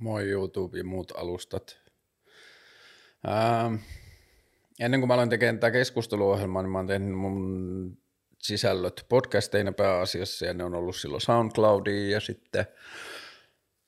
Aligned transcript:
Moi 0.00 0.28
YouTube 0.28 0.78
ja 0.78 0.84
muut 0.84 1.12
alustat. 1.16 1.78
Ää, 3.26 3.70
ennen 4.80 5.00
kuin 5.00 5.08
mä 5.08 5.14
aloin 5.14 5.30
tekemään 5.30 5.58
tätä 5.58 5.70
keskusteluohjelmaa, 5.70 6.62
niin 6.62 6.70
mä 6.70 6.78
oon 6.78 6.86
tehnyt 6.86 7.18
mun 7.18 7.98
sisällöt 8.38 9.06
podcasteina 9.08 9.72
pääasiassa, 9.72 10.46
ja 10.46 10.54
ne 10.54 10.64
on 10.64 10.74
ollut 10.74 10.96
silloin 10.96 11.20
SoundCloudia 11.20 12.10
ja 12.10 12.20
sitten 12.20 12.66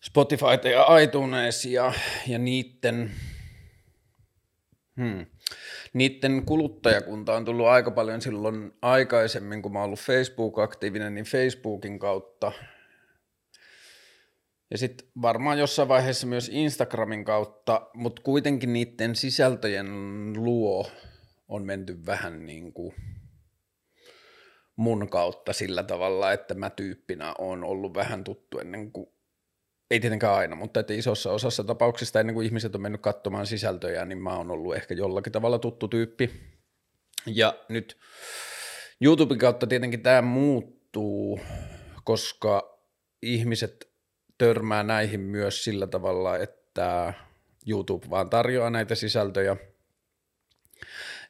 Spotify 0.00 0.68
ja 0.72 0.98
iTunes 0.98 1.64
ja, 1.64 1.92
ja 2.26 2.38
niiden, 2.38 3.10
hmm, 4.96 5.26
niiden 5.92 6.42
kuluttajakunta 6.46 7.34
on 7.34 7.44
tullut 7.44 7.66
aika 7.66 7.90
paljon 7.90 8.22
silloin 8.22 8.72
aikaisemmin, 8.82 9.62
kun 9.62 9.72
mä 9.72 9.78
oon 9.78 9.86
ollut 9.86 10.00
Facebook-aktiivinen, 10.00 11.14
niin 11.14 11.24
Facebookin 11.24 11.98
kautta 11.98 12.52
ja 14.72 14.78
sitten 14.78 15.08
varmaan 15.22 15.58
jossain 15.58 15.88
vaiheessa 15.88 16.26
myös 16.26 16.50
Instagramin 16.52 17.24
kautta, 17.24 17.90
mutta 17.94 18.22
kuitenkin 18.22 18.72
niiden 18.72 19.16
sisältöjen 19.16 19.86
luo 20.36 20.90
on 21.48 21.66
menty 21.66 22.06
vähän 22.06 22.46
niin 22.46 22.72
kuin 22.72 22.94
mun 24.76 25.08
kautta 25.08 25.52
sillä 25.52 25.82
tavalla, 25.82 26.32
että 26.32 26.54
mä 26.54 26.70
tyyppinä 26.70 27.34
on 27.38 27.64
ollut 27.64 27.94
vähän 27.94 28.24
tuttu 28.24 28.58
ennen 28.58 28.92
kuin, 28.92 29.06
ei 29.90 30.00
tietenkään 30.00 30.34
aina, 30.34 30.56
mutta 30.56 30.80
että 30.80 30.92
isossa 30.92 31.32
osassa 31.32 31.64
tapauksista 31.64 32.20
ennen 32.20 32.34
kuin 32.34 32.46
ihmiset 32.46 32.74
on 32.74 32.82
mennyt 32.82 33.00
katsomaan 33.00 33.46
sisältöjä, 33.46 34.04
niin 34.04 34.22
mä 34.22 34.36
oon 34.36 34.50
ollut 34.50 34.76
ehkä 34.76 34.94
jollakin 34.94 35.32
tavalla 35.32 35.58
tuttu 35.58 35.88
tyyppi. 35.88 36.30
Ja 37.26 37.58
nyt 37.68 37.98
YouTuben 39.00 39.38
kautta 39.38 39.66
tietenkin 39.66 40.02
tämä 40.02 40.22
muuttuu, 40.22 41.40
koska 42.04 42.78
ihmiset 43.22 43.91
törmää 44.42 44.82
näihin 44.82 45.20
myös 45.20 45.64
sillä 45.64 45.86
tavalla, 45.86 46.38
että 46.38 47.14
YouTube 47.66 48.10
vaan 48.10 48.30
tarjoaa 48.30 48.70
näitä 48.70 48.94
sisältöjä 48.94 49.56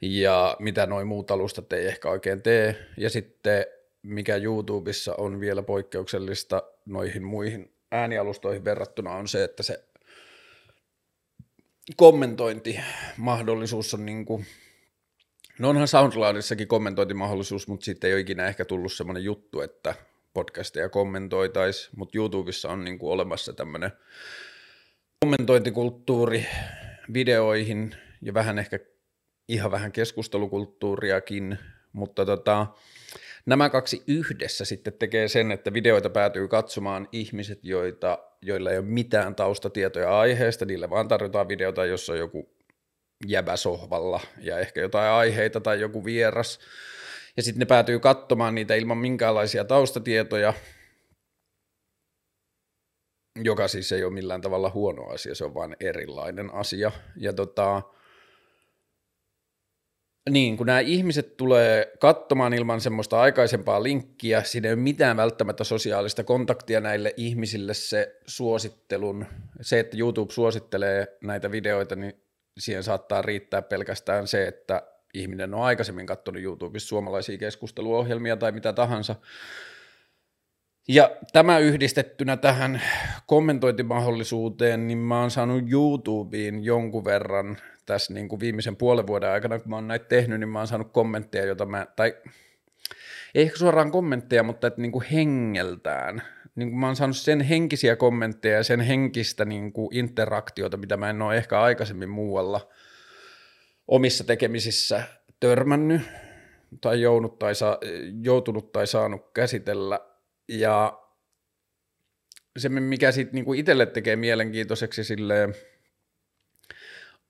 ja 0.01 0.57
mitä 0.59 0.87
noin 0.87 1.07
muut 1.07 1.31
alustat 1.31 1.73
ei 1.73 1.87
ehkä 1.87 2.11
oikein 2.11 2.43
tee. 2.43 2.77
Ja 2.97 3.11
sitten 3.11 3.67
mikä 4.03 4.37
YouTubessa 4.37 5.15
on 5.19 5.41
vielä 5.41 5.63
poikkeuksellista 5.63 6.63
noihin 6.87 7.25
muihin 7.25 7.73
äänialustoihin 7.91 8.65
verrattuna 8.65 9.13
on 9.13 9.29
se, 9.29 9.45
että 9.45 9.63
se 9.63 9.85
kommentointimahdollisuus 11.97 13.95
on 13.95 14.07
niin 14.07 14.25
kuin, 14.25 14.47
no 15.59 15.69
onhan 15.69 15.89
SoundCloudissakin 15.89 16.69
kommentointimahdollisuus, 16.69 17.69
mutta 17.69 17.85
sitten 17.85 18.09
ei 18.09 18.15
ole 18.15 18.21
ikinä 18.21 18.47
ehkä 18.47 18.65
tullut 18.65 18.93
semmoinen 18.93 19.25
juttu, 19.25 19.61
että 19.61 19.95
podcasteja 20.35 20.89
kommentoitaisiin, 20.89 21.91
mutta 21.97 22.19
YouTubessa 22.19 22.69
on 22.69 22.85
niin 22.85 22.99
kuin 22.99 23.13
olemassa 23.13 23.53
tämmöinen 23.53 23.91
kommentointikulttuuri 25.21 26.47
videoihin 27.13 27.95
ja 28.23 28.35
vähän 28.35 28.59
ehkä 28.59 28.79
ihan 29.49 29.71
vähän 29.71 29.93
keskustelukulttuuriakin, 29.93 31.59
mutta 31.93 32.27
tota, 32.27 32.67
nämä 33.47 33.71
kaksi 33.71 34.03
yhdessä 34.07 34.65
sitten 34.65 34.93
tekee 34.93 35.29
sen, 35.29 35.53
että 35.53 35.73
videoita 35.73 36.11
päätyy 36.11 36.49
katsomaan 36.49 37.09
ihmiset, 37.13 37.59
joita, 37.63 38.19
joilla 38.43 38.71
ei 38.71 38.79
ole 38.79 38.87
mitään 38.87 39.35
taustatietoja 39.35 40.19
aiheesta, 40.19 40.65
niille 40.65 40.91
vaan 40.91 41.09
tarjotaan 41.09 41.49
videota, 41.49 41.85
jossa 41.85 42.13
on 42.13 42.19
joku 42.19 42.49
jäbä 43.27 43.57
sohvalla 43.57 44.21
ja 44.39 44.59
ehkä 44.59 44.81
jotain 44.81 45.11
aiheita 45.11 45.61
tai 45.61 45.81
joku 45.81 46.05
vieras, 46.05 46.59
ja 47.37 47.43
sitten 47.43 47.59
ne 47.59 47.67
päätyy 47.67 48.01
katsomaan 48.01 48.55
niitä 48.55 48.75
ilman 48.75 48.99
minkäänlaisia 48.99 49.65
taustatietoja, 49.65 50.55
joka 53.43 53.69
siis 53.69 53.93
ei 53.93 54.05
ole 54.05 54.13
millään 54.13 54.41
tavalla 54.41 54.71
huono 54.71 55.07
asia, 55.07 55.35
se 55.35 55.45
on 55.45 55.55
vain 55.55 55.77
erilainen 55.81 56.55
asia. 56.55 56.93
Ja 57.17 57.33
tota, 57.33 57.83
niin, 60.31 60.57
kun 60.57 60.67
nämä 60.67 60.81
ihmiset 60.81 61.37
tulee 61.37 61.93
katsomaan 62.01 62.55
ilman 62.55 62.81
semmoista 62.81 63.21
aikaisempaa 63.21 63.83
linkkiä, 63.83 64.43
siinä 64.43 64.69
ei 64.69 64.75
ole 64.75 64.83
mitään 64.83 65.17
välttämättä 65.17 65.65
sosiaalista 65.65 66.25
kontaktia 66.25 66.81
näille 66.81 67.15
ihmisille 67.17 67.75
se 67.75 68.17
suosittelun, 68.27 69.27
se, 69.61 69.81
että 69.81 69.97
YouTube 69.97 70.33
suosittelee 70.33 71.19
näitä 71.23 71.51
videoita, 71.51 71.97
niin 71.97 72.23
siihen 72.59 72.83
saattaa 72.83 73.23
riittää 73.23 73.63
pelkästään 73.63 74.27
se, 74.27 74.47
että 74.47 74.92
ihminen 75.15 75.55
on 75.55 75.63
aikaisemmin 75.63 76.07
katsonut 76.07 76.43
YouTubessa 76.43 76.89
suomalaisia 76.89 77.39
keskusteluohjelmia 77.39 78.37
tai 78.37 78.53
mitä 78.53 78.73
tahansa. 78.73 79.17
Ja 80.89 81.11
tämä 81.33 81.59
yhdistettynä 81.59 82.37
tähän 82.37 82.83
kommentointimahdollisuuteen, 83.27 84.87
niin 84.89 84.99
mä 84.99 85.21
oon 85.21 85.31
saanut 85.31 85.73
YouTubeen 85.73 86.65
jonkun 86.65 87.05
verran 87.05 87.59
tässä 87.87 88.15
niin 88.15 88.29
kuin 88.29 88.41
viimeisen 88.41 88.77
puolen 88.77 89.07
vuoden 89.07 89.31
aikana, 89.31 89.59
kun 89.59 89.71
mä 89.71 89.77
oon 89.77 89.89
näitä 89.89 90.05
tehnyt, 90.05 90.41
niin 90.41 90.49
mä 90.49 90.59
oon 90.59 90.67
saanut 90.67 90.93
kommentteja, 90.93 91.45
joita 91.45 91.67
mä, 91.67 91.87
tai 91.97 92.17
ei 93.35 93.43
ehkä 93.43 93.59
suoraan 93.59 93.91
kommentteja, 93.91 94.43
mutta 94.43 94.67
että 94.67 94.81
niin 94.81 94.93
kuin 94.93 95.05
hengeltään. 95.05 96.23
Niin 96.55 96.71
kuin 96.71 96.81
mä 96.81 96.87
oon 96.87 96.97
saanut 96.97 97.17
sen 97.17 97.41
henkisiä 97.41 97.97
kommentteja 97.97 98.57
ja 98.57 98.65
sen 98.65 98.81
henkistä 98.81 99.45
niin 99.45 99.73
kuin 99.73 99.97
interaktiota, 99.97 100.77
mitä 100.77 100.97
mä 100.97 101.11
en 101.11 101.23
ole 101.23 101.37
ehkä 101.37 101.61
aikaisemmin 101.61 102.11
muualla– 102.11 102.69
omissa 103.93 104.25
tekemisissä 104.25 105.03
törmännyt 105.41 106.03
tai 106.81 107.01
jounut 107.01 107.39
tai 107.39 107.55
sa- 107.55 107.79
joutunut 108.23 108.73
tai 108.73 108.87
saanut 108.87 109.33
käsitellä. 109.35 110.01
Ja 110.49 111.03
se, 112.59 112.69
mikä 112.69 113.13
sitten 113.13 113.35
niinku 113.35 113.55
itselle 113.55 113.87
tekee 113.87 114.17
mielenkiintoiseksi 114.17 115.05
silleen 115.05 115.55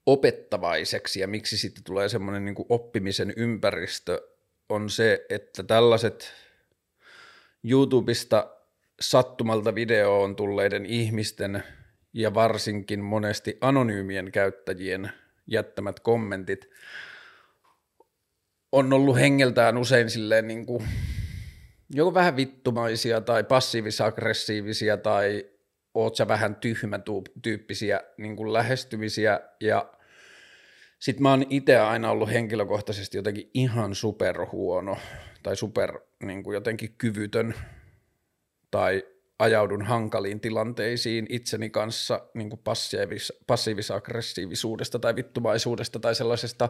opettavaiseksi 0.07 1.21
ja 1.21 1.29
miksi 1.29 1.59
sitten 1.59 1.85
tulee 1.85 2.09
semmoinen 2.09 2.45
niinku 2.45 2.67
oppimisen 2.69 3.33
ympäristö, 3.37 4.29
on 4.69 4.91
se, 4.91 5.27
että 5.29 5.63
tällaiset 5.63 6.33
YouTubesta 7.65 8.57
sattumalta 9.01 9.75
videoon 9.75 10.37
tulleiden 10.37 10.87
ihmisten 10.87 11.63
ja 12.13 12.35
varsinkin 12.35 13.01
monesti 13.01 13.59
anonyymien 13.61 14.33
käyttäjien– 14.33 15.13
jättämät 15.53 16.01
kommentit 16.01 16.69
on 18.73 18.93
ollut 18.93 19.19
hengeltään 19.19 19.79
usein 19.79 20.11
silleen 20.11 20.49
niin 20.49 20.67
kuin, 20.67 20.89
joko 21.95 22.15
vähän 22.15 22.37
vittumaisia 22.37 23.21
tai 23.21 23.45
passiivis-aggressiivisia 23.45 24.97
tai 24.97 25.47
oot 25.95 26.17
sä 26.17 26.29
vähän 26.29 26.55
tyhmä-tyyppisiä 26.55 28.01
niin 28.17 28.37
kuin 28.37 28.53
lähestymisiä. 28.53 29.41
Ja 29.61 29.93
sit 30.99 31.21
mä 31.21 31.31
oon 31.31 31.45
itse 31.51 31.79
aina 31.79 32.11
ollut 32.11 32.31
henkilökohtaisesti 32.31 33.17
jotenkin 33.17 33.51
ihan 33.55 33.95
superhuono 33.95 34.97
tai 35.43 35.57
super 35.57 36.01
niin 36.23 36.43
kuin 36.43 36.55
jotenkin 36.55 36.95
kyvytön 36.99 37.55
tai 38.71 39.07
ajaudun 39.43 39.83
hankaliin 39.83 40.41
tilanteisiin 40.41 41.27
itseni 41.29 41.71
kanssa 41.71 42.21
niin 42.35 42.51
passiivis, 42.65 43.33
passiivis-aggressiivisuudesta 43.47 44.99
tai 44.99 45.17
vittumaisuudesta 45.17 45.99
tai 46.01 46.15
sellaisesta 46.15 46.69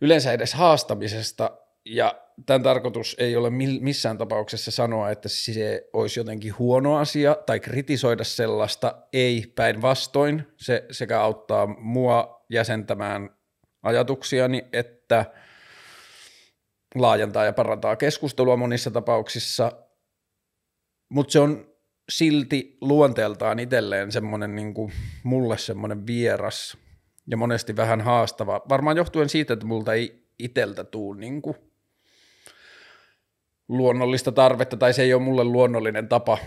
yleensä 0.00 0.32
edes 0.32 0.54
haastamisesta. 0.54 1.50
Ja 1.84 2.22
tämän 2.46 2.62
tarkoitus 2.62 3.16
ei 3.18 3.36
ole 3.36 3.50
missään 3.80 4.18
tapauksessa 4.18 4.70
sanoa, 4.70 5.10
että 5.10 5.28
se 5.28 5.88
olisi 5.92 6.20
jotenkin 6.20 6.58
huono 6.58 6.96
asia 6.96 7.36
tai 7.46 7.60
kritisoida 7.60 8.24
sellaista, 8.24 8.94
ei 9.12 9.52
päinvastoin. 9.54 10.46
Se 10.56 10.84
sekä 10.90 11.20
auttaa 11.20 11.66
mua 11.66 12.44
jäsentämään 12.50 13.30
ajatuksiani, 13.82 14.64
että 14.72 15.24
laajentaa 16.94 17.44
ja 17.44 17.52
parantaa 17.52 17.96
keskustelua 17.96 18.56
monissa 18.56 18.90
tapauksissa– 18.90 19.72
mutta 21.10 21.32
se 21.32 21.40
on 21.40 21.66
silti 22.08 22.76
luonteeltaan 22.80 23.58
itselleen 23.58 24.12
semmoinen 24.12 24.56
niin 24.56 24.74
kuin 24.74 24.92
mulle 25.22 25.58
semmoinen 25.58 26.06
vieras 26.06 26.76
ja 27.26 27.36
monesti 27.36 27.76
vähän 27.76 28.00
haastava. 28.00 28.62
Varmaan 28.68 28.96
johtuen 28.96 29.28
siitä, 29.28 29.52
että 29.52 29.66
multa 29.66 29.94
ei 29.94 30.28
iteltä 30.38 30.84
tuu 30.84 31.14
niin 31.14 31.42
kuin 31.42 31.56
luonnollista 33.68 34.32
tarvetta 34.32 34.76
tai 34.76 34.92
se 34.92 35.02
ei 35.02 35.14
ole 35.14 35.22
mulle 35.22 35.44
luonnollinen 35.44 36.08
tapa 36.08 36.38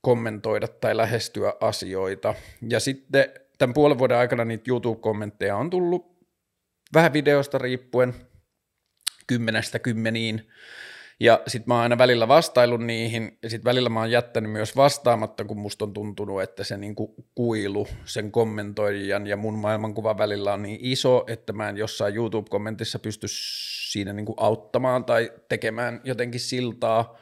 kommentoida 0.00 0.68
tai 0.68 0.96
lähestyä 0.96 1.52
asioita. 1.60 2.34
Ja 2.68 2.80
sitten 2.80 3.28
tämän 3.58 3.74
puolen 3.74 3.98
vuoden 3.98 4.16
aikana 4.16 4.44
niitä 4.44 4.70
YouTube-kommentteja 4.70 5.56
on 5.56 5.70
tullut 5.70 6.18
vähän 6.94 7.12
videosta 7.12 7.58
riippuen 7.58 8.14
kymmenestä 9.26 9.78
kymmeniin 9.78 10.48
ja 11.20 11.42
sit 11.46 11.66
mä 11.66 11.74
oon 11.74 11.82
aina 11.82 11.98
välillä 11.98 12.28
vastaillut 12.28 12.80
niihin, 12.80 13.38
ja 13.42 13.50
sit 13.50 13.64
välillä 13.64 13.88
mä 13.88 14.00
oon 14.00 14.10
jättänyt 14.10 14.52
myös 14.52 14.76
vastaamatta, 14.76 15.44
kun 15.44 15.58
musta 15.58 15.84
on 15.84 15.92
tuntunut, 15.92 16.42
että 16.42 16.64
se 16.64 16.76
niinku 16.76 17.14
kuilu 17.34 17.88
sen 18.04 18.32
kommentoijan 18.32 19.26
ja 19.26 19.36
mun 19.36 19.58
maailmankuvan 19.58 20.18
välillä 20.18 20.52
on 20.52 20.62
niin 20.62 20.78
iso, 20.82 21.24
että 21.26 21.52
mä 21.52 21.68
en 21.68 21.76
jossain 21.76 22.14
YouTube-kommentissa 22.14 22.98
pysty 22.98 23.26
siinä 23.90 24.12
niinku 24.12 24.34
auttamaan 24.36 25.04
tai 25.04 25.32
tekemään 25.48 26.00
jotenkin 26.04 26.40
siltaa. 26.40 27.18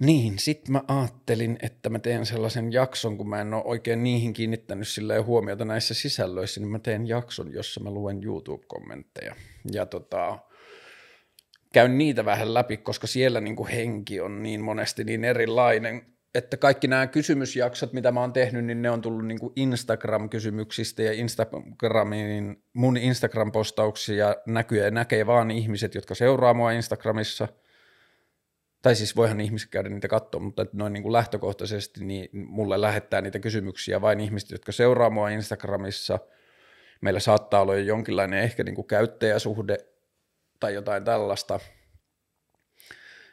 Niin, 0.00 0.38
sit 0.38 0.68
mä 0.68 0.82
ajattelin, 0.88 1.58
että 1.62 1.90
mä 1.90 1.98
teen 1.98 2.26
sellaisen 2.26 2.72
jakson, 2.72 3.16
kun 3.16 3.28
mä 3.28 3.40
en 3.40 3.54
ole 3.54 3.62
oikein 3.64 4.04
niihin 4.04 4.32
kiinnittänyt 4.32 4.88
sillä 4.88 5.22
huomiota 5.22 5.64
näissä 5.64 5.94
sisällöissä, 5.94 6.60
niin 6.60 6.70
mä 6.70 6.78
teen 6.78 7.08
jakson, 7.08 7.52
jossa 7.52 7.80
mä 7.80 7.90
luen 7.90 8.24
YouTube-kommentteja. 8.24 9.34
Ja 9.72 9.86
tota, 9.86 10.38
käyn 11.72 11.98
niitä 11.98 12.24
vähän 12.24 12.54
läpi, 12.54 12.76
koska 12.76 13.06
siellä 13.06 13.40
niin 13.40 13.56
kuin 13.56 13.68
henki 13.68 14.20
on 14.20 14.42
niin 14.42 14.60
monesti 14.60 15.04
niin 15.04 15.24
erilainen, 15.24 16.02
että 16.34 16.56
kaikki 16.56 16.88
nämä 16.88 17.06
kysymysjaksot, 17.06 17.92
mitä 17.92 18.12
mä 18.12 18.20
oon 18.20 18.32
tehnyt, 18.32 18.64
niin 18.64 18.82
ne 18.82 18.90
on 18.90 19.02
tullut 19.02 19.26
niin 19.26 19.40
kuin 19.40 19.52
Instagram-kysymyksistä 19.56 21.02
ja 21.02 21.12
Instagramin, 21.12 22.62
mun 22.72 22.96
Instagram-postauksia 22.96 24.36
näkyy 24.46 24.84
ja 24.84 24.90
näkee 24.90 25.26
vaan 25.26 25.50
ihmiset, 25.50 25.94
jotka 25.94 26.14
seuraa 26.14 26.54
mua 26.54 26.72
Instagramissa– 26.72 27.48
tai 28.82 28.94
siis 28.94 29.16
voihan 29.16 29.40
ihmiset 29.40 29.70
käydä 29.70 29.88
niitä 29.88 30.08
katsoa, 30.08 30.40
mutta 30.40 30.66
noin 30.72 30.92
niin 30.92 31.02
kuin 31.02 31.12
lähtökohtaisesti 31.12 32.04
niin 32.04 32.28
mulle 32.32 32.80
lähettää 32.80 33.20
niitä 33.20 33.38
kysymyksiä 33.38 34.00
vain 34.00 34.20
ihmiset, 34.20 34.50
jotka 34.50 34.72
seuraa 34.72 35.10
mua 35.10 35.28
Instagramissa. 35.28 36.18
Meillä 37.00 37.20
saattaa 37.20 37.60
olla 37.60 37.74
jo 37.74 37.84
jonkinlainen 37.84 38.38
ehkä 38.38 38.64
niin 38.64 38.74
kuin 38.74 38.86
käyttäjäsuhde 38.86 39.76
tai 40.60 40.74
jotain 40.74 41.04
tällaista. 41.04 41.60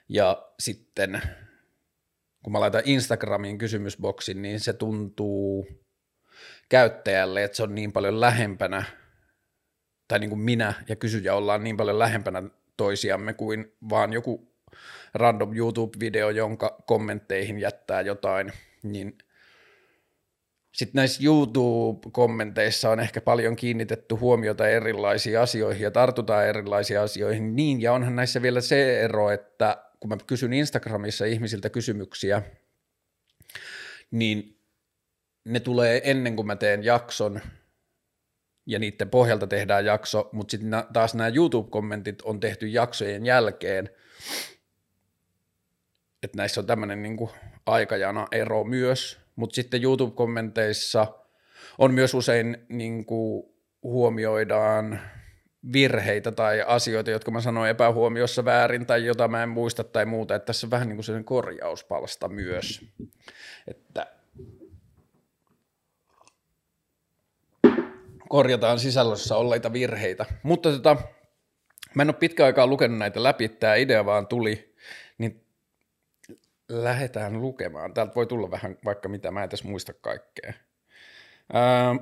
Ja 0.10 0.52
sitten 0.60 1.22
kun 2.44 2.52
mä 2.52 2.60
laitan 2.60 2.82
Instagramiin 2.86 3.58
kysymysboksin, 3.58 4.42
niin 4.42 4.60
se 4.60 4.74
tuntuu 4.74 5.68
käyttäjälle, 6.70 7.44
että 7.44 7.58
se 7.58 7.64
on 7.64 7.76
niin 7.76 7.92
paljon 7.92 8.22
lähempänä, 8.22 8.84
tai 10.08 10.20
niin 10.20 10.30
kuin 10.30 10.40
minä 10.40 10.74
ja 10.90 10.96
kysyjä 10.96 11.36
ollaan 11.36 11.64
niin 11.64 11.78
paljon 11.78 12.00
lähempänä 12.00 12.44
toisiamme 12.78 13.34
kuin 13.34 13.74
vaan 13.90 14.14
joku 14.14 14.54
random 15.14 15.52
YouTube-video, 15.52 16.30
jonka 16.30 16.84
kommentteihin 16.86 17.60
jättää 17.60 18.02
jotain, 18.02 18.54
niin 18.84 19.18
sitten 20.78 21.00
näissä 21.00 21.24
YouTube-kommenteissa 21.24 22.90
on 22.90 23.00
ehkä 23.00 23.22
paljon 23.22 23.56
kiinnitetty 23.56 24.16
huomiota 24.16 24.68
erilaisiin 24.68 25.40
asioihin 25.40 25.84
ja 25.84 25.92
tartutaan 25.92 26.48
erilaisiin 26.48 27.00
asioihin. 27.00 27.56
Niin, 27.56 27.82
ja 27.82 27.94
onhan 27.94 28.16
näissä 28.16 28.42
vielä 28.42 28.62
se 28.62 29.02
ero, 29.02 29.30
että 29.30 29.84
kun 30.00 30.10
mä 30.10 30.18
kysyn 30.28 30.54
Instagramissa 30.54 31.26
ihmisiltä 31.26 31.70
kysymyksiä, 31.70 32.42
niin 34.12 34.60
ne 35.46 35.60
tulee 35.60 36.02
ennen 36.04 36.36
kuin 36.36 36.46
mä 36.46 36.56
teen 36.56 36.84
jakson, 36.84 37.42
ja 38.66 38.80
niiden 38.80 39.10
pohjalta 39.10 39.48
tehdään 39.48 39.86
jakso, 39.86 40.30
mutta 40.32 40.52
sitten 40.52 40.72
taas 40.94 41.16
nämä 41.16 41.32
YouTube-kommentit 41.36 42.22
on 42.22 42.40
tehty 42.40 42.68
jaksojen 42.68 43.26
jälkeen, 43.26 43.90
että 46.24 46.38
näissä 46.38 46.62
on 46.62 46.68
tämmöinen 46.68 47.04
niin 47.04 47.30
aikajana 47.66 48.28
ero 48.32 48.64
myös, 48.64 49.27
mutta 49.38 49.56
sitten 49.56 49.84
YouTube-kommenteissa 49.84 51.08
on 51.78 51.94
myös 51.94 52.14
usein 52.14 52.58
niin 52.70 53.06
kuin 53.06 53.44
huomioidaan 53.84 55.00
virheitä 55.74 56.32
tai 56.32 56.64
asioita, 56.68 57.12
jotka 57.12 57.32
mä 57.32 57.42
sanoin 57.42 57.70
epähuomiossa 57.70 58.46
väärin 58.46 58.86
tai 58.86 59.06
jota 59.06 59.28
mä 59.28 59.44
en 59.44 59.50
muista 59.50 59.84
tai 59.84 60.06
muuta, 60.06 60.36
että 60.36 60.46
tässä 60.46 60.68
on 60.68 60.72
vähän 60.72 60.88
niin 60.88 60.98
kuin 60.98 61.04
sellainen 61.04 61.26
korjauspalsta 61.26 62.28
myös, 62.28 62.86
että 63.68 64.08
korjataan 68.30 68.80
sisällössä 68.80 69.36
olleita 69.36 69.74
virheitä, 69.74 70.26
mutta 70.44 70.72
tota, 70.72 70.98
mä 71.96 72.02
en 72.02 72.10
ole 72.10 72.16
pitkä 72.16 72.46
aikaa 72.46 72.68
lukenut 72.68 72.98
näitä 72.98 73.24
läpi, 73.24 73.50
tämä 73.50 73.76
idea 73.76 74.06
vaan 74.06 74.28
tuli, 74.28 74.76
lähdetään 76.70 77.42
lukemaan. 77.42 77.94
Täältä 77.94 78.16
voi 78.16 78.28
tulla 78.28 78.52
vähän 78.52 78.78
vaikka 78.86 79.10
mitä, 79.10 79.32
mä 79.32 79.44
en 79.44 79.50
tässä 79.50 79.68
muista 79.68 79.94
kaikkea. 79.94 80.54
Ää, 81.54 81.96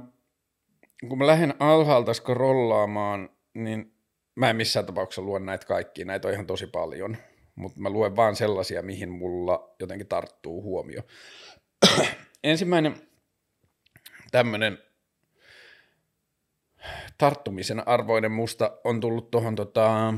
kun 1.09 1.17
mä 1.17 1.27
lähden 1.27 1.53
alhaalta 1.59 2.13
scrollaamaan, 2.13 3.29
niin 3.53 3.93
mä 4.35 4.49
en 4.49 4.55
missään 4.55 4.85
tapauksessa 4.85 5.21
luen 5.21 5.45
näitä 5.45 5.65
kaikkia, 5.65 6.05
näitä 6.05 6.27
on 6.27 6.33
ihan 6.33 6.47
tosi 6.47 6.67
paljon, 6.67 7.17
mutta 7.55 7.79
mä 7.79 7.89
luen 7.89 8.15
vaan 8.15 8.35
sellaisia, 8.35 8.81
mihin 8.81 9.09
mulla 9.09 9.75
jotenkin 9.79 10.07
tarttuu 10.07 10.61
huomio. 10.61 11.01
Ensimmäinen 12.43 12.95
tämmöinen 14.31 14.77
tarttumisen 17.17 17.87
arvoinen 17.87 18.31
musta 18.31 18.77
on 18.83 18.99
tullut 18.99 19.31
tuohon 19.31 19.55
tota 19.55 20.13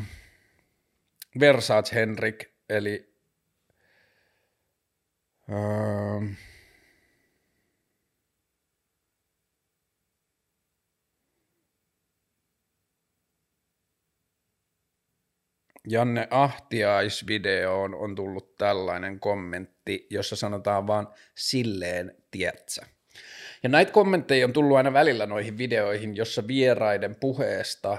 Versace 1.39 1.95
Henrik, 1.95 2.45
eli 2.69 3.06
Ähm. 5.51 6.33
Janne 15.89 16.27
Ahtiaisvideoon 16.31 17.95
on 17.95 18.15
tullut 18.15 18.55
tällainen 18.55 19.19
kommentti, 19.19 20.07
jossa 20.09 20.35
sanotaan 20.35 20.87
vaan 20.87 21.07
silleen 21.35 22.15
tietsä. 22.31 22.85
Ja 23.63 23.69
näitä 23.69 23.91
kommentteja 23.91 24.45
on 24.45 24.53
tullut 24.53 24.77
aina 24.77 24.93
välillä 24.93 25.25
noihin 25.25 25.57
videoihin, 25.57 26.15
jossa 26.15 26.47
vieraiden 26.47 27.15
puheesta 27.15 27.97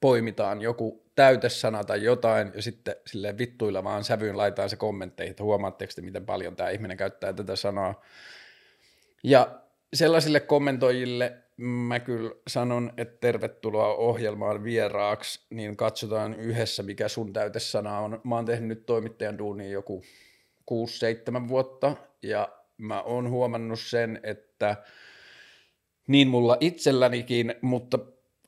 poimitaan 0.00 0.60
joku 0.60 1.09
täytesana 1.20 1.84
tai 1.84 2.04
jotain, 2.04 2.52
ja 2.54 2.62
sitten 2.62 2.96
silleen 3.06 3.38
vittuilevaan 3.38 4.04
sävyyn 4.04 4.36
laitetaan 4.36 4.70
se 4.70 4.76
kommentteihin, 4.76 5.30
että 5.30 5.42
huomaatteko 5.42 5.92
te, 5.96 6.02
miten 6.02 6.26
paljon 6.26 6.56
tämä 6.56 6.70
ihminen 6.70 6.96
käyttää 6.96 7.32
tätä 7.32 7.56
sanaa. 7.56 8.02
Ja 9.22 9.60
sellaisille 9.94 10.40
kommentoijille 10.40 11.36
mä 11.56 12.00
kyllä 12.00 12.30
sanon, 12.48 12.92
että 12.96 13.16
tervetuloa 13.20 13.94
ohjelmaan 13.94 14.64
vieraaksi, 14.64 15.46
niin 15.50 15.76
katsotaan 15.76 16.34
yhdessä, 16.34 16.82
mikä 16.82 17.08
sun 17.08 17.32
täytesana 17.32 17.98
on. 17.98 18.20
Mä 18.24 18.34
oon 18.34 18.44
tehnyt 18.44 18.68
nyt 18.68 18.86
toimittajan 18.86 19.38
duunia 19.38 19.68
joku 19.68 20.02
6-7 21.44 21.48
vuotta, 21.48 21.96
ja 22.22 22.48
mä 22.78 23.02
oon 23.02 23.30
huomannut 23.30 23.80
sen, 23.80 24.20
että 24.22 24.76
niin 26.06 26.28
mulla 26.28 26.56
itsellänikin, 26.60 27.54
mutta 27.60 27.98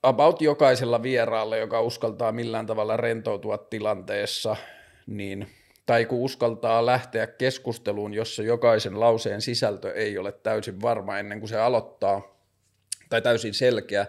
about 0.02 0.42
jokaisella 0.42 1.02
vieraalla, 1.02 1.56
joka 1.56 1.80
uskaltaa 1.80 2.32
millään 2.32 2.66
tavalla 2.66 2.96
rentoutua 2.96 3.58
tilanteessa, 3.58 4.56
niin, 5.06 5.48
tai 5.86 6.04
kun 6.04 6.18
uskaltaa 6.18 6.86
lähteä 6.86 7.26
keskusteluun, 7.26 8.14
jossa 8.14 8.42
jokaisen 8.42 9.00
lauseen 9.00 9.40
sisältö 9.40 9.92
ei 9.92 10.18
ole 10.18 10.32
täysin 10.32 10.82
varma 10.82 11.18
ennen 11.18 11.40
kuin 11.40 11.48
se 11.48 11.58
aloittaa, 11.58 12.22
tai 13.08 13.22
täysin 13.22 13.54
selkeä, 13.54 14.06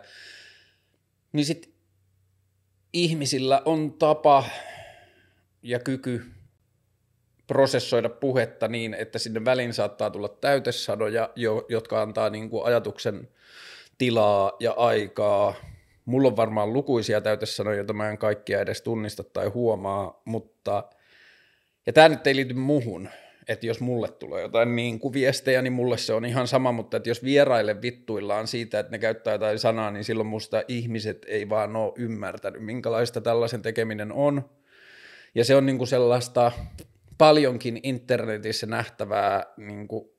niin 1.34 1.46
sitten 1.46 1.74
ihmisillä 2.94 3.62
on 3.66 3.94
tapa 3.94 4.44
ja 5.62 5.80
kyky 5.80 6.22
prosessoida 7.48 8.10
puhetta 8.10 8.68
niin, 8.68 8.94
että 8.94 9.20
sinne 9.20 9.46
väliin 9.46 9.74
saattaa 9.74 10.10
tulla 10.10 10.30
täytesanoja, 10.30 11.30
jotka 11.70 12.02
antaa 12.02 12.30
niin 12.30 12.50
kuin 12.50 12.66
ajatuksen 12.66 13.30
tilaa 13.98 14.52
ja 14.60 14.72
aikaa 14.72 15.56
Mulla 16.06 16.28
on 16.28 16.36
varmaan 16.36 16.74
lukuisia 16.74 17.22
täytesanoja, 17.22 17.78
joita 17.78 17.94
mä 17.94 18.10
en 18.10 18.18
kaikkia 18.18 18.62
edes 18.62 18.82
tunnista 18.82 19.24
tai 19.24 19.48
huomaa, 19.48 20.22
mutta, 20.26 20.84
ja 21.86 21.94
tämä 21.94 22.10
nyt 22.10 22.28
ei 22.28 22.36
liity 22.36 22.54
muhun, 22.54 23.10
että 23.48 23.66
jos 23.66 23.80
mulle 23.80 24.12
tulee 24.12 24.42
jotain 24.42 24.76
niin 24.76 25.00
kuin 25.00 25.14
viestejä, 25.14 25.62
niin 25.62 25.74
mulle 25.74 25.98
se 25.98 26.14
on 26.14 26.26
ihan 26.26 26.48
sama, 26.48 26.72
mutta 26.72 26.98
että 26.98 27.10
jos 27.10 27.24
vieraille 27.24 27.82
vittuillaan 27.82 28.48
siitä, 28.48 28.80
että 28.80 28.92
ne 28.92 29.00
käyttää 29.00 29.34
jotain 29.34 29.60
sanaa, 29.60 29.92
niin 29.92 30.04
silloin 30.04 30.28
musta 30.28 30.64
ihmiset 30.68 31.26
ei 31.28 31.50
vaan 31.50 31.76
ole 31.76 31.94
ymmärtänyt, 31.98 32.64
minkälaista 32.64 33.22
tällaisen 33.22 33.62
tekeminen 33.62 34.12
on. 34.12 34.50
Ja 35.36 35.46
se 35.46 35.56
on 35.56 35.66
niin 35.66 35.78
kuin 35.78 35.88
sellaista 35.88 36.52
paljonkin 37.18 37.80
internetissä 37.84 38.68
nähtävää 38.68 39.46
niin 39.58 39.88
kuin 39.88 40.13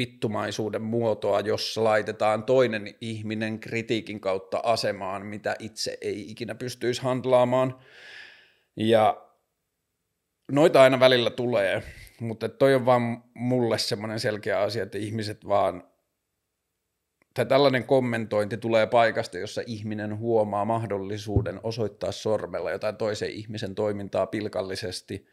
vittumaisuuden 0.00 0.82
muotoa, 0.82 1.40
jossa 1.40 1.84
laitetaan 1.84 2.44
toinen 2.44 2.94
ihminen 3.00 3.60
kritiikin 3.60 4.20
kautta 4.20 4.60
asemaan, 4.64 5.26
mitä 5.26 5.56
itse 5.58 5.98
ei 6.00 6.30
ikinä 6.30 6.54
pystyisi 6.54 7.02
handlaamaan. 7.02 7.78
Ja 8.76 9.26
noita 10.52 10.82
aina 10.82 11.00
välillä 11.00 11.30
tulee, 11.30 11.82
mutta 12.20 12.48
toi 12.48 12.74
on 12.74 12.86
vaan 12.86 13.24
mulle 13.34 13.78
semmoinen 13.78 14.20
selkeä 14.20 14.60
asia, 14.60 14.82
että 14.82 14.98
ihmiset 14.98 15.48
vaan, 15.48 15.84
tai 17.34 17.46
tällainen 17.46 17.84
kommentointi 17.84 18.56
tulee 18.56 18.86
paikasta, 18.86 19.38
jossa 19.38 19.62
ihminen 19.66 20.18
huomaa 20.18 20.64
mahdollisuuden 20.64 21.60
osoittaa 21.62 22.12
sormella 22.12 22.70
jotain 22.70 22.96
toisen 22.96 23.30
ihmisen 23.30 23.74
toimintaa 23.74 24.26
pilkallisesti– 24.26 25.26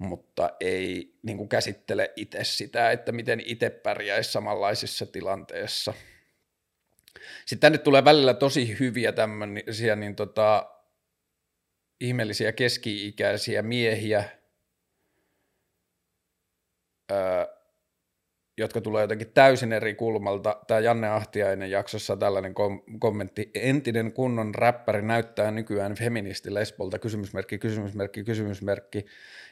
mutta 0.00 0.50
ei 0.60 1.14
niin 1.22 1.36
kuin 1.36 1.48
käsittele 1.48 2.12
itse 2.16 2.44
sitä, 2.44 2.90
että 2.90 3.12
miten 3.12 3.42
itse 3.44 3.70
pärjäisi 3.70 4.32
samanlaisissa 4.32 5.06
tilanteessa. 5.06 5.94
Sitten 7.46 7.60
tänne 7.60 7.78
tulee 7.78 8.04
välillä 8.04 8.34
tosi 8.34 8.78
hyviä 8.78 9.12
tämmöisiä 9.12 9.96
niin 9.96 10.16
tota, 10.16 10.70
ihmeellisiä 12.00 12.52
keski-ikäisiä 12.52 13.62
miehiä, 13.62 14.24
jotka 18.58 18.80
tulee 18.80 19.02
jotenkin 19.02 19.32
täysin 19.32 19.72
eri 19.72 19.94
kulmalta. 19.94 20.60
Tämä 20.66 20.80
Janne 20.80 21.08
Ahtiainen 21.08 21.70
jaksossa 21.70 22.16
tällainen 22.16 22.54
kom- 22.54 22.82
kommentti. 22.98 23.50
Entinen 23.54 24.12
kunnon 24.12 24.54
räppäri 24.54 25.02
näyttää 25.02 25.50
nykyään 25.50 25.94
feministi 25.94 26.54
lesbolta, 26.54 26.98
kysymysmerkki, 26.98 27.58
kysymysmerkki, 27.58 28.24
kysymysmerkki. 28.24 29.06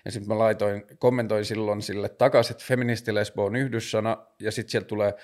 Ja 0.05 0.11
sitten 0.13 0.29
mä 0.29 0.39
laitoin, 0.39 0.85
kommentoin 0.99 1.45
silloin 1.45 1.83
sille 1.83 2.09
takaisin, 2.09 2.53
että 2.53 2.65
feministi 2.65 3.15
lesbo 3.15 3.45
on 3.45 3.57
yhdyssana, 3.57 4.27
ja 4.41 4.53
sitten 4.53 4.71
sieltä 4.71 4.87
tulee 4.87 5.15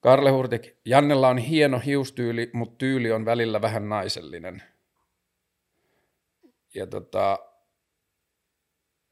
Karle 0.00 0.30
Hurtik, 0.30 0.76
Jannella 0.84 1.28
on 1.28 1.38
hieno 1.38 1.78
hiustyyli, 1.78 2.50
mutta 2.52 2.78
tyyli 2.78 3.12
on 3.12 3.24
välillä 3.24 3.62
vähän 3.62 3.88
naisellinen. 3.88 4.62
Ja 6.74 6.86
tota, 6.86 7.38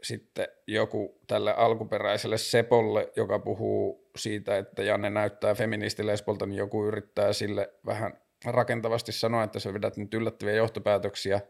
sitten 0.03 0.49
joku 0.67 1.21
tälle 1.27 1.55
alkuperäiselle 1.55 2.39
Sepolle, 2.39 3.13
joka 3.17 3.39
puhuu 3.39 4.11
siitä, 4.17 4.59
että 4.59 4.83
Janne 4.83 5.11
näyttää 5.11 5.55
feministilespolta, 5.55 6.47
niin 6.47 6.59
joku 6.59 6.85
yrittää 6.85 7.33
sille 7.33 7.73
vähän 7.87 8.21
rakentavasti 8.45 9.13
sanoa, 9.13 9.45
että 9.45 9.59
sä 9.59 9.75
vedät 9.75 9.97
nyt 9.97 10.15
yllättäviä 10.15 10.55
johtopäätöksiä, 10.55 11.41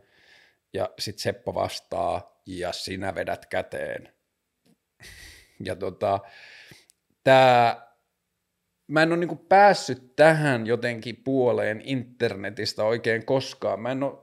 ja 0.73 0.91
sitten 0.99 1.23
Seppo 1.23 1.55
vastaa, 1.55 2.32
ja 2.47 2.73
sinä 2.73 3.15
vedät 3.15 3.47
käteen. 3.47 4.13
Ja 5.65 5.77
tota, 5.77 6.21
tämä 7.25 7.87
mä 8.87 9.03
en 9.03 9.09
ole 9.09 9.17
niinku 9.17 9.37
päässyt 9.37 10.17
tähän 10.17 10.67
jotenkin 10.67 11.17
puoleen 11.25 11.83
internetistä 11.85 12.85
oikein 12.85 13.27
koskaan. 13.27 13.81
Mä 13.81 13.91
en 13.91 14.03
ole 14.03 14.19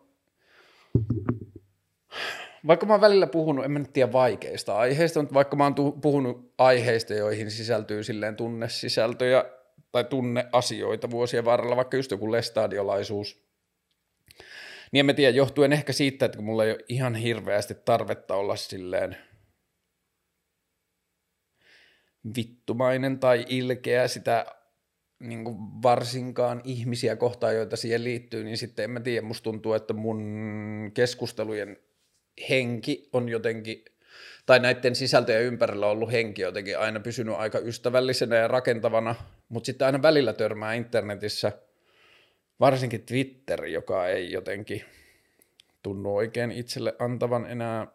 vaikka 2.68 2.86
mä 2.86 2.94
oon 2.94 3.02
välillä 3.02 3.28
puhunut, 3.28 3.66
en 3.66 3.72
mä 3.72 3.80
nyt 3.80 3.94
tiedä 3.94 4.12
vaikeista 4.12 4.78
aiheista, 4.78 5.20
mutta 5.20 5.34
vaikka 5.34 5.56
mä 5.56 5.64
oon 5.64 5.76
puhunut 6.02 6.54
aiheista, 6.58 7.14
joihin 7.14 7.52
sisältyy 7.52 8.04
silleen 8.04 8.36
tunnesisältöjä 8.36 9.46
tai 9.92 10.04
tunneasioita 10.04 11.12
vuosien 11.12 11.46
varrella, 11.46 11.76
vaikka 11.76 11.98
just 11.98 12.12
joku 12.12 12.32
lestadiolaisuus, 12.32 13.49
niin 14.92 15.00
en 15.00 15.06
mä 15.06 15.14
tiedä, 15.14 15.38
johtuen 15.38 15.74
ehkä 15.74 15.94
siitä, 15.94 16.26
että 16.26 16.36
kun 16.36 16.46
mulla 16.46 16.66
ei 16.66 16.72
ole 16.72 16.86
ihan 16.90 17.16
hirveästi 17.16 17.76
tarvetta 17.86 18.36
olla 18.36 18.56
silleen 18.56 19.18
vittumainen 22.36 23.20
tai 23.20 23.46
ilkeä 23.50 24.08
sitä 24.08 24.46
niin 25.20 25.44
kuin 25.44 25.58
varsinkaan 25.60 26.62
ihmisiä 26.64 27.16
kohtaan, 27.16 27.56
joita 27.56 27.76
siihen 27.76 28.04
liittyy, 28.04 28.44
niin 28.44 28.58
sitten 28.58 28.84
en 28.84 28.92
mä 28.92 29.00
tiedä, 29.00 29.28
musta 29.28 29.44
tuntuu, 29.44 29.74
että 29.74 29.94
mun 29.94 30.92
keskustelujen 30.94 31.78
henki 32.50 33.10
on 33.14 33.30
jotenkin, 33.30 33.86
tai 34.46 34.60
näiden 34.60 34.96
sisältöjen 34.96 35.44
ympärillä 35.44 35.86
on 35.86 35.92
ollut 35.92 36.12
henki 36.12 36.42
jotenkin 36.42 36.80
aina 36.80 37.00
pysynyt 37.00 37.36
aika 37.36 37.60
ystävällisenä 37.60 38.36
ja 38.36 38.48
rakentavana, 38.48 39.16
mutta 39.50 39.66
sitten 39.66 39.86
aina 39.86 40.02
välillä 40.02 40.34
törmää 40.34 40.74
internetissä, 40.74 41.52
varsinkin 42.60 43.06
Twitter, 43.06 43.66
joka 43.66 44.08
ei 44.08 44.32
jotenkin 44.32 44.84
tunnu 45.84 46.16
oikein 46.16 46.52
itselle 46.52 46.96
antavan 47.00 47.46
enää 47.46 47.88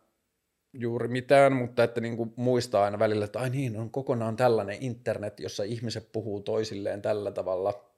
juuri 0.73 1.09
mitään, 1.09 1.53
mutta 1.53 1.85
että 1.85 2.01
niin 2.01 2.17
kuin 2.17 2.33
muistaa 2.37 2.85
aina 2.85 2.99
välillä, 2.99 3.25
että 3.25 3.39
ai 3.39 3.51
niin, 3.51 3.77
on 3.77 3.91
kokonaan 3.91 4.37
tällainen 4.37 4.77
internet, 4.81 5.41
jossa 5.41 5.63
ihmiset 5.63 6.13
puhuu 6.13 6.41
toisilleen 6.41 7.03
tällä 7.03 7.33
tavalla. 7.33 7.91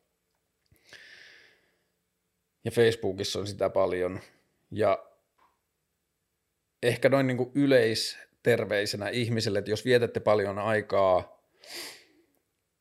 Ja 2.65 2.71
Facebookissa 2.71 3.39
on 3.39 3.47
sitä 3.47 3.71
paljon. 3.71 4.21
Ja 4.71 5.07
ehkä 6.83 7.09
noin 7.09 7.27
niin 7.27 7.37
kuin 7.37 7.51
yleisterveisenä 7.55 9.09
ihmiselle, 9.09 9.59
että 9.59 9.71
jos 9.71 9.85
vietätte 9.85 10.21
paljon 10.21 10.59
aikaa 10.59 11.43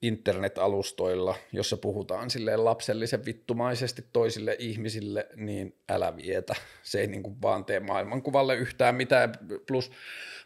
internet-alustoilla, 0.08 1.36
jossa 1.52 1.78
puhutaan 1.78 2.30
silleen 2.30 2.66
lapsellisen 2.66 3.26
vittumaisesti 3.26 4.06
toisille 4.14 4.56
ihmisille, 4.60 5.28
niin 5.36 5.76
älä 5.90 6.16
vietä. 6.16 6.56
Se 6.84 7.00
ei 7.00 7.08
niin 7.08 7.24
kuin 7.24 7.42
vaan 7.42 7.66
tee 7.66 7.80
maailmankuvalle 7.80 8.56
yhtään 8.56 8.96
mitään. 8.96 9.34
Plus 9.68 9.92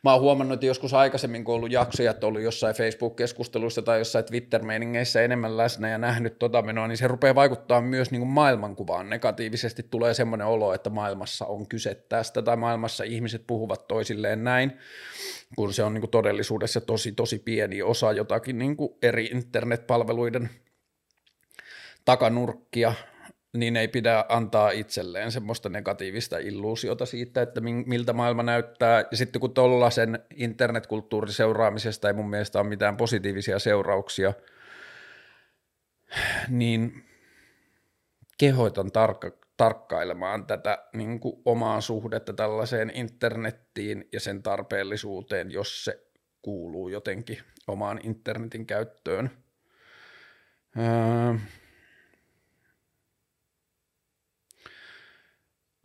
mä 0.04 0.14
oon 0.14 0.22
huomannut, 0.22 0.54
että 0.54 0.66
joskus 0.66 0.94
aikaisemmin, 0.94 1.44
kun 1.44 1.56
ollut 1.56 1.72
jaksoja, 1.72 2.12
että 2.12 2.28
ollut 2.28 2.42
jossain 2.42 2.76
Facebook-keskusteluissa 2.76 3.82
tai 3.82 4.00
jossain 4.00 4.26
Twitter-meiningeissä 4.26 5.22
enemmän 5.22 5.58
läsnä 5.58 5.90
ja 5.90 5.98
nähnyt 5.98 6.40
tota 6.40 6.62
menoa, 6.62 6.88
niin 6.88 6.98
se 6.98 7.08
rupeaa 7.08 7.36
vaikuttaa 7.36 7.82
myös 7.82 8.12
niin 8.12 8.22
kuin 8.22 8.30
maailmankuvaan 8.30 9.10
negatiivisesti. 9.10 9.84
Tulee 9.84 10.14
semmoinen 10.14 10.48
olo, 10.48 10.74
että 10.74 10.90
maailmassa 10.90 11.46
on 11.46 11.68
kyse 11.68 11.96
tästä 11.96 12.42
tai 12.42 12.58
maailmassa 12.58 13.04
ihmiset 13.04 13.44
puhuvat 13.48 13.88
toisilleen 13.88 14.44
näin, 14.44 14.78
kun 15.56 15.74
se 15.74 15.84
on 15.84 15.94
niin 15.94 16.02
kuin 16.02 16.12
todellisuudessa 16.12 16.82
tosi, 16.82 17.12
tosi 17.12 17.40
pieni 17.40 17.82
osa 17.82 18.12
jotakin 18.12 18.60
niin 18.60 18.78
kuin 18.78 18.90
eri 19.02 19.26
internetpalveluiden 19.26 20.50
takanurkkia, 22.06 22.94
niin 23.54 23.78
ei 23.78 23.88
pidä 23.88 24.26
antaa 24.30 24.72
itselleen 24.72 25.32
semmoista 25.32 25.70
negatiivista 25.70 26.38
illuusiota 26.38 27.06
siitä, 27.06 27.42
että 27.42 27.62
miltä 27.62 28.14
maailma 28.14 28.44
näyttää. 28.44 29.06
Ja 29.12 29.18
sitten 29.18 29.40
kun 29.40 29.54
sen 29.90 30.20
internetkulttuurin 30.36 31.34
seuraamisesta 31.34 32.08
ei 32.08 32.14
mun 32.14 32.30
mielestä 32.30 32.60
ole 32.60 32.68
mitään 32.68 32.98
positiivisia 32.98 33.60
seurauksia, 33.60 34.34
niin 36.50 37.06
kehoitan 38.38 38.92
tarkka, 38.92 39.32
tarkkailemaan 39.58 40.46
tätä 40.46 40.78
niin 40.94 41.20
kuin 41.20 41.42
omaa 41.46 41.82
suhdetta 41.82 42.34
tällaiseen 42.34 42.92
internettiin 42.94 44.08
ja 44.14 44.20
sen 44.20 44.44
tarpeellisuuteen, 44.44 45.52
jos 45.52 45.86
se 45.86 46.04
kuuluu 46.42 46.90
jotenkin 46.90 47.38
omaan 47.68 48.00
internetin 48.04 48.66
käyttöön. 48.66 49.30
Öö, 50.78 51.40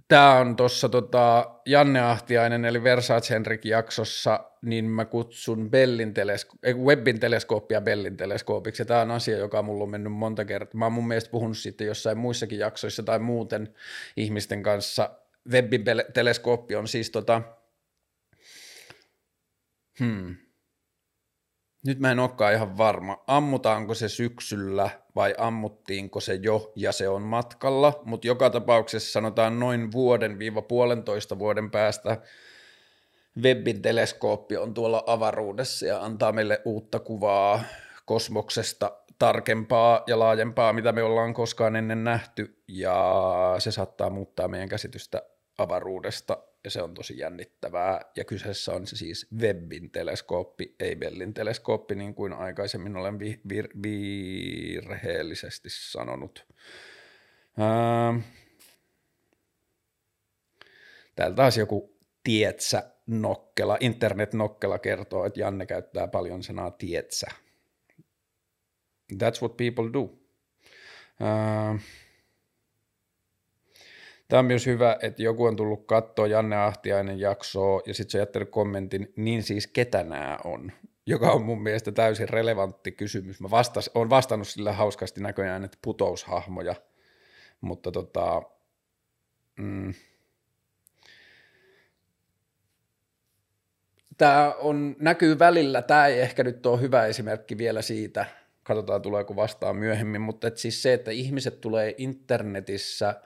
Tämä 0.08 0.38
on 0.38 0.56
tuossa 0.56 0.88
tota, 0.88 1.54
Janne 1.66 2.00
Ahtiainen 2.00 2.64
eli 2.64 2.82
Versace 2.82 3.34
Henrik 3.34 3.64
jaksossa, 3.64 4.50
niin 4.62 4.84
mä 4.84 5.04
kutsun 5.04 5.70
Bellin 5.70 6.14
telesko- 6.14 6.58
ei, 6.62 6.74
Webbin 6.74 7.20
teleskooppia 7.20 7.80
Bellin 7.80 8.16
teleskoopiksi. 8.16 8.84
Tämä 8.84 9.00
on 9.00 9.10
asia, 9.10 9.36
joka 9.38 9.62
mulla 9.62 9.84
on 9.84 9.90
mennyt 9.90 10.12
monta 10.12 10.44
kertaa. 10.44 10.78
Mä 10.78 10.84
oon 10.84 10.92
mun 10.92 11.08
mielestä 11.08 11.30
puhunut 11.30 11.58
siitä 11.58 11.84
jossain 11.84 12.18
muissakin 12.18 12.58
jaksoissa 12.58 13.02
tai 13.02 13.18
muuten 13.18 13.74
ihmisten 14.16 14.62
kanssa. 14.62 15.10
Webbin 15.50 15.84
teleskooppi 16.14 16.76
on 16.76 16.88
siis 16.88 17.10
tota, 17.10 17.42
hmm, 19.98 20.36
nyt 21.86 21.98
mä 21.98 22.12
en 22.12 22.18
olekaan 22.18 22.54
ihan 22.54 22.78
varma, 22.78 23.24
ammutaanko 23.26 23.94
se 23.94 24.08
syksyllä 24.08 24.90
vai 25.16 25.34
ammuttiinko 25.38 26.20
se 26.20 26.34
jo 26.34 26.72
ja 26.76 26.92
se 26.92 27.08
on 27.08 27.22
matkalla, 27.22 28.02
mutta 28.04 28.26
joka 28.26 28.50
tapauksessa 28.50 29.12
sanotaan 29.12 29.60
noin 29.60 29.92
vuoden 29.92 30.38
viiva 30.38 30.62
puolentoista 30.62 31.38
vuoden 31.38 31.70
päästä 31.70 32.18
Webbin 33.42 33.82
teleskooppi 33.82 34.56
on 34.56 34.74
tuolla 34.74 35.04
avaruudessa 35.06 35.86
ja 35.86 36.04
antaa 36.04 36.32
meille 36.32 36.62
uutta 36.64 36.98
kuvaa 36.98 37.60
kosmoksesta 38.04 38.92
tarkempaa 39.18 40.02
ja 40.06 40.18
laajempaa, 40.18 40.72
mitä 40.72 40.92
me 40.92 41.02
ollaan 41.02 41.34
koskaan 41.34 41.76
ennen 41.76 42.04
nähty, 42.04 42.62
ja 42.68 43.14
se 43.58 43.70
saattaa 43.70 44.10
muuttaa 44.10 44.48
meidän 44.48 44.68
käsitystä 44.68 45.22
avaruudesta 45.58 46.38
ja 46.64 46.70
se 46.70 46.82
on 46.82 46.94
tosi 46.94 47.18
jännittävää. 47.18 48.00
Ja 48.16 48.24
kyseessä 48.24 48.72
on 48.72 48.86
se 48.86 48.96
siis 48.96 49.26
Webbin 49.38 49.90
teleskooppi, 49.90 50.74
ei 50.80 50.96
Bellin 50.96 51.34
teleskooppi, 51.34 51.94
niin 51.94 52.14
kuin 52.14 52.32
aikaisemmin 52.32 52.96
olen 52.96 53.18
vi- 53.18 53.40
vir- 53.48 53.82
virheellisesti 53.82 55.68
sanonut. 55.70 56.46
Ähm. 57.60 58.18
Täällä 61.16 61.36
taas 61.36 61.56
joku 61.56 61.98
tietsä 62.24 62.90
nokkela, 63.06 63.76
internet-nokkela 63.80 64.78
kertoo, 64.78 65.24
että 65.24 65.40
Janne 65.40 65.66
käyttää 65.66 66.08
paljon 66.08 66.42
sanaa 66.42 66.70
tietsä. 66.70 67.26
That's 69.12 69.40
what 69.42 69.56
people 69.56 69.92
do. 69.92 70.00
Uh, 70.00 71.80
Tämä 74.28 74.40
on 74.40 74.46
myös 74.46 74.66
hyvä, 74.66 74.96
että 75.02 75.22
joku 75.22 75.44
on 75.44 75.56
tullut 75.56 75.86
katsoa 75.86 76.26
Janne 76.26 76.56
Ahtiainen 76.56 77.20
jaksoa 77.20 77.82
ja 77.86 77.94
sitten 77.94 78.10
se 78.10 78.18
on 78.18 78.20
jättänyt 78.20 78.50
kommentin, 78.50 79.12
niin 79.16 79.42
siis 79.42 79.66
ketä 79.66 80.04
nämä 80.04 80.38
on? 80.44 80.72
Joka 81.06 81.32
on 81.32 81.44
mun 81.44 81.62
mielestä 81.62 81.92
täysin 81.92 82.28
relevantti 82.28 82.92
kysymys. 82.92 83.40
Mä 83.40 83.50
vastas, 83.50 83.90
olen 83.94 84.10
vastannut 84.10 84.48
sillä 84.48 84.72
hauskasti 84.72 85.20
näköjään, 85.20 85.64
että 85.64 85.78
putoushahmoja, 85.82 86.74
mutta 87.60 87.92
tota, 87.92 88.42
mm, 89.56 89.94
tämä 94.16 94.54
on, 94.58 94.96
näkyy 94.98 95.38
välillä, 95.38 95.82
tämä 95.82 96.06
ei 96.06 96.20
ehkä 96.20 96.44
nyt 96.44 96.66
ole 96.66 96.80
hyvä 96.80 97.06
esimerkki 97.06 97.58
vielä 97.58 97.82
siitä, 97.82 98.26
katsotaan 98.62 99.02
tuleeko 99.02 99.36
vastaan 99.36 99.76
myöhemmin, 99.76 100.20
mutta 100.20 100.46
et 100.46 100.58
siis 100.58 100.82
se, 100.82 100.92
että 100.92 101.10
ihmiset 101.10 101.60
tulee 101.60 101.94
internetissä– 101.98 103.14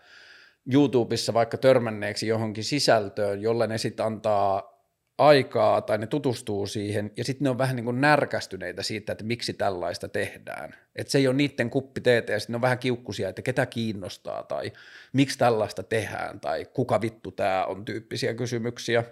YouTubessa 0.72 1.34
vaikka 1.34 1.56
törmänneeksi 1.56 2.26
johonkin 2.26 2.64
sisältöön, 2.64 3.42
jolle 3.42 3.66
ne 3.66 3.78
sitten 3.78 4.06
antaa 4.06 4.78
aikaa 5.18 5.82
tai 5.82 5.98
ne 5.98 6.06
tutustuu 6.06 6.66
siihen 6.66 7.10
ja 7.16 7.24
sitten 7.24 7.44
ne 7.44 7.50
on 7.50 7.58
vähän 7.58 7.76
niin 7.76 7.84
kuin 7.84 8.00
närkästyneitä 8.00 8.82
siitä, 8.82 9.12
että 9.12 9.24
miksi 9.24 9.52
tällaista 9.52 10.08
tehdään. 10.08 10.74
Että 10.96 11.10
se 11.10 11.18
ei 11.18 11.28
ole 11.28 11.36
niiden 11.36 11.70
kuppi 11.70 12.00
teetä 12.00 12.32
ja 12.32 12.40
sitten 12.40 12.52
ne 12.52 12.56
on 12.56 12.62
vähän 12.62 12.78
kiukkusia, 12.78 13.28
että 13.28 13.42
ketä 13.42 13.66
kiinnostaa 13.66 14.42
tai 14.42 14.72
miksi 15.12 15.38
tällaista 15.38 15.82
tehdään 15.82 16.40
tai 16.40 16.64
kuka 16.64 17.00
vittu 17.00 17.30
tämä 17.30 17.64
on 17.64 17.84
tyyppisiä 17.84 18.34
kysymyksiä. 18.34 19.04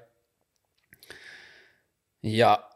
Ja 2.23 2.71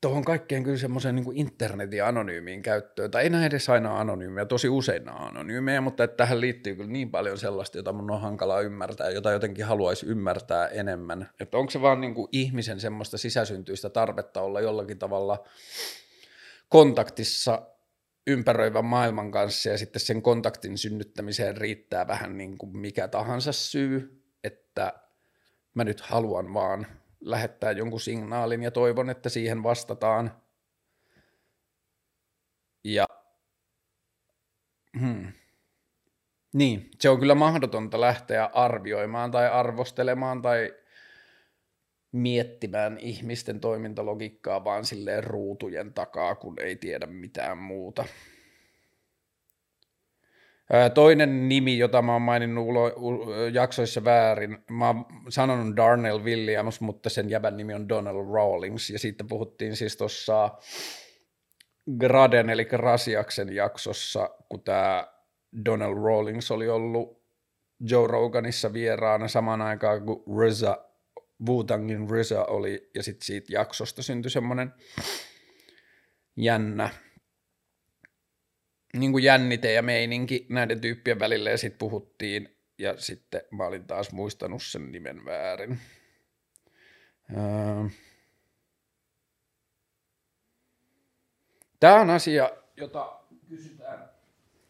tuohon 0.00 0.24
kaikkeen 0.24 0.62
kyllä 0.64 0.78
semmoisen 0.78 1.14
niin 1.14 1.36
internetin 1.36 2.04
anonyymiin 2.04 2.62
käyttöön, 2.62 3.10
tai 3.10 3.22
ei 3.22 3.30
näin 3.30 3.44
edes 3.44 3.68
aina 3.68 4.00
anonyymiä, 4.00 4.44
tosi 4.44 4.68
usein 4.68 5.04
nämä 5.04 5.18
anonyymejä, 5.18 5.80
mutta 5.80 6.04
että 6.04 6.16
tähän 6.16 6.40
liittyy 6.40 6.76
kyllä 6.76 6.90
niin 6.90 7.10
paljon 7.10 7.38
sellaista, 7.38 7.78
jota 7.78 7.92
mun 7.92 8.10
on 8.10 8.20
hankala 8.20 8.60
ymmärtää, 8.60 9.10
jota 9.10 9.32
jotenkin 9.32 9.64
haluaisi 9.64 10.06
ymmärtää 10.06 10.68
enemmän. 10.68 11.30
Että 11.40 11.58
onko 11.58 11.70
se 11.70 11.82
vaan 11.82 12.00
niin 12.00 12.14
kuin 12.14 12.28
ihmisen 12.32 12.80
semmoista 12.80 13.18
sisäsyntyistä 13.18 13.90
tarvetta 13.90 14.42
olla 14.42 14.60
jollakin 14.60 14.98
tavalla 14.98 15.44
kontaktissa 16.68 17.62
ympäröivän 18.26 18.84
maailman 18.84 19.30
kanssa 19.30 19.68
ja 19.68 19.78
sitten 19.78 20.00
sen 20.00 20.22
kontaktin 20.22 20.78
synnyttämiseen 20.78 21.56
riittää 21.56 22.06
vähän 22.06 22.38
niin 22.38 22.58
kuin 22.58 22.78
mikä 22.78 23.08
tahansa 23.08 23.52
syy, 23.52 24.22
että 24.44 24.92
mä 25.74 25.84
nyt 25.84 26.00
haluan 26.00 26.54
vaan 26.54 26.86
lähettää 27.20 27.72
jonkun 27.72 28.00
signaalin 28.00 28.62
ja 28.62 28.70
toivon, 28.70 29.10
että 29.10 29.28
siihen 29.28 29.62
vastataan. 29.62 30.42
Ja 32.84 33.06
hmm. 35.00 35.32
niin, 36.52 36.90
se 37.00 37.08
on 37.08 37.18
kyllä 37.18 37.34
mahdotonta 37.34 38.00
lähteä 38.00 38.44
arvioimaan 38.44 39.30
tai 39.30 39.48
arvostelemaan 39.48 40.42
tai 40.42 40.74
miettimään 42.12 42.98
ihmisten 42.98 43.60
toimintalogiikkaa 43.60 44.64
vaan 44.64 44.84
silleen 44.84 45.24
ruutujen 45.24 45.94
takaa, 45.94 46.34
kun 46.34 46.54
ei 46.60 46.76
tiedä 46.76 47.06
mitään 47.06 47.58
muuta. 47.58 48.04
Toinen 50.94 51.48
nimi, 51.48 51.78
jota 51.78 52.02
mä 52.02 52.12
oon 52.12 52.22
maininnut 52.22 52.66
ulo, 52.66 52.90
jaksoissa 53.52 54.04
väärin, 54.04 54.58
mä 54.70 54.86
oon 54.86 55.04
sanonut 55.28 55.76
Darnell 55.76 56.24
Williams, 56.24 56.80
mutta 56.80 57.10
sen 57.10 57.30
jäbän 57.30 57.56
nimi 57.56 57.74
on 57.74 57.88
Donald 57.88 58.34
Rawlings, 58.34 58.90
ja 58.90 58.98
siitä 58.98 59.24
puhuttiin 59.24 59.76
siis 59.76 59.96
tuossa 59.96 60.50
Graden, 61.98 62.50
eli 62.50 62.68
Rasiaksen 62.72 63.54
jaksossa, 63.54 64.30
kun 64.48 64.62
tämä 64.62 65.06
Donald 65.64 65.94
Rawlings 66.04 66.50
oli 66.50 66.68
ollut 66.68 67.22
Joe 67.80 68.06
Roganissa 68.06 68.72
vieraana 68.72 69.28
samaan 69.28 69.62
aikaan 69.62 70.02
kuin 70.02 70.22
Reza, 70.38 70.84
Wu-Tangin 71.48 72.10
Reza 72.10 72.44
oli, 72.44 72.90
ja 72.94 73.02
sitten 73.02 73.26
siitä 73.26 73.52
jaksosta 73.52 74.02
syntyi 74.02 74.30
semmoinen 74.30 74.72
jännä 76.36 76.90
niin 78.96 79.12
kuin 79.12 79.24
jännite 79.24 79.72
ja 79.72 79.82
meininki 79.82 80.46
näiden 80.48 80.80
tyyppien 80.80 81.18
välillä 81.18 81.50
ja 81.50 81.58
sitten 81.58 81.78
puhuttiin 81.78 82.56
ja 82.78 82.96
sitten 82.96 83.42
mä 83.50 83.66
olin 83.66 83.86
taas 83.86 84.12
muistanut 84.12 84.62
sen 84.62 84.92
nimen 84.92 85.24
väärin. 85.24 85.80
Tämä 91.80 92.00
on 92.00 92.10
asia, 92.10 92.50
jota 92.76 93.20
kysytään 93.48 94.10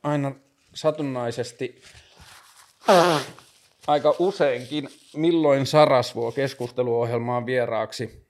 aina 0.03 0.35
satunnaisesti 0.75 1.83
aika 3.87 4.15
useinkin, 4.19 4.89
milloin 5.17 5.67
Sarasvuo 5.67 6.33
keskusteluohjelmaan 6.33 7.47
vieraaksi. 7.47 8.29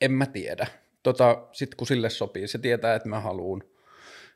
En 0.00 0.12
mä 0.12 0.26
tiedä. 0.26 0.66
Tota, 1.02 1.48
Sitten 1.52 1.76
kun 1.76 1.86
sille 1.86 2.10
sopii, 2.10 2.48
se 2.48 2.58
tietää, 2.58 2.94
että 2.94 3.08
mä 3.08 3.20
haluun. 3.20 3.77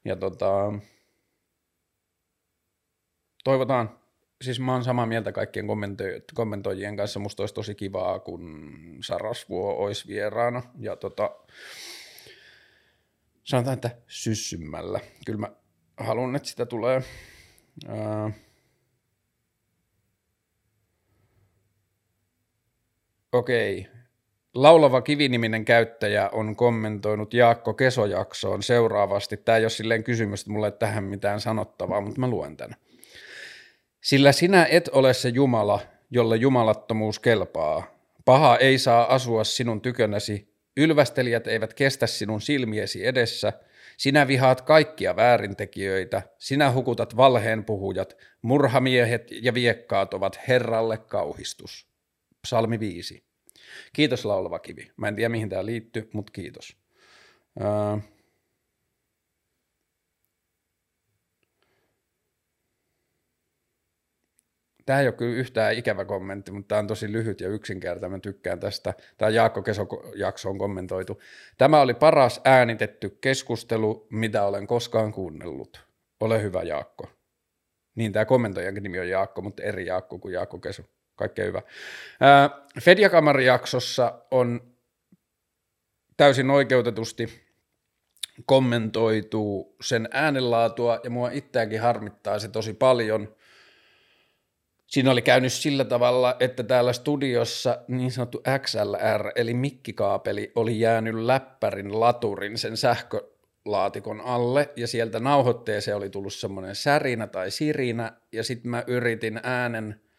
Ja 0.05 0.17
tota, 0.17 0.73
toivotaan, 3.45 3.99
siis 4.43 4.61
mä 4.61 4.73
oon 4.73 4.85
samaa 4.85 5.07
mieltä 5.07 5.33
kaikkien 5.33 5.67
kommentoijien 6.35 6.97
kanssa, 6.97 7.21
musta 7.21 7.43
olisi 7.43 7.55
tosi 7.55 7.75
kivaa, 7.75 8.19
kun 8.19 8.73
Sarasvuo 9.05 9.75
olisi 9.75 10.09
vieraana, 10.09 10.63
ja 10.79 10.97
tota, 10.97 11.31
sanotaan, 13.45 13.75
että 13.75 13.97
syssymmällä. 14.07 15.01
Kyllä 15.27 15.39
mä 15.39 15.53
haluan, 15.97 16.37
että 16.37 16.49
sitä 16.49 16.67
tulee. 16.67 17.03
Ää, 17.89 18.31
Okei, 23.33 23.89
Laulava 24.55 25.03
kiviniminen 25.03 25.65
käyttäjä 25.65 26.29
on 26.29 26.57
kommentoinut 26.57 27.35
Jaakko 27.35 27.75
Kesojaksoon 27.75 28.63
seuraavasti. 28.63 29.37
Tämä 29.37 29.59
ei 29.59 29.65
ole 29.65 29.71
silleen 29.71 30.05
kysymys, 30.05 30.41
että 30.41 30.53
mulla 30.53 30.67
ei 30.67 30.73
tähän 30.73 31.05
mitään 31.05 31.41
sanottavaa, 31.41 32.01
mutta 32.01 32.21
mä 32.21 32.29
luen 32.29 32.57
tämän. 32.57 32.77
Sillä 34.01 34.33
sinä 34.33 34.67
et 34.71 34.89
ole 34.93 35.15
se 35.15 35.29
Jumala, 35.29 35.81
jolle 36.11 36.37
jumalattomuus 36.37 37.19
kelpaa. 37.19 37.95
Paha 38.25 38.57
ei 38.57 38.79
saa 38.79 39.15
asua 39.15 39.45
sinun 39.45 39.81
tykönäsi, 39.81 40.55
ylvästelijät 40.77 41.47
eivät 41.47 41.75
kestä 41.75 42.07
sinun 42.07 42.41
silmiesi 42.41 43.07
edessä, 43.07 43.53
sinä 43.97 44.29
vihaat 44.29 44.61
kaikkia 44.61 45.17
väärintekijöitä, 45.17 46.23
sinä 46.39 46.73
hukutat 46.73 47.17
valheenpuhujat, 47.17 48.17
murhamiehet 48.43 49.29
ja 49.43 49.55
viekkaat 49.55 50.15
ovat 50.15 50.39
Herralle 50.49 50.99
kauhistus. 50.99 51.87
Psalmi 52.43 52.81
5. 52.81 53.32
Kiitos 53.93 54.25
laulava 54.25 54.59
kivi. 54.59 54.91
Mä 54.97 55.09
en 55.09 55.17
tiedä 55.17 55.29
mihin 55.29 55.49
tämä 55.49 55.67
liittyy, 55.67 56.11
mutta 56.13 56.33
kiitos. 56.33 56.77
Öö. 57.61 57.99
Tämä 64.87 65.01
ei 65.01 65.07
ole 65.07 65.15
kyllä 65.15 65.37
yhtään 65.37 65.75
ikävä 65.75 66.05
kommentti, 66.05 66.51
mutta 66.53 66.69
tämä 66.69 66.79
on 66.79 66.87
tosi 66.87 67.13
lyhyt 67.13 67.41
ja 67.41 67.49
yksinkertainen. 67.49 68.21
Tykkään 68.21 68.61
tästä. 68.61 68.95
Tämä 69.19 69.29
Jaakko 69.29 69.63
Keso 69.63 69.87
jakso 70.15 70.51
on 70.51 70.59
kommentoitu. 70.59 71.21
Tämä 71.59 71.81
oli 71.81 71.95
paras 71.95 72.41
äänitetty 72.45 73.19
keskustelu, 73.21 74.07
mitä 74.11 74.45
olen 74.45 74.67
koskaan 74.67 75.13
kuunnellut. 75.13 75.87
Ole 76.21 76.43
hyvä 76.43 76.63
Jaakko. 76.63 77.09
Niin, 77.95 78.13
tämä 78.13 78.25
kommentoijankin 78.25 78.83
nimi 78.83 79.01
on 79.01 79.09
Jaakko, 79.09 79.43
mutta 79.43 79.63
eri 79.63 79.87
Jaakko 79.87 80.19
kuin 80.19 80.35
Jaakko 80.35 80.59
Keso 80.59 80.83
kaikkea 81.17 81.45
hyvä. 81.45 81.63
Fediakamari-jaksossa 82.81 84.23
on 84.31 84.73
täysin 86.17 86.51
oikeutetusti 86.51 87.43
kommentoitu 88.47 89.77
sen 89.81 90.09
äänenlaatua, 90.13 91.01
ja 91.05 91.11
mua 91.11 91.31
itseäänkin 91.31 91.81
harmittaa 91.81 92.39
se 92.39 92.49
tosi 92.49 92.75
paljon. 92.75 93.37
Siinä 94.87 95.11
oli 95.11 95.23
käynyt 95.23 95.53
sillä 95.53 95.85
tavalla, 95.85 96.37
että 96.41 96.63
täällä 96.63 96.93
studiossa 96.93 97.79
niin 97.89 98.13
sanottu 98.13 98.43
XLR, 98.59 99.33
eli 99.37 99.55
mikkikaapeli, 99.55 100.53
oli 100.55 100.81
jäänyt 100.81 101.15
läppärin 101.15 102.01
laturin 102.01 102.59
sen 102.59 102.77
sähkölaatikon 102.77 104.21
alle, 104.21 104.71
ja 104.77 104.87
sieltä 104.87 105.21
nauhoitteeseen 105.21 105.97
oli 105.97 106.11
tullut 106.11 106.35
semmoinen 106.35 106.75
särinä 106.75 107.27
tai 107.27 107.51
sirinä, 107.51 108.13
ja 108.33 108.45
sitten 108.45 108.71
mä 108.71 108.85
yritin 108.87 109.41
äänen– 109.43 110.01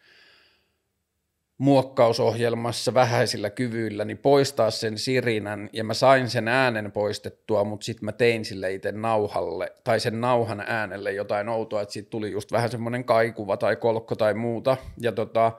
muokkausohjelmassa 1.58 2.94
vähäisillä 2.94 3.50
kyvyillä 3.50 4.04
niin 4.04 4.18
poistaa 4.18 4.70
sen 4.70 4.98
sirinän. 4.98 5.70
Ja 5.72 5.84
mä 5.84 5.94
sain 5.94 6.30
sen 6.30 6.48
äänen 6.48 6.92
poistettua, 6.92 7.64
mutta 7.64 7.84
sitten 7.84 8.04
mä 8.04 8.12
tein 8.12 8.44
sille 8.44 8.72
itse 8.72 8.92
nauhalle 8.92 9.72
tai 9.84 10.00
sen 10.00 10.20
nauhan 10.20 10.60
äänelle 10.60 11.12
jotain 11.12 11.48
outoa, 11.48 11.82
että 11.82 11.92
siitä 11.92 12.10
tuli 12.10 12.30
just 12.30 12.52
vähän 12.52 12.70
semmoinen 12.70 13.04
kaikuva 13.04 13.56
tai 13.56 13.76
kolkko 13.76 14.16
tai 14.16 14.34
muuta. 14.34 14.76
Ja 15.00 15.12
tota, 15.12 15.52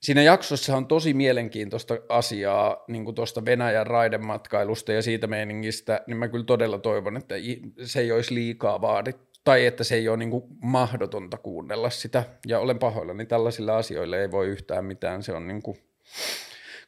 Siinä 0.00 0.22
jaksossa 0.22 0.76
on 0.76 0.86
tosi 0.86 1.14
mielenkiintoista 1.14 1.98
asiaa 2.08 2.84
niin 2.88 3.04
kuin 3.04 3.14
tuosta 3.14 3.44
Venäjän 3.44 3.86
raidematkailusta 3.86 4.92
ja 4.92 5.02
siitä 5.02 5.26
meiningistä, 5.26 6.00
niin 6.06 6.16
mä 6.16 6.28
kyllä 6.28 6.44
todella 6.44 6.78
toivon, 6.78 7.16
että 7.16 7.34
se 7.84 8.00
ei 8.00 8.12
olisi 8.12 8.34
liikaa 8.34 8.80
vaadittu 8.80 9.29
tai 9.44 9.66
että 9.66 9.84
se 9.84 9.94
ei 9.94 10.08
ole 10.08 10.16
niin 10.16 10.30
kuin 10.30 10.44
mahdotonta 10.62 11.36
kuunnella 11.38 11.90
sitä, 11.90 12.24
ja 12.46 12.58
olen 12.58 12.78
pahoillani, 12.78 13.26
tällaisilla 13.26 13.76
asioilla 13.76 14.16
ei 14.16 14.30
voi 14.30 14.48
yhtään 14.48 14.84
mitään, 14.84 15.22
se 15.22 15.32
on 15.32 15.48
niin 15.48 15.62
kuin, 15.62 15.78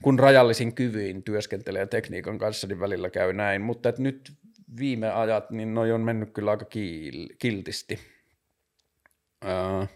kun 0.02 0.18
rajallisin 0.18 0.74
kyvyin 0.74 1.22
työskentelee 1.22 1.86
tekniikan 1.86 2.38
kanssa, 2.38 2.66
niin 2.66 2.80
välillä 2.80 3.10
käy 3.10 3.32
näin, 3.32 3.62
mutta 3.62 3.88
että 3.88 4.02
nyt 4.02 4.32
viime 4.78 5.10
ajat, 5.10 5.50
niin 5.50 5.74
noi 5.74 5.92
on 5.92 6.00
mennyt 6.00 6.30
kyllä 6.30 6.50
aika 6.50 6.64
kiil- 6.64 7.36
kiltisti. 7.38 7.98
Uh, 9.44 9.88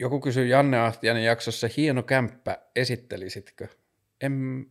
joku 0.00 0.20
kysyi 0.20 0.48
Janne 0.48 0.78
Ahtianen 0.78 1.24
jaksossa, 1.24 1.68
hieno 1.76 2.02
kämppä, 2.02 2.58
esittelisitkö? 2.76 3.68
En, 4.20 4.66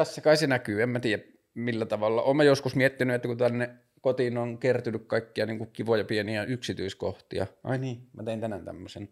tässä 0.00 0.20
kai 0.20 0.36
se 0.36 0.46
näkyy, 0.46 0.82
en 0.82 0.88
mä 0.88 1.00
tiedä. 1.00 1.22
millä 1.54 1.86
tavalla. 1.86 2.22
Olen 2.22 2.46
joskus 2.46 2.76
miettinyt, 2.76 3.14
että 3.14 3.28
kun 3.28 3.36
tänne 3.36 3.70
kotiin 4.00 4.38
on 4.38 4.58
kertynyt 4.58 5.06
kaikkia 5.06 5.46
niin 5.46 5.58
kuin 5.58 5.70
kivoja 5.72 6.04
pieniä 6.04 6.44
yksityiskohtia. 6.44 7.46
Ai 7.64 7.78
niin, 7.78 8.08
mä 8.12 8.22
tein 8.22 8.40
tänään 8.40 8.64
tämmöisen 8.64 9.08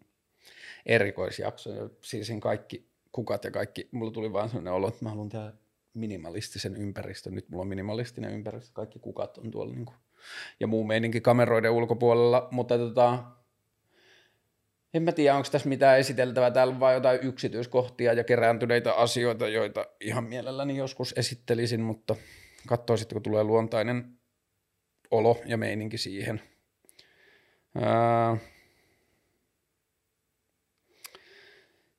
erikoisjakson, 0.86 1.90
siis 2.00 2.32
kaikki 2.40 2.88
kukat 3.12 3.44
ja 3.44 3.50
kaikki, 3.50 3.88
mulla 3.92 4.10
tuli 4.10 4.32
vaan 4.32 4.48
sellainen 4.48 4.72
olo, 4.72 4.88
että 4.88 5.04
mä 5.04 5.10
haluan 5.10 5.28
tehdä 5.28 5.52
minimalistisen 5.94 6.76
ympäristön. 6.76 7.34
Nyt 7.34 7.48
mulla 7.48 7.62
on 7.62 7.68
minimalistinen 7.68 8.32
ympäristö, 8.32 8.70
kaikki 8.72 8.98
kukat 8.98 9.38
on 9.38 9.50
tuolla 9.50 9.74
niin 9.74 9.86
kuin, 9.86 9.96
ja 10.60 10.66
muu 10.66 10.84
meininki 10.84 11.20
kameroiden 11.20 11.70
ulkopuolella, 11.70 12.48
mutta 12.50 12.78
tota, 12.78 13.24
en 14.94 15.02
mä 15.02 15.12
tiedä, 15.12 15.36
onko 15.36 15.48
tässä 15.52 15.68
mitään 15.68 15.98
esiteltävää. 15.98 16.50
Täällä 16.50 16.74
on 16.74 16.80
vain 16.80 16.94
jotain 16.94 17.20
yksityiskohtia 17.22 18.12
ja 18.12 18.24
kerääntyneitä 18.24 18.92
asioita, 18.94 19.48
joita 19.48 19.86
ihan 20.00 20.24
mielelläni 20.24 20.76
joskus 20.76 21.14
esittelisin, 21.16 21.80
mutta 21.80 22.16
katsoisin, 22.66 23.08
kun 23.12 23.22
tulee 23.22 23.44
luontainen 23.44 24.18
olo 25.10 25.40
ja 25.46 25.56
meininki 25.56 25.98
siihen. 25.98 26.42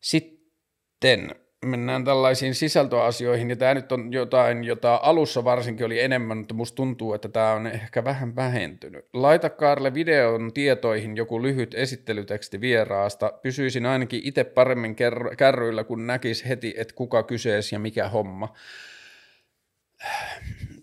Sitten 0.01 1.35
mennään 1.65 2.05
tällaisiin 2.05 2.55
sisältöasioihin, 2.55 3.49
ja 3.49 3.55
tämä 3.55 3.73
nyt 3.73 3.91
on 3.91 4.13
jotain, 4.13 4.63
jota 4.63 4.99
alussa 5.03 5.43
varsinkin 5.43 5.85
oli 5.85 5.99
enemmän, 5.99 6.37
mutta 6.37 6.53
musta 6.53 6.75
tuntuu, 6.75 7.13
että 7.13 7.29
tämä 7.29 7.51
on 7.51 7.67
ehkä 7.67 8.03
vähän 8.03 8.35
vähentynyt. 8.35 9.05
Laita 9.13 9.49
Karle 9.49 9.93
videon 9.93 10.53
tietoihin 10.53 11.17
joku 11.17 11.41
lyhyt 11.41 11.73
esittelyteksti 11.73 12.61
vieraasta. 12.61 13.33
Pysyisin 13.41 13.85
ainakin 13.85 14.21
itse 14.23 14.43
paremmin 14.43 14.95
kärryillä, 15.37 15.83
kun 15.83 16.07
näkisi 16.07 16.49
heti, 16.49 16.73
että 16.77 16.95
kuka 16.95 17.23
kysees 17.23 17.71
ja 17.71 17.79
mikä 17.79 18.09
homma. 18.09 18.53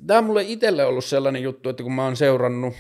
Tämä 0.07 0.19
on 0.19 0.25
mulle 0.25 0.43
itselle 0.43 0.85
ollut 0.85 1.05
sellainen 1.05 1.43
juttu, 1.43 1.69
että 1.69 1.83
kun 1.83 1.93
mä 1.93 2.05
oon 2.05 2.17
seurannut 2.17 2.75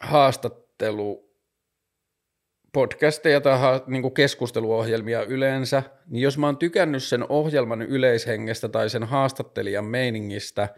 haastattelu 0.00 1.29
podcasteja 2.72 3.40
tai 3.40 3.58
niin 3.86 4.14
keskusteluohjelmia 4.14 5.22
yleensä, 5.22 5.82
niin 6.06 6.22
jos 6.22 6.38
mä 6.38 6.46
oon 6.46 6.56
tykännyt 6.56 7.02
sen 7.02 7.26
ohjelman 7.28 7.82
yleishengestä 7.82 8.68
tai 8.68 8.90
sen 8.90 9.04
haastattelijan 9.04 9.84
meiningistä, 9.84 10.68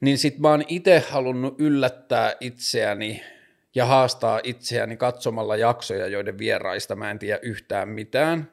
niin 0.00 0.18
sit 0.18 0.38
mä 0.38 0.50
oon 0.50 0.64
itse 0.68 1.04
halunnut 1.10 1.60
yllättää 1.60 2.32
itseäni 2.40 3.22
ja 3.74 3.84
haastaa 3.84 4.40
itseäni 4.42 4.96
katsomalla 4.96 5.56
jaksoja, 5.56 6.06
joiden 6.06 6.38
vieraista 6.38 6.96
mä 6.96 7.10
en 7.10 7.18
tiedä 7.18 7.38
yhtään 7.42 7.88
mitään, 7.88 8.50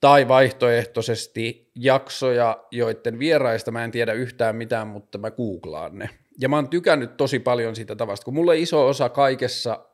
tai 0.00 0.28
vaihtoehtoisesti 0.28 1.70
jaksoja, 1.74 2.64
joiden 2.70 3.18
vieraista 3.18 3.70
mä 3.70 3.84
en 3.84 3.90
tiedä 3.90 4.12
yhtään 4.12 4.56
mitään, 4.56 4.86
mutta 4.86 5.18
mä 5.18 5.30
googlaan 5.30 5.98
ne. 5.98 6.10
Ja 6.40 6.48
mä 6.48 6.56
oon 6.56 6.68
tykännyt 6.68 7.16
tosi 7.16 7.38
paljon 7.38 7.76
siitä 7.76 7.96
tavasta, 7.96 8.24
kun 8.24 8.34
mulle 8.34 8.58
iso 8.58 8.88
osa 8.88 9.08
kaikessa 9.08 9.84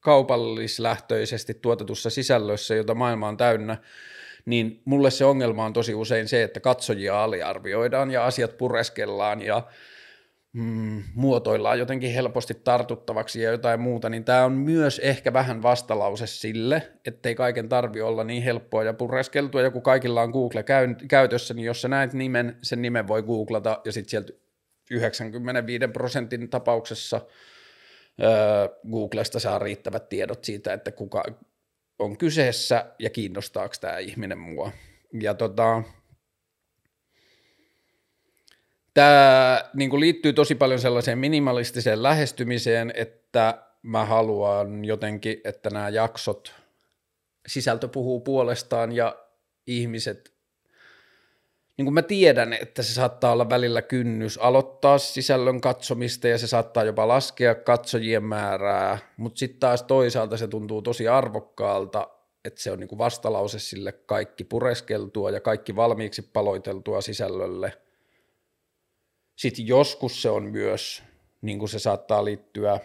kaupallislähtöisesti 0.00 1.54
tuotetussa 1.54 2.10
sisällössä, 2.10 2.74
jota 2.74 2.94
maailma 2.94 3.28
on 3.28 3.36
täynnä, 3.36 3.76
niin 4.44 4.82
mulle 4.84 5.10
se 5.10 5.24
ongelma 5.24 5.64
on 5.64 5.72
tosi 5.72 5.94
usein 5.94 6.28
se, 6.28 6.42
että 6.42 6.60
katsojia 6.60 7.24
aliarvioidaan 7.24 8.10
ja 8.10 8.24
asiat 8.24 8.58
pureskellaan 8.58 9.42
ja 9.42 9.62
mm, 10.52 11.02
muotoillaan 11.14 11.78
jotenkin 11.78 12.12
helposti 12.12 12.54
tartuttavaksi 12.54 13.42
ja 13.42 13.50
jotain 13.50 13.80
muuta, 13.80 14.08
niin 14.08 14.24
tämä 14.24 14.44
on 14.44 14.52
myös 14.52 14.98
ehkä 14.98 15.32
vähän 15.32 15.62
vastalause 15.62 16.26
sille, 16.26 16.92
ettei 17.04 17.34
kaiken 17.34 17.68
tarvi 17.68 18.00
olla 18.00 18.24
niin 18.24 18.42
helppoa 18.42 18.84
ja 18.84 18.92
pureskeltua, 18.92 19.62
ja 19.62 19.70
kun 19.70 19.82
kaikilla 19.82 20.22
on 20.22 20.30
Google 20.30 20.64
käytössä, 21.08 21.54
niin 21.54 21.66
jos 21.66 21.82
sä 21.82 21.88
näet 21.88 22.12
nimen, 22.12 22.56
sen 22.62 22.82
nimen 22.82 23.08
voi 23.08 23.22
googlata, 23.22 23.80
ja 23.84 23.92
sitten 23.92 24.10
sieltä 24.10 24.32
95 24.90 25.88
prosentin 25.88 26.50
tapauksessa 26.50 27.20
Googlesta 28.90 29.40
saa 29.40 29.58
riittävät 29.58 30.08
tiedot 30.08 30.44
siitä, 30.44 30.72
että 30.72 30.92
kuka 30.92 31.24
on 31.98 32.16
kyseessä 32.16 32.86
ja 32.98 33.10
kiinnostaako 33.10 33.74
tämä 33.80 33.98
ihminen 33.98 34.38
mua. 34.38 34.72
Ja 35.20 35.34
tota, 35.34 35.82
tämä 38.94 39.64
niin 39.74 40.00
liittyy 40.00 40.32
tosi 40.32 40.54
paljon 40.54 40.80
sellaiseen 40.80 41.18
minimalistiseen 41.18 42.02
lähestymiseen, 42.02 42.92
että 42.94 43.66
mä 43.82 44.04
haluan 44.04 44.84
jotenkin, 44.84 45.40
että 45.44 45.70
nämä 45.70 45.88
jaksot, 45.88 46.54
sisältö 47.46 47.88
puhuu 47.88 48.20
puolestaan 48.20 48.92
ja 48.92 49.16
ihmiset 49.66 50.29
niin 51.80 51.86
kuin 51.86 51.94
mä 51.94 52.02
tiedän, 52.02 52.52
että 52.52 52.82
se 52.82 52.94
saattaa 52.94 53.32
olla 53.32 53.50
välillä 53.50 53.82
kynnys 53.82 54.38
aloittaa 54.38 54.98
sisällön 54.98 55.60
katsomista 55.60 56.28
ja 56.28 56.38
se 56.38 56.46
saattaa 56.46 56.84
jopa 56.84 57.08
laskea 57.08 57.54
katsojien 57.54 58.24
määrää, 58.24 58.98
mutta 59.16 59.38
sitten 59.38 59.60
taas 59.60 59.82
toisaalta 59.82 60.36
se 60.36 60.48
tuntuu 60.48 60.82
tosi 60.82 61.08
arvokkaalta, 61.08 62.08
että 62.44 62.62
se 62.62 62.70
on 62.70 62.80
niin 62.80 62.88
kuin 62.88 62.98
vastalause 62.98 63.58
sille 63.58 63.92
kaikki 63.92 64.44
pureskeltua 64.44 65.30
ja 65.30 65.40
kaikki 65.40 65.76
valmiiksi 65.76 66.22
paloiteltua 66.22 67.00
sisällölle. 67.00 67.72
Sitten 69.36 69.66
joskus 69.66 70.22
se 70.22 70.30
on 70.30 70.44
myös, 70.44 71.02
niin 71.42 71.58
kuin 71.58 71.68
se 71.68 71.78
saattaa 71.78 72.24
liittyä 72.24 72.80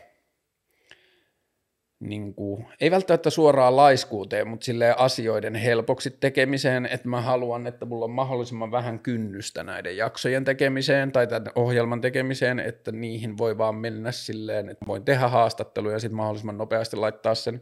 niin 2.10 2.34
kuin, 2.34 2.65
ei 2.82 2.91
välttämättä 2.91 3.30
suoraan 3.30 3.76
laiskuuteen, 3.76 4.48
mutta 4.48 4.65
sille 4.65 4.96
asioiden 4.98 5.56
helpoksi 5.56 6.18
tekemiseen, 6.20 6.86
että 6.86 7.08
mä 7.08 7.22
haluan, 7.22 7.68
että 7.68 7.86
mulla 7.86 8.06
on 8.06 8.12
mahdollisimman 8.12 8.72
vähän 8.72 9.00
kynnystä 9.00 9.63
näiden 9.63 9.98
jaksojen 9.98 10.44
tekemiseen 10.44 11.12
tai 11.12 11.28
tämän 11.28 11.52
ohjelman 11.56 12.02
tekemiseen, 12.02 12.60
että 12.60 12.91
niihin 12.91 13.38
voi 13.38 13.58
vaan 13.58 13.76
mennä 13.76 14.12
silleen, 14.12 14.70
että 14.70 14.86
voin 14.88 15.06
tehdä 15.06 15.28
haastatteluja 15.28 15.96
ja 15.96 16.00
sitten 16.00 16.18
mahdollisimman 16.18 16.58
nopeasti 16.58 16.98
laittaa 16.98 17.36
sen 17.36 17.62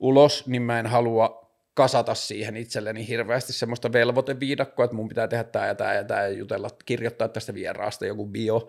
ulos, 0.00 0.46
niin 0.46 0.62
mä 0.62 0.80
en 0.80 0.86
halua 0.86 1.46
kasata 1.74 2.14
siihen 2.14 2.56
itselleni 2.56 3.08
hirveästi 3.08 3.52
semmoista 3.52 3.92
velvoiteviidakkoa, 3.92 4.84
että 4.84 4.96
mun 4.96 5.08
pitää 5.08 5.28
tehdä 5.28 5.44
tämä 5.44 5.66
ja 5.66 5.74
tämä 5.74 5.94
ja 5.94 6.04
tämä 6.04 6.22
ja 6.22 6.28
jutella, 6.28 6.68
kirjoittaa 6.84 7.28
tästä 7.28 7.54
vieraasta 7.54 8.06
joku 8.06 8.26
bio 8.26 8.68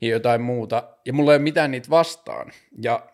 ja 0.00 0.08
jotain 0.08 0.40
muuta. 0.40 0.82
Ja 1.06 1.12
mulla 1.12 1.32
ei 1.32 1.36
ole 1.36 1.42
mitään 1.42 1.70
niitä 1.70 1.90
vastaan. 1.90 2.52
Ja 2.82 3.06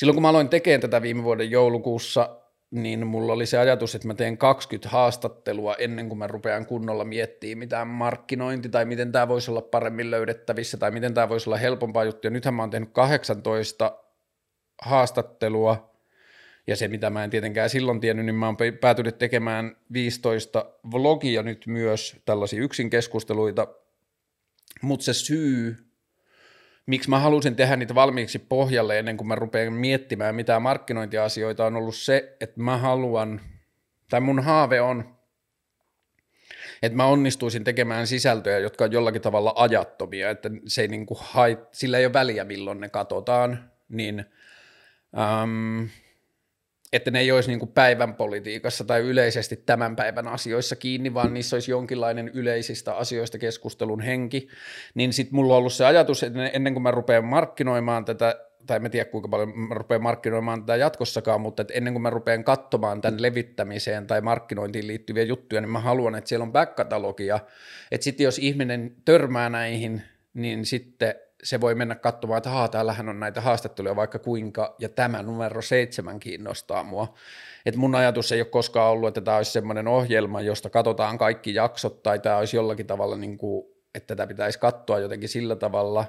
silloin 0.00 0.14
kun 0.14 0.22
mä 0.22 0.28
aloin 0.28 0.48
tekemään 0.48 0.80
tätä 0.80 1.02
viime 1.02 1.22
vuoden 1.22 1.50
joulukuussa, 1.50 2.36
niin 2.70 3.06
mulla 3.06 3.32
oli 3.32 3.46
se 3.46 3.58
ajatus, 3.58 3.94
että 3.94 4.08
mä 4.08 4.14
teen 4.14 4.38
20 4.38 4.88
haastattelua 4.88 5.74
ennen 5.74 6.08
kuin 6.08 6.18
mä 6.18 6.26
rupean 6.26 6.66
kunnolla 6.66 7.04
miettimään 7.04 7.58
mitään 7.58 7.88
markkinointi 7.88 8.68
tai 8.68 8.84
miten 8.84 9.12
tämä 9.12 9.28
voisi 9.28 9.50
olla 9.50 9.62
paremmin 9.62 10.10
löydettävissä 10.10 10.76
tai 10.76 10.90
miten 10.90 11.14
tämä 11.14 11.28
voisi 11.28 11.50
olla 11.50 11.56
helpompaa 11.56 12.04
juttu. 12.04 12.26
Ja 12.26 12.30
nythän 12.30 12.54
mä 12.54 12.62
oon 12.62 12.70
tehnyt 12.70 12.90
18 12.92 13.98
haastattelua 14.82 15.94
ja 16.66 16.76
se 16.76 16.88
mitä 16.88 17.10
mä 17.10 17.24
en 17.24 17.30
tietenkään 17.30 17.70
silloin 17.70 18.00
tiennyt, 18.00 18.26
niin 18.26 18.34
mä 18.34 18.46
oon 18.46 18.56
päätynyt 18.80 19.18
tekemään 19.18 19.76
15 19.92 20.66
vlogia 20.92 21.42
nyt 21.42 21.66
myös, 21.66 22.16
tällaisia 22.24 22.62
yksinkeskusteluita, 22.62 23.66
mutta 24.82 25.04
se 25.04 25.14
syy, 25.14 25.89
miksi 26.86 27.10
mä 27.10 27.18
halusin 27.18 27.56
tehdä 27.56 27.76
niitä 27.76 27.94
valmiiksi 27.94 28.38
pohjalle 28.38 28.98
ennen 28.98 29.16
kuin 29.16 29.28
mä 29.28 29.34
rupean 29.34 29.72
miettimään 29.72 30.34
mitä 30.34 30.60
markkinointiasioita 30.60 31.66
on 31.66 31.76
ollut 31.76 31.96
se, 31.96 32.36
että 32.40 32.60
mä 32.60 32.76
haluan, 32.76 33.40
tai 34.10 34.20
mun 34.20 34.42
haave 34.42 34.80
on, 34.80 35.16
että 36.82 36.96
mä 36.96 37.04
onnistuisin 37.04 37.64
tekemään 37.64 38.06
sisältöjä, 38.06 38.58
jotka 38.58 38.84
on 38.84 38.92
jollakin 38.92 39.22
tavalla 39.22 39.52
ajattomia, 39.56 40.30
että 40.30 40.50
se 40.66 40.82
ei 40.82 40.88
niin 40.88 41.06
kuin 41.06 41.18
hait, 41.22 41.58
sillä 41.72 41.98
ei 41.98 42.06
ole 42.06 42.12
väliä 42.12 42.44
milloin 42.44 42.80
ne 42.80 42.88
katsotaan, 42.88 43.70
niin 43.88 44.24
ähm, 45.18 45.84
että 46.92 47.10
ne 47.10 47.20
ei 47.20 47.32
olisi 47.32 47.50
niin 47.50 47.68
päivän 47.68 48.14
politiikassa 48.14 48.84
tai 48.84 49.00
yleisesti 49.00 49.56
tämän 49.56 49.96
päivän 49.96 50.28
asioissa 50.28 50.76
kiinni, 50.76 51.14
vaan 51.14 51.34
niissä 51.34 51.56
olisi 51.56 51.70
jonkinlainen 51.70 52.28
yleisistä 52.28 52.94
asioista 52.94 53.38
keskustelun 53.38 54.00
henki, 54.00 54.48
niin 54.94 55.12
sitten 55.12 55.36
mulla 55.36 55.54
on 55.54 55.58
ollut 55.58 55.72
se 55.72 55.84
ajatus, 55.84 56.22
että 56.22 56.46
ennen 56.46 56.72
kuin 56.72 56.82
mä 56.82 56.90
rupean 56.90 57.24
markkinoimaan 57.24 58.04
tätä, 58.04 58.46
tai 58.66 58.80
en 58.84 58.90
tiedä 58.90 59.10
kuinka 59.10 59.28
paljon 59.28 59.58
mä 59.58 59.74
rupean 59.74 60.02
markkinoimaan 60.02 60.62
tätä 60.62 60.76
jatkossakaan, 60.76 61.40
mutta 61.40 61.62
että 61.62 61.74
ennen 61.74 61.94
kuin 61.94 62.02
mä 62.02 62.10
rupean 62.10 62.44
katsomaan 62.44 63.00
tämän 63.00 63.22
levittämiseen 63.22 64.06
tai 64.06 64.20
markkinointiin 64.20 64.86
liittyviä 64.86 65.22
juttuja, 65.22 65.60
niin 65.60 65.70
mä 65.70 65.80
haluan, 65.80 66.14
että 66.14 66.28
siellä 66.28 66.44
on 66.44 66.52
back-katalogia, 66.52 67.40
että 67.90 68.04
sitten 68.04 68.24
jos 68.24 68.38
ihminen 68.38 68.94
törmää 69.04 69.48
näihin, 69.48 70.02
niin 70.34 70.66
sitten 70.66 71.14
se 71.42 71.60
voi 71.60 71.74
mennä 71.74 71.94
katsomaan, 71.94 72.38
että 72.38 72.50
haa, 72.50 72.68
täällähän 72.68 73.08
on 73.08 73.20
näitä 73.20 73.40
haastatteluja 73.40 73.96
vaikka 73.96 74.18
kuinka, 74.18 74.74
ja 74.78 74.88
tämä 74.88 75.22
numero 75.22 75.62
seitsemän 75.62 76.20
kiinnostaa 76.20 76.82
mua. 76.82 77.14
Et 77.66 77.76
mun 77.76 77.94
ajatus 77.94 78.32
ei 78.32 78.40
ole 78.40 78.48
koskaan 78.48 78.90
ollut, 78.90 79.08
että 79.08 79.20
tämä 79.20 79.36
olisi 79.36 79.52
semmoinen 79.52 79.88
ohjelma, 79.88 80.40
josta 80.40 80.70
katsotaan 80.70 81.18
kaikki 81.18 81.54
jaksot, 81.54 82.02
tai 82.02 82.18
tämä 82.18 82.36
olisi 82.36 82.56
jollakin 82.56 82.86
tavalla, 82.86 83.16
niin 83.16 83.38
kuin, 83.38 83.64
että 83.94 84.16
tätä 84.16 84.26
pitäisi 84.26 84.58
katsoa 84.58 84.98
jotenkin 84.98 85.28
sillä 85.28 85.56
tavalla. 85.56 86.04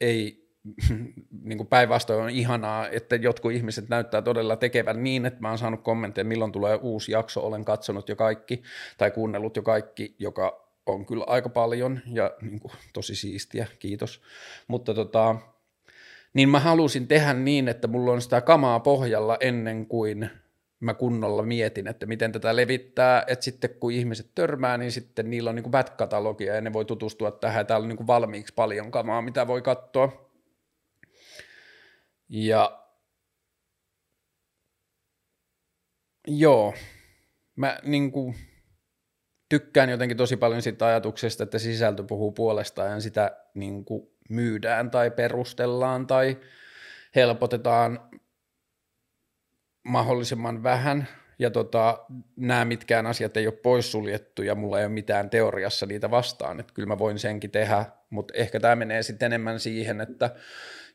Ei 0.00 0.44
niin 1.44 1.58
kuin 1.58 1.66
päinvastoin 1.66 2.24
on 2.24 2.30
ihanaa, 2.30 2.88
että 2.88 3.16
jotkut 3.16 3.52
ihmiset 3.52 3.88
näyttää 3.88 4.22
todella 4.22 4.56
tekevän 4.56 5.04
niin, 5.04 5.26
että 5.26 5.40
mä 5.40 5.48
oon 5.48 5.58
saanut 5.58 5.82
kommentteja, 5.82 6.24
milloin 6.24 6.52
tulee 6.52 6.78
uusi 6.82 7.12
jakso, 7.12 7.46
olen 7.46 7.64
katsonut 7.64 8.08
jo 8.08 8.16
kaikki 8.16 8.62
tai 8.98 9.10
kuunnellut 9.10 9.56
jo 9.56 9.62
kaikki, 9.62 10.16
joka 10.18 10.63
on 10.86 11.06
kyllä 11.06 11.24
aika 11.26 11.48
paljon 11.48 12.00
ja 12.06 12.34
niin 12.42 12.60
kuin, 12.60 12.72
tosi 12.92 13.16
siistiä, 13.16 13.66
kiitos. 13.78 14.22
Mutta 14.68 14.94
tota, 14.94 15.36
niin 16.34 16.48
mä 16.48 16.60
halusin 16.60 17.08
tehdä 17.08 17.34
niin, 17.34 17.68
että 17.68 17.88
mulla 17.88 18.12
on 18.12 18.22
sitä 18.22 18.40
kamaa 18.40 18.80
pohjalla 18.80 19.36
ennen 19.40 19.86
kuin 19.86 20.30
mä 20.80 20.94
kunnolla 20.94 21.42
mietin, 21.42 21.86
että 21.86 22.06
miten 22.06 22.32
tätä 22.32 22.56
levittää, 22.56 23.24
että 23.26 23.44
sitten 23.44 23.70
kun 23.70 23.92
ihmiset 23.92 24.30
törmää, 24.34 24.78
niin 24.78 24.92
sitten 24.92 25.30
niillä 25.30 25.50
on 25.50 25.56
niin 25.56 25.70
back-katalogia 25.70 26.54
ja 26.54 26.60
ne 26.60 26.72
voi 26.72 26.84
tutustua 26.84 27.30
tähän, 27.30 27.66
täällä 27.66 27.84
on 27.84 27.88
niin 27.88 28.06
valmiiksi 28.06 28.54
paljon 28.54 28.90
kamaa, 28.90 29.22
mitä 29.22 29.46
voi 29.46 29.62
katsoa. 29.62 30.30
Ja 32.28 32.84
joo, 36.26 36.74
mä 37.56 37.78
niin 37.82 38.12
kuin, 38.12 38.34
tykkään 39.54 39.90
jotenkin 39.90 40.16
tosi 40.16 40.36
paljon 40.36 40.62
siitä 40.62 40.86
ajatuksesta, 40.86 41.44
että 41.44 41.58
sisältö 41.58 42.02
puhuu 42.02 42.32
puolestaan 42.32 42.90
ja 42.90 43.00
sitä 43.00 43.36
niin 43.54 43.84
kuin, 43.84 44.08
myydään 44.28 44.90
tai 44.90 45.10
perustellaan 45.10 46.06
tai 46.06 46.36
helpotetaan 47.14 48.00
mahdollisimman 49.84 50.62
vähän, 50.62 51.08
ja 51.38 51.50
tota, 51.50 52.04
nämä 52.36 52.64
mitkään 52.64 53.06
asiat 53.06 53.36
ei 53.36 53.46
ole 53.46 53.56
poissuljettu, 53.62 54.42
ja 54.42 54.54
mulla 54.54 54.78
ei 54.78 54.86
ole 54.86 54.92
mitään 54.92 55.30
teoriassa 55.30 55.86
niitä 55.86 56.10
vastaan, 56.10 56.60
että 56.60 56.74
kyllä 56.74 56.88
mä 56.88 56.98
voin 56.98 57.18
senkin 57.18 57.50
tehdä, 57.50 57.84
mutta 58.10 58.34
ehkä 58.36 58.60
tämä 58.60 58.76
menee 58.76 59.02
sitten 59.02 59.26
enemmän 59.26 59.60
siihen, 59.60 60.00
että 60.00 60.30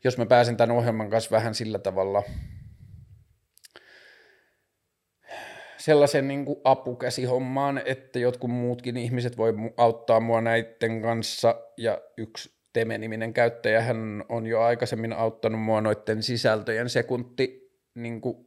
jos 0.03 0.17
mä 0.17 0.25
pääsen 0.25 0.57
tämän 0.57 0.75
ohjelman 0.75 1.09
kanssa 1.09 1.31
vähän 1.31 1.55
sillä 1.55 1.79
tavalla 1.79 2.23
sellaisen 5.89 6.27
niin 6.27 6.45
kuin 6.45 6.59
apukäsihommaan, 6.63 7.81
että 7.85 8.19
jotkut 8.19 8.51
muutkin 8.51 8.97
ihmiset 8.97 9.37
voi 9.37 9.53
auttaa 9.77 10.19
mua 10.19 10.41
näiden 10.41 11.01
kanssa, 11.01 11.55
ja 11.77 12.01
yksi 12.17 12.51
Teme-niminen 12.73 13.33
käyttäjä, 13.33 13.81
hän 13.81 14.23
on 14.29 14.47
jo 14.47 14.61
aikaisemmin 14.61 15.13
auttanut 15.13 15.61
mua 15.61 15.81
noiden 15.81 16.23
sisältöjen 16.23 16.89
sekunti 16.89 17.71
niin 17.95 18.21
kuin 18.21 18.37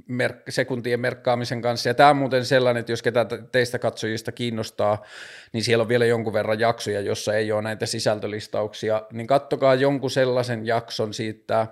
merk- 0.00 0.42
sekuntien 0.48 1.00
merkkaamisen 1.00 1.62
kanssa. 1.62 1.88
Ja 1.88 1.94
tämä 1.94 2.10
on 2.10 2.16
muuten 2.16 2.44
sellainen, 2.44 2.80
että 2.80 2.92
jos 2.92 3.02
ketä 3.02 3.26
teistä 3.52 3.78
katsojista 3.78 4.32
kiinnostaa, 4.32 5.04
niin 5.52 5.64
siellä 5.64 5.82
on 5.82 5.88
vielä 5.88 6.06
jonkun 6.06 6.32
verran 6.32 6.60
jaksoja, 6.60 7.00
jossa 7.00 7.34
ei 7.34 7.52
ole 7.52 7.62
näitä 7.62 7.86
sisältölistauksia, 7.86 9.02
niin 9.12 9.26
kattokaa 9.26 9.74
jonkun 9.74 10.10
sellaisen 10.10 10.66
jakson 10.66 11.14
siitä, 11.14 11.66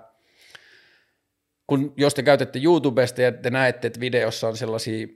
kun 1.67 1.93
jos 1.97 2.13
te 2.13 2.23
käytätte 2.23 2.59
YouTubesta 2.63 3.21
ja 3.21 3.31
te 3.31 3.49
näette, 3.49 3.87
että 3.87 3.99
videossa 3.99 4.47
on 4.47 4.57
sellaisia, 4.57 5.07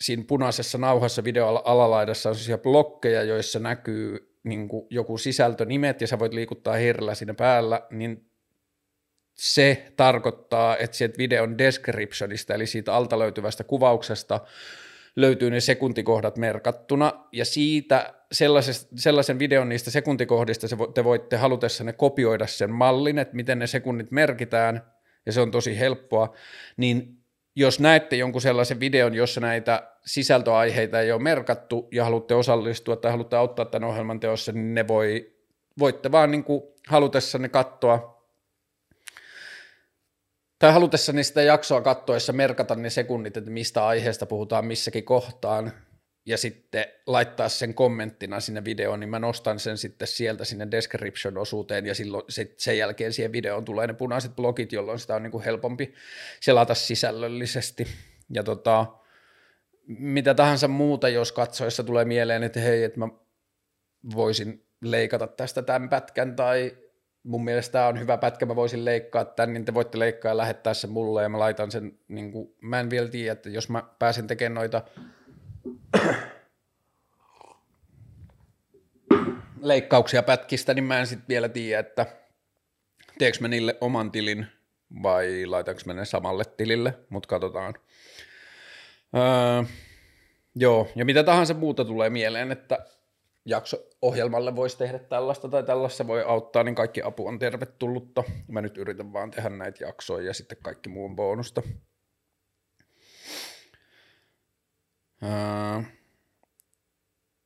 siinä 0.00 0.24
punaisessa 0.28 0.78
nauhassa 0.78 1.24
videoalalaidassa 1.24 2.28
on 2.28 2.34
sellaisia 2.34 2.58
blokkeja, 2.58 3.22
joissa 3.22 3.58
näkyy 3.58 4.32
niin 4.44 4.68
joku 4.90 5.18
sisältönimet 5.18 6.00
ja 6.00 6.06
sä 6.06 6.18
voit 6.18 6.32
liikuttaa 6.32 6.74
hirrellä 6.74 7.14
siinä 7.14 7.34
päällä, 7.34 7.82
niin 7.90 8.30
se 9.34 9.92
tarkoittaa, 9.96 10.76
että 10.76 10.96
sieltä 10.96 11.18
videon 11.18 11.58
descriptionista, 11.58 12.54
eli 12.54 12.66
siitä 12.66 12.94
alta 12.94 13.18
löytyvästä 13.18 13.64
kuvauksesta, 13.64 14.40
löytyy 15.16 15.50
ne 15.50 15.60
sekuntikohdat 15.60 16.36
merkattuna, 16.36 17.12
ja 17.32 17.44
siitä 17.44 18.14
sellaisen 18.96 19.38
videon 19.38 19.68
niistä 19.68 19.90
sekuntikohdista 19.90 20.66
te 20.94 21.04
voitte 21.04 21.36
halutessanne 21.36 21.92
kopioida 21.92 22.46
sen 22.46 22.70
mallin, 22.70 23.18
että 23.18 23.36
miten 23.36 23.58
ne 23.58 23.66
sekunnit 23.66 24.10
merkitään, 24.10 24.82
ja 25.26 25.32
se 25.32 25.40
on 25.40 25.50
tosi 25.50 25.78
helppoa, 25.78 26.34
niin 26.76 27.18
jos 27.56 27.80
näette 27.80 28.16
jonkun 28.16 28.42
sellaisen 28.42 28.80
videon, 28.80 29.14
jossa 29.14 29.40
näitä 29.40 29.92
sisältöaiheita 30.06 31.00
ei 31.00 31.12
ole 31.12 31.22
merkattu 31.22 31.88
ja 31.92 32.04
haluatte 32.04 32.34
osallistua 32.34 32.96
tai 32.96 33.10
haluatte 33.10 33.36
auttaa 33.36 33.64
tämän 33.64 33.88
ohjelman 33.88 34.20
teossa, 34.20 34.52
niin 34.52 34.74
ne 34.74 34.88
voi, 34.88 35.32
voitte 35.78 36.12
vaan 36.12 36.30
niin 36.30 36.44
kuin 36.44 36.62
halutessanne 36.88 37.48
katsoa 37.48 38.16
tai 40.58 40.72
halutessani 40.72 41.24
sitä 41.24 41.42
jaksoa 41.42 41.80
katsoessa 41.80 42.32
merkata 42.32 42.74
ne 42.74 42.90
sekunnit, 42.90 43.36
että 43.36 43.50
mistä 43.50 43.86
aiheesta 43.86 44.26
puhutaan 44.26 44.64
missäkin 44.64 45.04
kohtaan, 45.04 45.72
ja 46.26 46.38
sitten 46.38 46.84
laittaa 47.06 47.48
sen 47.48 47.74
kommenttina 47.74 48.40
sinne 48.40 48.64
videoon, 48.64 49.00
niin 49.00 49.10
mä 49.10 49.18
nostan 49.18 49.58
sen 49.58 49.78
sitten 49.78 50.08
sieltä 50.08 50.44
sinne 50.44 50.68
description-osuuteen, 50.70 51.86
ja 51.86 51.94
silloin 51.94 52.24
sen 52.56 52.78
jälkeen 52.78 53.12
siihen 53.12 53.32
videoon 53.32 53.64
tulee 53.64 53.86
ne 53.86 53.92
punaiset 53.92 54.36
blogit, 54.36 54.72
jolloin 54.72 54.98
sitä 54.98 55.14
on 55.14 55.22
niin 55.22 55.30
kuin 55.30 55.44
helpompi 55.44 55.94
selata 56.40 56.74
sisällöllisesti. 56.74 57.86
Ja 58.30 58.42
tota, 58.42 58.86
mitä 59.86 60.34
tahansa 60.34 60.68
muuta, 60.68 61.08
jos 61.08 61.32
katsoessa 61.32 61.84
tulee 61.84 62.04
mieleen, 62.04 62.42
että 62.42 62.60
hei, 62.60 62.84
että 62.84 62.98
mä 63.00 63.08
voisin 64.14 64.66
leikata 64.80 65.26
tästä 65.26 65.62
tämän 65.62 65.88
pätkän, 65.88 66.36
tai 66.36 66.76
mun 67.22 67.44
mielestä 67.44 67.72
tämä 67.72 67.86
on 67.86 68.00
hyvä 68.00 68.18
pätkä, 68.18 68.46
mä 68.46 68.56
voisin 68.56 68.84
leikkaa 68.84 69.24
tämän, 69.24 69.52
niin 69.52 69.64
te 69.64 69.74
voitte 69.74 69.98
leikkaa 69.98 70.30
ja 70.30 70.36
lähettää 70.36 70.74
sen 70.74 70.90
mulle 70.90 71.22
ja 71.22 71.28
mä 71.28 71.38
laitan 71.38 71.70
sen, 71.70 71.98
niin 72.08 72.32
kuin, 72.32 72.54
mä 72.60 72.80
en 72.80 72.90
vielä 72.90 73.08
tiedä, 73.08 73.32
että 73.32 73.48
jos 73.48 73.68
mä 73.68 73.82
pääsen 73.98 74.26
tekemään 74.26 74.54
noita 74.54 74.82
leikkauksia 79.60 80.22
pätkistä, 80.22 80.74
niin 80.74 80.84
mä 80.84 81.00
en 81.00 81.06
sitten 81.06 81.28
vielä 81.28 81.48
tiedä, 81.48 81.80
että 81.80 82.06
teekö 83.18 83.38
mä 83.40 83.48
niille 83.48 83.76
oman 83.80 84.10
tilin 84.10 84.46
vai 85.02 85.46
laitanko 85.46 85.80
mä 85.86 85.94
ne 85.94 86.04
samalle 86.04 86.44
tilille, 86.44 86.94
mutta 87.08 87.26
katsotaan. 87.26 87.74
Öö, 89.16 89.64
joo, 90.54 90.88
ja 90.96 91.04
mitä 91.04 91.22
tahansa 91.24 91.54
muuta 91.54 91.84
tulee 91.84 92.10
mieleen, 92.10 92.52
että 92.52 92.78
jakso-ohjelmalle 93.44 94.56
voisi 94.56 94.78
tehdä 94.78 94.98
tällaista 94.98 95.48
tai 95.48 95.62
tällaista 95.62 96.06
voi 96.06 96.22
auttaa, 96.22 96.62
niin 96.62 96.74
kaikki 96.74 97.02
apu 97.02 97.26
on 97.26 97.38
tervetullutta. 97.38 98.24
Mä 98.48 98.60
nyt 98.60 98.78
yritän 98.78 99.12
vaan 99.12 99.30
tehdä 99.30 99.48
näitä 99.48 99.84
jaksoja 99.84 100.26
ja 100.26 100.34
sitten 100.34 100.58
kaikki 100.62 100.88
muu 100.88 101.04
on 101.04 101.16
bonusta. 101.16 101.62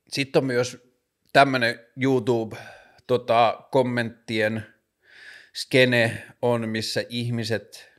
Sitten 0.07 0.39
on 0.39 0.45
myös 0.45 0.91
tämmöinen 1.33 1.79
YouTube-kommenttien 2.03 4.53
tota, 4.53 4.71
skene 5.53 6.27
on, 6.41 6.69
missä 6.69 7.03
ihmiset 7.09 7.91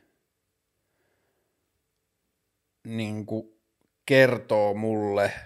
niin 2.83 3.25
kertoo 4.05 4.73
mulle– 4.73 5.33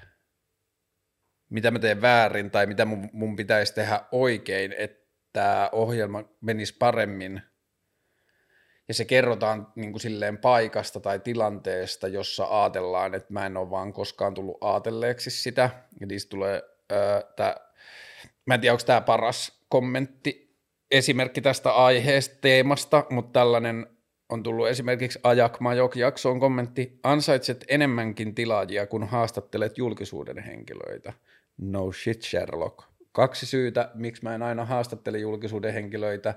mitä 1.50 1.72
mä 1.72 1.80
teen 1.80 2.02
väärin 2.02 2.52
tai 2.52 2.66
mitä 2.66 2.86
mun, 2.86 3.10
mun 3.14 3.36
pitäisi 3.36 3.74
tehdä 3.74 4.02
oikein, 4.12 4.76
että 4.78 5.70
ohjelma 5.72 6.24
menisi 6.42 6.76
paremmin. 6.80 7.42
Ja 8.88 8.94
se 8.94 9.06
kerrotaan 9.06 9.68
niin 9.76 9.92
kuin 9.92 10.02
silleen 10.02 10.38
paikasta 10.38 11.00
tai 11.00 11.20
tilanteesta, 11.20 12.08
jossa 12.08 12.48
ajatellaan, 12.62 13.16
että 13.16 13.34
mä 13.34 13.46
en 13.46 13.58
ole 13.58 13.70
vaan 13.70 13.94
koskaan 13.94 14.34
tullut 14.34 14.58
ajatelleeksi 14.62 15.30
sitä. 15.30 15.70
Niistä 16.06 16.30
tulee, 16.30 16.64
ää, 16.90 17.24
tää, 17.36 17.56
mä 18.46 18.54
en 18.54 18.62
tiedä, 18.62 18.74
onko 18.74 18.84
tämä 18.86 19.02
paras 19.02 19.62
kommentti, 19.70 20.56
esimerkki 20.92 21.42
tästä 21.42 21.72
aiheesta, 21.72 22.36
teemasta, 22.42 23.06
mutta 23.10 23.40
tällainen 23.40 23.88
on 24.30 24.44
tullut 24.44 24.68
esimerkiksi 24.68 25.20
Ajak 25.24 25.60
Majok 25.60 25.96
jaksoon 25.96 26.40
kommentti, 26.40 27.00
ansaitset 27.04 27.66
enemmänkin 27.68 28.36
tilaajia, 28.36 28.88
kun 28.88 29.08
haastattelet 29.08 29.78
julkisuuden 29.78 30.38
henkilöitä. 30.38 31.14
No 31.58 31.92
shit 31.92 32.22
Sherlock. 32.22 32.80
Kaksi 33.12 33.46
syytä, 33.46 33.92
miksi 33.94 34.24
mä 34.24 34.36
en 34.36 34.42
aina 34.42 34.66
haastattele 34.66 35.18
julkisuuden 35.18 35.74
henkilöitä. 35.74 36.34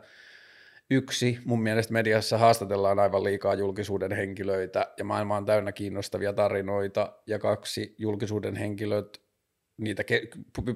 Yksi, 0.93 1.39
mun 1.45 1.63
mielestä 1.63 1.93
mediassa 1.93 2.39
haastatellaan 2.39 2.99
aivan 2.99 3.25
liikaa 3.25 3.55
julkisuuden 3.55 4.13
henkilöitä 4.13 4.93
ja 4.97 5.05
maailma 5.05 5.37
on 5.37 5.47
täynnä 5.47 5.73
kiinnostavia 5.73 6.33
tarinoita. 6.33 7.13
Ja 7.27 7.39
kaksi, 7.39 7.95
julkisuuden 7.99 8.57
henkilöt, 8.57 9.23
niitä 9.77 10.05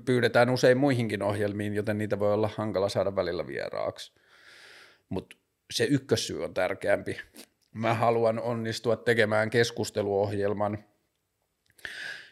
pyydetään 0.05 0.51
usein 0.51 0.79
muihinkin 0.79 1.23
ohjelmiin, 1.23 1.75
joten 1.75 1.99
niitä 1.99 2.19
voi 2.19 2.33
olla 2.33 2.51
hankala 2.57 2.89
saada 2.89 3.17
välillä 3.17 3.47
vieraaksi. 3.47 4.13
Mutta 5.09 5.37
se 5.73 5.85
ykkössyy 5.85 6.45
on 6.45 6.55
tärkeämpi. 6.55 7.17
Mä 7.73 7.95
haluan 7.95 8.41
onnistua 8.41 8.97
tekemään 8.97 9.51
keskusteluohjelman, 9.51 10.85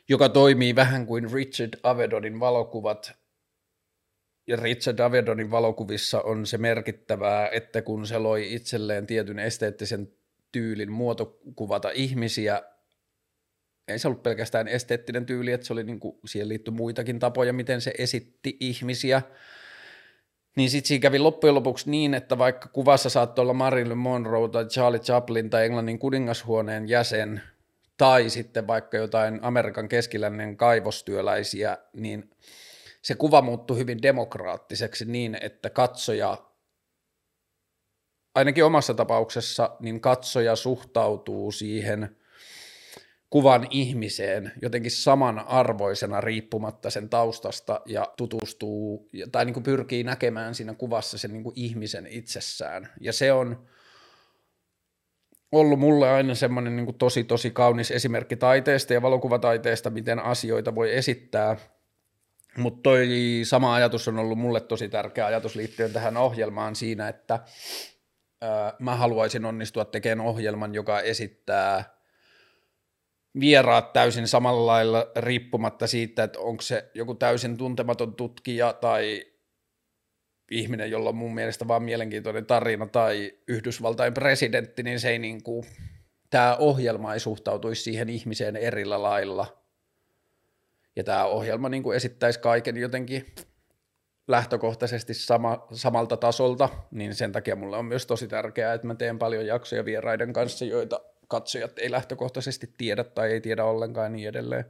joka 0.08 0.28
toimii 0.28 0.76
vähän 0.76 1.06
kuin 1.06 1.32
Richard 1.32 1.78
Avedonin 1.82 2.40
valokuvat. 2.40 3.21
Ja 4.46 4.56
Richard 4.56 4.98
Avedonin 4.98 5.50
valokuvissa 5.50 6.20
on 6.22 6.46
se 6.46 6.58
merkittävää, 6.58 7.48
että 7.48 7.82
kun 7.82 8.06
se 8.06 8.18
loi 8.18 8.54
itselleen 8.54 9.06
tietyn 9.06 9.38
esteettisen 9.38 10.12
tyylin 10.52 10.92
muotokuvata 10.92 11.90
ihmisiä, 11.90 12.62
ei 13.88 13.98
se 13.98 14.08
ollut 14.08 14.22
pelkästään 14.22 14.68
esteettinen 14.68 15.26
tyyli, 15.26 15.52
että 15.52 15.66
se 15.66 15.72
oli 15.72 15.84
niin 15.84 16.00
kuin, 16.00 16.18
siihen 16.26 16.48
liittyi 16.48 16.74
muitakin 16.74 17.18
tapoja, 17.18 17.52
miten 17.52 17.80
se 17.80 17.92
esitti 17.98 18.56
ihmisiä, 18.60 19.22
Niin 20.56 20.70
sitten 20.70 20.88
siinä 20.88 21.02
kävi 21.02 21.18
loppujen 21.18 21.54
lopuksi 21.54 21.90
niin, 21.90 22.14
että 22.14 22.38
vaikka 22.38 22.68
kuvassa 22.68 23.10
saattoi 23.10 23.42
olla 23.42 23.52
Marilyn 23.52 23.98
Monroe 23.98 24.48
tai 24.48 24.66
Charlie 24.66 25.00
Chaplin 25.00 25.50
tai 25.50 25.64
Englannin 25.64 25.98
kuningashuoneen 25.98 26.88
jäsen, 26.88 27.42
tai 27.96 28.30
sitten 28.30 28.66
vaikka 28.66 28.96
jotain 28.96 29.38
Amerikan 29.42 29.88
keskilännen 29.88 30.56
kaivostyöläisiä, 30.56 31.78
niin 31.92 32.30
se 33.02 33.14
kuva 33.14 33.42
muuttui 33.42 33.78
hyvin 33.78 34.02
demokraattiseksi 34.02 35.04
niin, 35.04 35.38
että 35.40 35.70
katsoja, 35.70 36.38
ainakin 38.34 38.64
omassa 38.64 38.94
tapauksessa, 38.94 39.76
niin 39.80 40.00
katsoja 40.00 40.56
suhtautuu 40.56 41.52
siihen 41.52 42.16
kuvan 43.30 43.66
ihmiseen 43.70 44.52
jotenkin 44.62 44.90
samanarvoisena 44.90 46.20
riippumatta 46.20 46.90
sen 46.90 47.08
taustasta 47.08 47.80
ja 47.86 48.06
tutustuu 48.16 49.10
tai 49.32 49.44
niin 49.44 49.54
kuin 49.54 49.64
pyrkii 49.64 50.04
näkemään 50.04 50.54
siinä 50.54 50.74
kuvassa 50.74 51.18
sen 51.18 51.32
niin 51.32 51.42
kuin 51.42 51.52
ihmisen 51.56 52.06
itsessään. 52.06 52.88
Ja 53.00 53.12
se 53.12 53.32
on 53.32 53.66
ollut 55.52 55.78
mulle 55.78 56.10
aina 56.10 56.34
semmoinen 56.34 56.76
niin 56.76 56.98
tosi 56.98 57.24
tosi 57.24 57.50
kaunis 57.50 57.90
esimerkki 57.90 58.36
taiteesta 58.36 58.94
ja 58.94 59.02
valokuvataiteesta, 59.02 59.90
miten 59.90 60.18
asioita 60.18 60.74
voi 60.74 60.96
esittää. 60.96 61.56
Mutta 62.56 62.82
toi 62.82 63.08
sama 63.44 63.74
ajatus 63.74 64.08
on 64.08 64.18
ollut 64.18 64.38
mulle 64.38 64.60
tosi 64.60 64.88
tärkeä 64.88 65.26
ajatus 65.26 65.54
liittyen 65.54 65.92
tähän 65.92 66.16
ohjelmaan 66.16 66.76
siinä, 66.76 67.08
että 67.08 67.40
ää, 68.40 68.74
mä 68.78 68.96
haluaisin 68.96 69.44
onnistua 69.44 69.84
tekemään 69.84 70.28
ohjelman, 70.28 70.74
joka 70.74 71.00
esittää 71.00 72.02
vieraat 73.40 73.92
täysin 73.92 74.28
samalla 74.28 74.66
lailla 74.66 75.06
riippumatta 75.16 75.86
siitä, 75.86 76.24
että 76.24 76.38
onko 76.38 76.62
se 76.62 76.90
joku 76.94 77.14
täysin 77.14 77.56
tuntematon 77.56 78.14
tutkija 78.14 78.72
tai 78.72 79.24
ihminen, 80.50 80.90
jolla 80.90 81.08
on 81.08 81.16
mun 81.16 81.34
mielestä 81.34 81.68
vaan 81.68 81.82
mielenkiintoinen 81.82 82.46
tarina 82.46 82.86
tai 82.86 83.32
Yhdysvaltain 83.48 84.14
presidentti, 84.14 84.82
niin 84.82 85.00
se 85.00 85.10
ei 85.10 85.18
niin 85.18 85.42
kuin, 85.42 85.64
tämä 86.30 86.56
ohjelma 86.56 87.14
ei 87.14 87.20
suhtautuisi 87.20 87.82
siihen 87.82 88.08
ihmiseen 88.08 88.56
erillä 88.56 89.02
lailla. 89.02 89.61
Ja 90.96 91.04
tämä 91.04 91.24
ohjelma 91.24 91.68
niin 91.68 91.82
kuin 91.82 91.96
esittäisi 91.96 92.40
kaiken 92.40 92.76
jotenkin 92.76 93.34
lähtökohtaisesti 94.28 95.14
sama, 95.14 95.66
samalta 95.72 96.16
tasolta, 96.16 96.68
niin 96.90 97.14
sen 97.14 97.32
takia 97.32 97.56
mulle 97.56 97.76
on 97.76 97.84
myös 97.84 98.06
tosi 98.06 98.28
tärkeää, 98.28 98.74
että 98.74 98.86
mä 98.86 98.94
teen 98.94 99.18
paljon 99.18 99.46
jaksoja 99.46 99.84
vieraiden 99.84 100.32
kanssa, 100.32 100.64
joita 100.64 101.00
katsojat 101.28 101.78
ei 101.78 101.90
lähtökohtaisesti 101.90 102.74
tiedä 102.78 103.04
tai 103.04 103.32
ei 103.32 103.40
tiedä 103.40 103.64
ollenkaan 103.64 104.04
ja 104.04 104.08
niin 104.08 104.28
edelleen. 104.28 104.64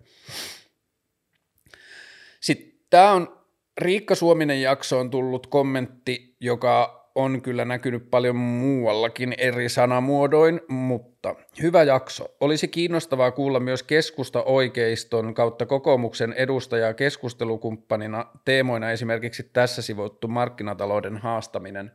Sitten 2.40 2.72
tämä 2.90 3.12
on 3.12 3.42
Riikka 3.78 4.14
Suominen 4.14 4.62
jakso 4.62 4.98
on 4.98 5.10
tullut 5.10 5.46
kommentti, 5.46 6.36
joka 6.40 7.01
on 7.14 7.42
kyllä 7.42 7.64
näkynyt 7.64 8.10
paljon 8.10 8.36
muuallakin 8.36 9.34
eri 9.38 9.68
sanamuodoin, 9.68 10.60
mutta 10.68 11.34
hyvä 11.62 11.82
jakso. 11.82 12.34
Olisi 12.40 12.68
kiinnostavaa 12.68 13.30
kuulla 13.30 13.60
myös 13.60 13.82
keskusta 13.82 14.42
oikeiston 14.42 15.34
kautta 15.34 15.66
kokoomuksen 15.66 16.32
edustajaa 16.32 16.94
keskustelukumppanina 16.94 18.26
teemoina 18.44 18.90
esimerkiksi 18.90 19.50
tässä 19.52 19.82
sivuttu 19.82 20.28
markkinatalouden 20.28 21.16
haastaminen. 21.16 21.92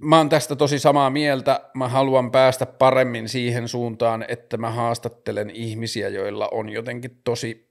Mä 0.00 0.16
oon 0.16 0.28
tästä 0.28 0.56
tosi 0.56 0.78
samaa 0.78 1.10
mieltä. 1.10 1.60
Mä 1.74 1.88
haluan 1.88 2.30
päästä 2.30 2.66
paremmin 2.66 3.28
siihen 3.28 3.68
suuntaan, 3.68 4.24
että 4.28 4.56
mä 4.56 4.70
haastattelen 4.70 5.50
ihmisiä, 5.50 6.08
joilla 6.08 6.48
on 6.52 6.68
jotenkin 6.68 7.20
tosi 7.24 7.65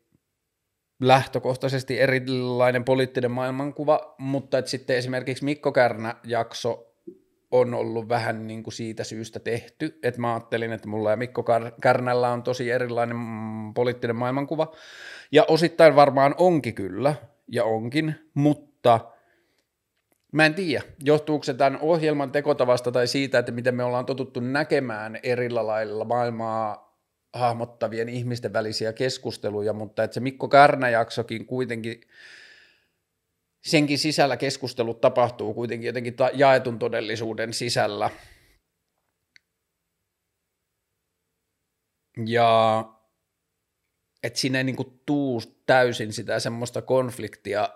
lähtökohtaisesti 0.99 1.99
erilainen 1.99 2.83
poliittinen 2.83 3.31
maailmankuva, 3.31 4.15
mutta 4.17 4.57
että 4.57 4.71
sitten 4.71 4.97
esimerkiksi 4.97 5.45
Mikko 5.45 5.71
Kärnä 5.71 6.15
jakso 6.23 6.91
on 7.51 7.73
ollut 7.73 8.09
vähän 8.09 8.47
niin 8.47 8.63
kuin 8.63 8.73
siitä 8.73 9.03
syystä 9.03 9.39
tehty, 9.39 9.99
että 10.03 10.21
mä 10.21 10.33
ajattelin, 10.33 10.71
että 10.71 10.87
mulla 10.87 11.11
ja 11.11 11.17
Mikko 11.17 11.45
Kärnällä 11.81 12.29
on 12.29 12.43
tosi 12.43 12.71
erilainen 12.71 13.17
poliittinen 13.73 14.15
maailmankuva, 14.15 14.71
ja 15.31 15.45
osittain 15.47 15.95
varmaan 15.95 16.35
onkin 16.37 16.75
kyllä, 16.75 17.15
ja 17.51 17.63
onkin, 17.63 18.15
mutta 18.33 18.99
mä 20.31 20.45
en 20.45 20.53
tiedä, 20.53 20.83
johtuuko 21.03 21.43
se 21.43 21.53
tämän 21.53 21.79
ohjelman 21.81 22.31
tekotavasta 22.31 22.91
tai 22.91 23.07
siitä, 23.07 23.39
että 23.39 23.51
miten 23.51 23.75
me 23.75 23.83
ollaan 23.83 24.05
totuttu 24.05 24.39
näkemään 24.39 25.19
erillä 25.23 25.67
lailla 25.67 26.05
maailmaa 26.05 26.84
hahmottavien 27.35 28.09
ihmisten 28.09 28.53
välisiä 28.53 28.93
keskusteluja, 28.93 29.73
mutta 29.73 30.03
että 30.03 30.13
se 30.13 30.19
Mikko 30.19 30.47
Kärnä-jaksokin 30.47 31.45
kuitenkin, 31.45 32.01
senkin 33.65 33.99
sisällä 33.99 34.37
keskustelut 34.37 35.01
tapahtuu 35.01 35.53
kuitenkin 35.53 35.87
jotenkin 35.87 36.15
jaetun 36.33 36.79
todellisuuden 36.79 37.53
sisällä. 37.53 38.09
Ja 42.25 42.83
että 44.23 44.39
siinä 44.39 44.57
ei 44.57 44.63
niin 44.63 45.01
tuu 45.05 45.41
täysin 45.65 46.13
sitä 46.13 46.39
semmoista 46.39 46.81
konfliktia 46.81 47.69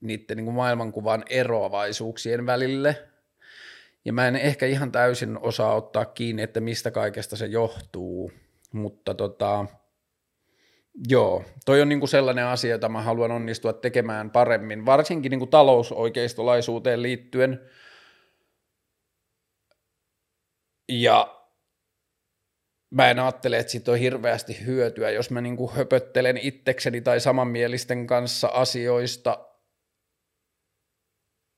niiden 0.00 0.36
niin 0.36 0.54
maailmankuvan 0.54 1.24
eroavaisuuksien 1.30 2.46
välille. 2.46 3.08
Ja 4.04 4.12
mä 4.12 4.28
en 4.28 4.36
ehkä 4.36 4.66
ihan 4.66 4.92
täysin 4.92 5.38
osaa 5.38 5.74
ottaa 5.74 6.04
kiinni, 6.04 6.42
että 6.42 6.60
mistä 6.60 6.90
kaikesta 6.90 7.36
se 7.36 7.46
johtuu. 7.46 8.32
Mutta 8.78 9.14
tota, 9.14 9.66
joo, 11.08 11.44
toi 11.64 11.82
on 11.82 11.88
niinku 11.88 12.06
sellainen 12.06 12.44
asia, 12.44 12.70
jota 12.70 12.88
mä 12.88 13.02
haluan 13.02 13.30
onnistua 13.30 13.72
tekemään 13.72 14.30
paremmin, 14.30 14.86
varsinkin 14.86 15.30
niinku 15.30 15.46
talousoikeistolaisuuteen 15.46 17.02
liittyen. 17.02 17.60
Ja 20.88 21.44
mä 22.90 23.10
en 23.10 23.18
ajattele, 23.18 23.58
että 23.58 23.72
siitä 23.72 23.92
on 23.92 23.98
hirveästi 23.98 24.66
hyötyä, 24.66 25.10
jos 25.10 25.30
mä 25.30 25.40
niinku 25.40 25.70
höpöttelen 25.70 26.38
itsekseni 26.38 27.00
tai 27.00 27.20
samanmielisten 27.20 28.06
kanssa 28.06 28.48
asioista, 28.48 29.48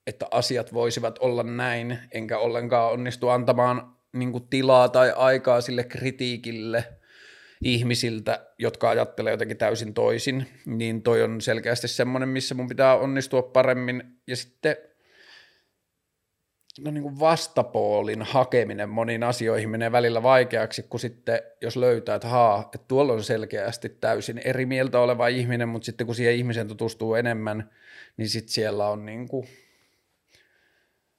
että 0.06 0.26
asiat 0.30 0.72
voisivat 0.72 1.18
olla 1.18 1.42
näin, 1.42 1.98
enkä 2.12 2.38
ollenkaan 2.38 2.92
onnistu 2.92 3.28
antamaan 3.28 3.96
niinku 4.12 4.40
tilaa 4.40 4.88
tai 4.88 5.12
aikaa 5.16 5.60
sille 5.60 5.84
kritiikille– 5.84 6.84
ihmisiltä, 7.64 8.46
jotka 8.58 8.90
ajattelee 8.90 9.30
jotenkin 9.30 9.56
täysin 9.56 9.94
toisin, 9.94 10.46
niin 10.66 11.02
toi 11.02 11.22
on 11.22 11.40
selkeästi 11.40 11.88
semmoinen, 11.88 12.28
missä 12.28 12.54
mun 12.54 12.68
pitää 12.68 12.96
onnistua 12.96 13.42
paremmin. 13.42 14.02
Ja 14.26 14.36
sitten 14.36 14.76
no 16.80 16.90
niin 16.90 17.02
kuin 17.02 17.20
vastapoolin 17.20 18.22
hakeminen 18.22 18.88
moniin 18.88 19.22
asioihin 19.22 19.70
menee 19.70 19.92
välillä 19.92 20.22
vaikeaksi, 20.22 20.82
kun 20.82 21.00
sitten 21.00 21.42
jos 21.62 21.76
löytää, 21.76 22.14
että 22.14 22.28
haa, 22.28 22.60
että 22.60 22.78
tuolla 22.88 23.12
on 23.12 23.22
selkeästi 23.22 23.88
täysin 23.88 24.40
eri 24.44 24.66
mieltä 24.66 25.00
oleva 25.00 25.28
ihminen, 25.28 25.68
mutta 25.68 25.86
sitten 25.86 26.06
kun 26.06 26.16
siihen 26.16 26.34
ihmisen 26.34 26.68
tutustuu 26.68 27.14
enemmän, 27.14 27.70
niin 28.16 28.28
sitten 28.28 28.52
siellä 28.52 28.88
on 28.88 29.06
niin 29.06 29.28
kuin 29.28 29.48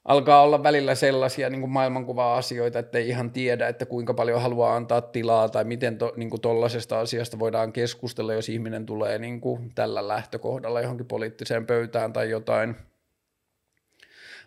alkaa 0.04 0.42
olla 0.42 0.62
välillä 0.62 0.94
sellaisia 0.94 1.50
niin 1.50 1.60
kuin 1.60 1.70
maailmankuva-asioita, 1.70 2.78
että 2.78 2.98
ei 2.98 3.08
ihan 3.08 3.30
tiedä, 3.30 3.68
että 3.68 3.86
kuinka 3.86 4.14
paljon 4.14 4.42
haluaa 4.42 4.76
antaa 4.76 5.00
tilaa 5.00 5.48
tai 5.48 5.64
miten 5.64 5.98
to, 5.98 6.12
niin 6.16 6.30
kuin 6.30 6.40
asiasta 7.00 7.38
voidaan 7.38 7.72
keskustella, 7.72 8.32
jos 8.32 8.48
ihminen 8.48 8.86
tulee 8.86 9.18
niin 9.18 9.40
kuin 9.40 9.74
tällä 9.74 10.08
lähtökohdalla 10.08 10.80
johonkin 10.80 11.06
poliittiseen 11.06 11.66
pöytään 11.66 12.12
tai 12.12 12.30
jotain. 12.30 12.76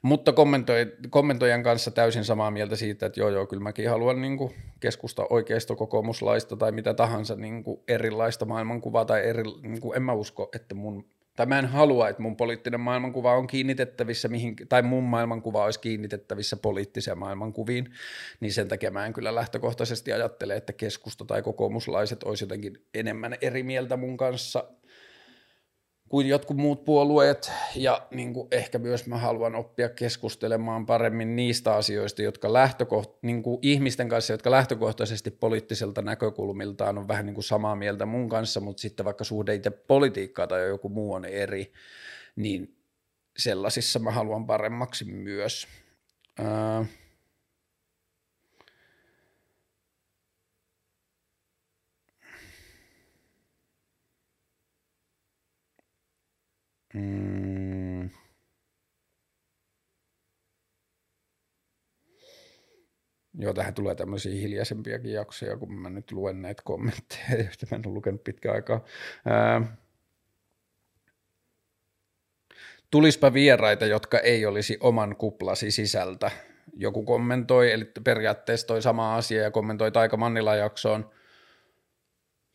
Mutta 0.02 0.34
kommentoi, 0.34 0.94
kommentoijan 1.10 1.64
kanssa 1.64 1.92
täysin 1.92 2.26
samaa 2.26 2.52
mieltä 2.52 2.76
siitä, 2.76 3.06
että 3.06 3.20
joo 3.20 3.30
joo, 3.30 3.46
kyllä 3.46 3.64
mäkin 3.64 3.90
haluan 3.90 4.22
niin 4.22 4.38
kuin 4.38 4.54
keskusta 4.80 5.28
oikeisto 5.30 5.76
kokoomuslaista 5.76 6.56
tai 6.56 6.72
mitä 6.72 6.94
tahansa 6.94 7.36
niin 7.36 7.64
kuin 7.64 7.80
erilaista 7.88 8.46
maailmankuvaa 8.46 9.06
tai 9.06 9.28
eri, 9.28 9.44
niin 9.62 9.82
kuin 9.82 9.96
en 9.96 10.04
mä 10.04 10.14
usko, 10.14 10.50
että 10.56 10.76
mun 10.76 11.06
tai 11.36 11.46
mä 11.46 11.60
en 11.60 11.66
halua, 11.66 12.10
että 12.10 12.22
mun 12.22 12.36
poliittinen 12.36 12.80
maailmankuva 12.80 13.38
on 13.38 13.48
kiinnitettävissä, 13.48 14.28
mihin, 14.28 14.56
tai 14.70 14.82
mun 14.82 15.04
maailmankuva 15.04 15.66
olisi 15.66 15.80
kiinnitettävissä 15.80 16.58
poliittiseen 16.58 17.18
maailmankuviin, 17.18 17.94
niin 18.40 18.54
sen 18.54 18.68
takia 18.68 18.92
mä 18.92 19.06
en 19.06 19.14
kyllä 19.14 19.36
lähtökohtaisesti 19.36 20.14
ajattele, 20.14 20.56
että 20.56 20.74
keskusta 20.74 21.26
tai 21.26 21.42
kokoomuslaiset 21.42 22.24
olisi 22.24 22.44
jotenkin 22.44 22.86
enemmän 22.94 23.38
eri 23.42 23.64
mieltä 23.64 23.98
mun 23.98 24.18
kanssa 24.18 24.64
kuin 26.10 26.28
jotkut 26.28 26.58
muut 26.58 26.86
puolueet, 26.86 27.52
ja 27.76 28.08
niin 28.12 28.34
kuin 28.34 28.48
ehkä 28.52 28.80
myös 28.80 29.08
mä 29.08 29.18
haluan 29.18 29.56
oppia 29.56 29.90
keskustelemaan 29.90 30.86
paremmin 30.86 31.36
niistä 31.36 31.76
asioista, 31.76 32.22
jotka 32.22 32.54
lähtökoht, 32.54 33.12
niin 33.22 33.44
kuin 33.44 33.60
ihmisten 33.62 34.10
kanssa, 34.10 34.34
jotka 34.34 34.52
lähtökohtaisesti 34.52 35.32
poliittiselta 35.32 36.02
näkökulmiltaan 36.02 36.98
on 36.98 37.08
vähän 37.08 37.26
niin 37.26 37.34
kuin 37.34 37.44
samaa 37.44 37.76
mieltä 37.76 38.06
mun 38.06 38.30
kanssa, 38.30 38.60
mutta 38.60 38.82
sitten 38.82 39.06
vaikka 39.06 39.24
suhde 39.24 39.56
itse 39.56 39.70
politiikkaa 39.70 40.48
tai 40.48 40.68
joku 40.68 40.90
muu 40.90 41.14
on 41.14 41.26
eri, 41.26 41.74
niin 42.36 42.76
sellaisissa 43.38 44.00
mä 44.00 44.12
haluan 44.12 44.46
paremmaksi 44.46 45.06
myös. 45.06 45.68
Öö, 46.40 46.86
Mm. 56.96 58.10
Joo, 63.40 63.54
tähän 63.54 63.74
tulee 63.74 63.96
tämmöisiä 63.96 64.42
hiljaisempiakin 64.42 65.14
jaksoja, 65.14 65.58
kun 65.58 65.74
mä 65.74 65.90
nyt 65.90 66.12
luen 66.12 66.42
näitä 66.42 66.62
kommentteja, 66.66 67.30
joita 67.38 67.68
mä 67.72 67.76
en 67.76 67.82
ole 67.86 67.94
lukenut 67.94 68.24
pitkään 68.24 68.56
aikaa. 68.56 68.84
Ää, 69.26 69.78
tulispa 72.92 73.34
vieraita, 73.34 73.86
jotka 73.86 74.20
ei 74.20 74.46
olisi 74.46 74.78
oman 74.80 75.16
kuplasi 75.16 75.72
sisältä. 75.72 76.32
Joku 76.78 77.04
kommentoi, 77.04 77.72
eli 77.72 77.86
periaatteessa 78.04 78.68
toi 78.68 78.82
sama 78.82 79.16
asia 79.16 79.42
ja 79.44 79.52
kommentoi 79.52 79.92
Taika 79.92 80.18
Mannila 80.18 80.56
jaksoon. 80.56 81.10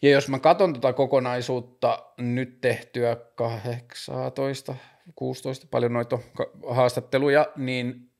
Ja 0.02 0.10
jos 0.10 0.28
mä 0.28 0.38
katson 0.38 0.72
tota 0.72 0.92
kokonaisuutta 0.92 2.06
nyt 2.18 2.60
tehtyä 2.60 3.16
18, 3.34 4.74
16, 5.14 5.66
paljon 5.70 5.92
noita 5.92 6.18
haastatteluja, 6.70 7.46
niin 7.56 8.10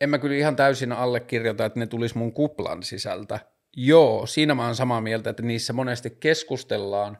en 0.00 0.10
mä 0.10 0.18
kyllä 0.18 0.36
ihan 0.36 0.56
täysin 0.56 0.92
allekirjoita, 0.92 1.64
että 1.64 1.78
ne 1.78 1.86
tulisi 1.86 2.18
mun 2.18 2.32
kuplan 2.32 2.82
sisältä. 2.82 3.38
Joo, 3.76 4.26
siinä 4.26 4.54
mä 4.54 4.64
oon 4.64 4.74
samaa 4.74 5.00
mieltä, 5.00 5.30
että 5.30 5.42
niissä 5.42 5.72
monesti 5.72 6.10
keskustellaan 6.10 7.18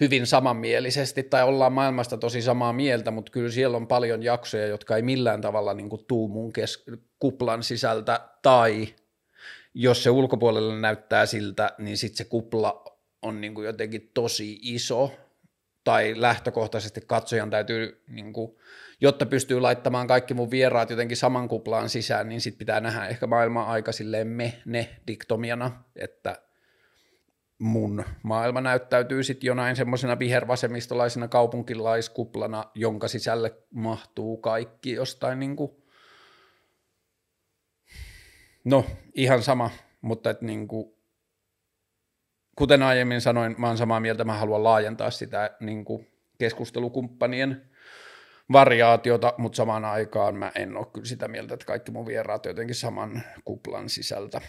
hyvin 0.00 0.26
samanmielisesti 0.26 1.22
tai 1.22 1.44
ollaan 1.44 1.72
maailmasta 1.72 2.16
tosi 2.16 2.42
samaa 2.42 2.72
mieltä, 2.72 3.10
mutta 3.10 3.32
kyllä 3.32 3.50
siellä 3.50 3.76
on 3.76 3.86
paljon 3.86 4.22
jaksoja, 4.22 4.66
jotka 4.66 4.96
ei 4.96 5.02
millään 5.02 5.40
tavalla 5.40 5.74
niin 5.74 5.88
kuin 5.88 6.04
tuu 6.04 6.28
mun 6.28 6.52
kes- 6.52 6.84
kuplan 7.18 7.62
sisältä 7.62 8.20
tai 8.42 8.88
jos 9.74 10.02
se 10.02 10.10
ulkopuolelle 10.10 10.80
näyttää 10.80 11.26
siltä, 11.26 11.70
niin 11.78 11.96
sitten 11.96 12.16
se 12.16 12.24
kupla 12.24 12.84
on 13.22 13.40
niin 13.40 13.54
kuin 13.54 13.66
jotenkin 13.66 14.10
tosi 14.14 14.58
iso. 14.62 15.12
Tai 15.84 16.14
lähtökohtaisesti 16.16 17.00
katsojan 17.06 17.50
täytyy, 17.50 18.02
niin 18.08 18.32
kuin, 18.32 18.56
jotta 19.00 19.26
pystyy 19.26 19.60
laittamaan 19.60 20.06
kaikki 20.06 20.34
mun 20.34 20.50
vieraat 20.50 20.90
jotenkin 20.90 21.16
saman 21.16 21.48
kuplaan 21.48 21.88
sisään, 21.88 22.28
niin 22.28 22.40
sitten 22.40 22.58
pitää 22.58 22.80
nähdä 22.80 23.06
ehkä 23.06 23.26
maailma 23.26 23.62
aika 23.62 23.92
silleen 23.92 24.26
me-ne 24.26 24.96
diktomiana, 25.06 25.84
että 25.96 26.42
mun 27.58 28.04
maailma 28.22 28.60
näyttäytyy 28.60 29.22
sitten 29.22 29.48
jonain 29.48 29.76
semmoisena 29.76 30.18
vihervasemmistolaisena 30.18 31.28
kaupunkilaiskuplana, 31.28 32.64
jonka 32.74 33.08
sisälle 33.08 33.54
mahtuu 33.74 34.36
kaikki 34.36 34.92
jostain 34.92 35.40
niin 35.40 35.56
kuin, 35.56 35.79
no 38.64 38.86
ihan 39.14 39.42
sama, 39.42 39.70
mutta 40.00 40.30
että 40.30 40.44
niin 40.44 40.68
kuin, 40.68 40.94
kuten 42.56 42.82
aiemmin 42.82 43.20
sanoin, 43.20 43.54
mä 43.58 43.66
oon 43.66 43.78
samaa 43.78 44.00
mieltä, 44.00 44.24
mä 44.24 44.34
haluan 44.34 44.64
laajentaa 44.64 45.10
sitä 45.10 45.56
niin 45.60 45.84
kuin 45.84 46.06
keskustelukumppanien 46.38 47.70
variaatiota, 48.52 49.34
mutta 49.38 49.56
samaan 49.56 49.84
aikaan 49.84 50.34
mä 50.34 50.52
en 50.54 50.76
ole 50.76 50.86
kyllä 50.92 51.06
sitä 51.06 51.28
mieltä, 51.28 51.54
että 51.54 51.66
kaikki 51.66 51.90
mun 51.90 52.06
vieraat 52.06 52.44
jotenkin 52.44 52.74
saman 52.74 53.22
kuplan 53.44 53.88
sisältä. 53.88 54.40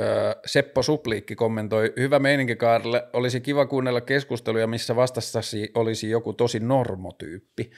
Öö, 0.00 0.34
Seppo 0.46 0.82
Supliikki 0.82 1.34
kommentoi, 1.34 1.92
hyvä 1.96 2.18
meininki 2.18 2.56
Kaarle, 2.56 3.08
olisi 3.12 3.40
kiva 3.40 3.66
kuunnella 3.66 4.00
keskusteluja, 4.00 4.66
missä 4.66 4.96
vastastasi 4.96 5.70
olisi 5.74 6.10
joku 6.10 6.32
tosi 6.32 6.60
normotyyppi. 6.60 7.70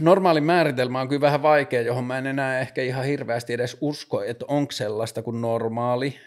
Normaali 0.00 0.40
määritelmä 0.40 1.00
on 1.00 1.08
kyllä 1.08 1.20
vähän 1.20 1.42
vaikea, 1.42 1.82
johon 1.82 2.04
mä 2.04 2.18
en 2.18 2.26
enää 2.26 2.60
ehkä 2.60 2.82
ihan 2.82 3.04
hirveästi 3.04 3.52
edes 3.52 3.76
usko, 3.80 4.22
että 4.22 4.44
onko 4.48 4.72
sellaista 4.72 5.22
kuin 5.22 5.40
normaali. 5.40 6.18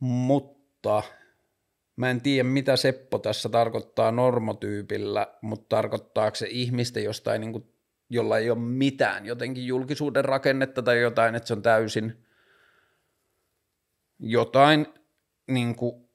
Mutta 0.00 1.02
mä 1.96 2.10
en 2.10 2.20
tiedä, 2.20 2.48
mitä 2.48 2.76
Seppo 2.76 3.18
tässä 3.18 3.48
tarkoittaa 3.48 4.12
normotyypillä, 4.12 5.26
mutta 5.42 5.76
tarkoittaako 5.76 6.34
se 6.34 6.46
ihmistä 6.50 7.00
jostain, 7.00 7.40
niin 7.40 7.52
kuin, 7.52 7.72
jolla 8.10 8.38
ei 8.38 8.50
ole 8.50 8.58
mitään 8.58 9.26
jotenkin 9.26 9.66
julkisuuden 9.66 10.24
rakennetta 10.24 10.82
tai 10.82 11.00
jotain, 11.00 11.34
että 11.34 11.46
se 11.46 11.54
on 11.54 11.62
täysin 11.62 12.24
jotain 14.18 14.86
niin 15.46 15.76
kuin 15.76 16.07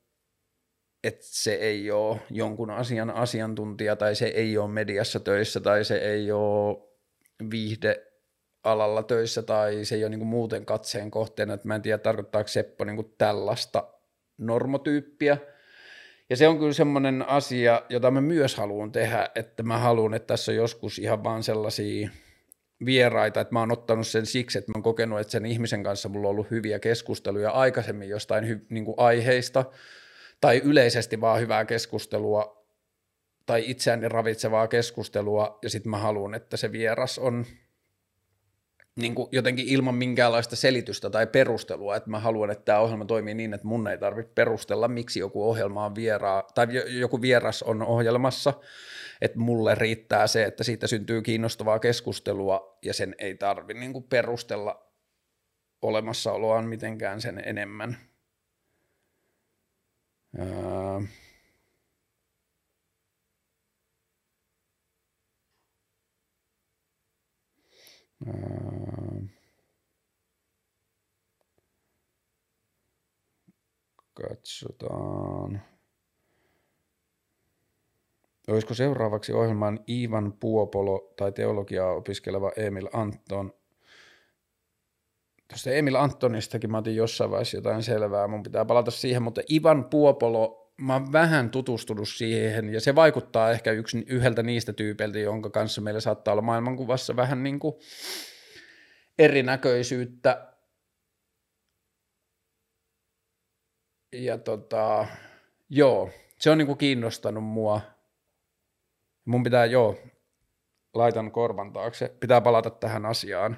että 1.03 1.25
se 1.25 1.53
ei 1.53 1.91
ole 1.91 2.19
jonkun 2.29 2.69
asian 2.69 3.09
asiantuntija 3.09 3.95
tai 3.95 4.15
se 4.15 4.25
ei 4.25 4.57
ole 4.57 4.71
mediassa 4.71 5.19
töissä 5.19 5.59
tai 5.59 5.85
se 5.85 5.97
ei 5.97 6.31
ole 6.31 6.77
viihdealalla 7.51 9.03
töissä 9.03 9.43
tai 9.43 9.85
se 9.85 9.95
ei 9.95 10.03
ole 10.03 10.09
niin 10.09 10.19
kuin 10.19 10.27
muuten 10.27 10.65
katseen 10.65 11.11
kohteena, 11.11 11.53
että 11.53 11.67
mä 11.67 11.75
en 11.75 11.81
tiedä 11.81 11.97
tarkoittaako 11.97 12.47
Seppo 12.47 12.83
niin 12.83 12.95
kuin 12.95 13.13
tällaista 13.17 13.87
normotyyppiä. 14.37 15.37
Ja 16.29 16.37
se 16.37 16.47
on 16.47 16.59
kyllä 16.59 16.73
semmoinen 16.73 17.29
asia, 17.29 17.81
jota 17.89 18.11
mä 18.11 18.21
myös 18.21 18.55
haluan 18.55 18.91
tehdä, 18.91 19.29
että 19.35 19.63
mä 19.63 19.77
haluan, 19.77 20.13
että 20.13 20.27
tässä 20.27 20.51
on 20.51 20.55
joskus 20.55 20.99
ihan 20.99 21.23
vaan 21.23 21.43
sellaisia 21.43 22.09
vieraita, 22.85 23.41
että 23.41 23.53
mä 23.53 23.59
oon 23.59 23.71
ottanut 23.71 24.07
sen 24.07 24.25
siksi, 24.25 24.57
että 24.57 24.71
mä 24.71 24.73
oon 24.75 24.83
kokenut, 24.83 25.19
että 25.19 25.31
sen 25.31 25.45
ihmisen 25.45 25.83
kanssa 25.83 26.09
mulla 26.09 26.27
on 26.27 26.31
ollut 26.31 26.51
hyviä 26.51 26.79
keskusteluja 26.79 27.51
aikaisemmin 27.51 28.09
jostain 28.09 28.47
hy, 28.47 28.65
niin 28.69 28.85
kuin 28.85 28.95
aiheista, 28.97 29.65
tai 30.43 30.61
yleisesti 30.65 31.21
vaan 31.21 31.39
hyvää 31.39 31.65
keskustelua 31.65 32.65
tai 33.45 33.63
itseäni 33.67 34.09
ravitsevaa 34.09 34.67
keskustelua, 34.67 35.59
ja 35.61 35.69
sitten 35.69 35.89
mä 35.89 35.97
haluan, 35.97 36.33
että 36.33 36.57
se 36.57 36.71
vieras 36.71 37.19
on 37.19 37.45
niin 38.95 39.15
kuin 39.15 39.29
jotenkin 39.31 39.67
ilman 39.67 39.95
minkäänlaista 39.95 40.55
selitystä 40.55 41.09
tai 41.09 41.27
perustelua, 41.27 41.95
että 41.95 42.09
mä 42.09 42.19
haluan, 42.19 42.51
että 42.51 42.65
tämä 42.65 42.79
ohjelma 42.79 43.05
toimii 43.05 43.33
niin, 43.33 43.53
että 43.53 43.67
mun 43.67 43.87
ei 43.87 43.97
tarvitse 43.97 44.31
perustella, 44.35 44.87
miksi 44.87 45.19
joku 45.19 45.49
ohjelma 45.49 45.85
on 45.85 45.95
vieraa, 45.95 46.43
tai 46.55 46.67
joku 46.99 47.21
vieras 47.21 47.63
on 47.63 47.81
ohjelmassa, 47.81 48.53
että 49.21 49.39
mulle 49.39 49.75
riittää 49.75 50.27
se, 50.27 50.43
että 50.43 50.63
siitä 50.63 50.87
syntyy 50.87 51.21
kiinnostavaa 51.21 51.79
keskustelua, 51.79 52.77
ja 52.85 52.93
sen 52.93 53.15
ei 53.17 53.35
tarvitse 53.35 53.79
niin 53.79 54.03
perustella 54.03 54.91
olemassaoloaan 55.81 56.65
mitenkään 56.65 57.21
sen 57.21 57.41
enemmän. 57.45 58.12
Katsotaan. 74.13 75.61
Olisiko 78.47 78.73
seuraavaksi 78.73 79.33
ohjelmaan 79.33 79.79
Ivan 79.89 80.33
Puopolo 80.39 81.13
tai 81.17 81.31
teologiaa 81.31 81.91
opiskeleva 81.91 82.51
Emil 82.55 82.89
Anton 82.93 83.53
Tuosta 85.53 85.69
Emil 85.69 85.95
Antonistakin 85.95 86.71
mä 86.71 86.77
otin 86.77 86.95
jossain 86.95 87.31
vaiheessa 87.31 87.57
jotain 87.57 87.83
selvää, 87.83 88.27
mun 88.27 88.43
pitää 88.43 88.65
palata 88.65 88.91
siihen, 88.91 89.21
mutta 89.21 89.41
Ivan 89.51 89.85
Puopolo, 89.85 90.73
mä 90.77 90.93
oon 90.93 91.11
vähän 91.11 91.49
tutustunut 91.49 92.09
siihen, 92.09 92.73
ja 92.73 92.81
se 92.81 92.95
vaikuttaa 92.95 93.51
ehkä 93.51 93.71
yksi, 93.71 94.03
yhdeltä 94.07 94.43
niistä 94.43 94.73
tyypeiltä, 94.73 95.19
jonka 95.19 95.49
kanssa 95.49 95.81
meillä 95.81 95.99
saattaa 95.99 96.31
olla 96.31 96.41
maailmankuvassa 96.41 97.15
vähän 97.15 97.43
niin 97.43 97.59
kuin 97.59 97.75
erinäköisyyttä. 99.19 100.53
Ja 104.13 104.37
tota, 104.37 105.07
joo, 105.69 106.09
se 106.39 106.49
on 106.49 106.57
niin 106.57 106.67
kuin 106.67 106.77
kiinnostanut 106.77 107.43
mua. 107.43 107.81
Mun 109.25 109.43
pitää, 109.43 109.65
joo, 109.65 109.97
laitan 110.93 111.31
korvan 111.31 111.73
taakse, 111.73 112.15
pitää 112.19 112.41
palata 112.41 112.69
tähän 112.69 113.05
asiaan. 113.05 113.57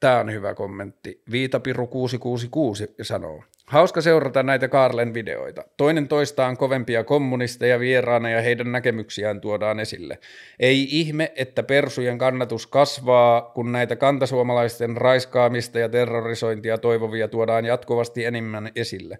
Tämä 0.00 0.20
on 0.20 0.32
hyvä 0.32 0.54
kommentti. 0.54 1.22
Viitapiru 1.30 1.86
666 1.86 2.94
sanoo. 3.02 3.42
Hauska 3.66 4.00
seurata 4.00 4.42
näitä 4.42 4.68
Karlen 4.68 5.14
videoita. 5.14 5.64
Toinen 5.76 6.08
toistaan 6.08 6.56
kovempia 6.56 7.04
kommunisteja 7.04 7.80
vieraana 7.80 8.30
ja 8.30 8.42
heidän 8.42 8.72
näkemyksiään 8.72 9.40
tuodaan 9.40 9.80
esille. 9.80 10.18
Ei 10.60 10.88
ihme, 10.90 11.32
että 11.36 11.62
persujen 11.62 12.18
kannatus 12.18 12.66
kasvaa, 12.66 13.40
kun 13.40 13.72
näitä 13.72 13.96
kantasuomalaisten 13.96 14.96
raiskaamista 14.96 15.78
ja 15.78 15.88
terrorisointia 15.88 16.78
toivovia 16.78 17.28
tuodaan 17.28 17.64
jatkuvasti 17.64 18.24
enemmän 18.24 18.70
esille. 18.76 19.18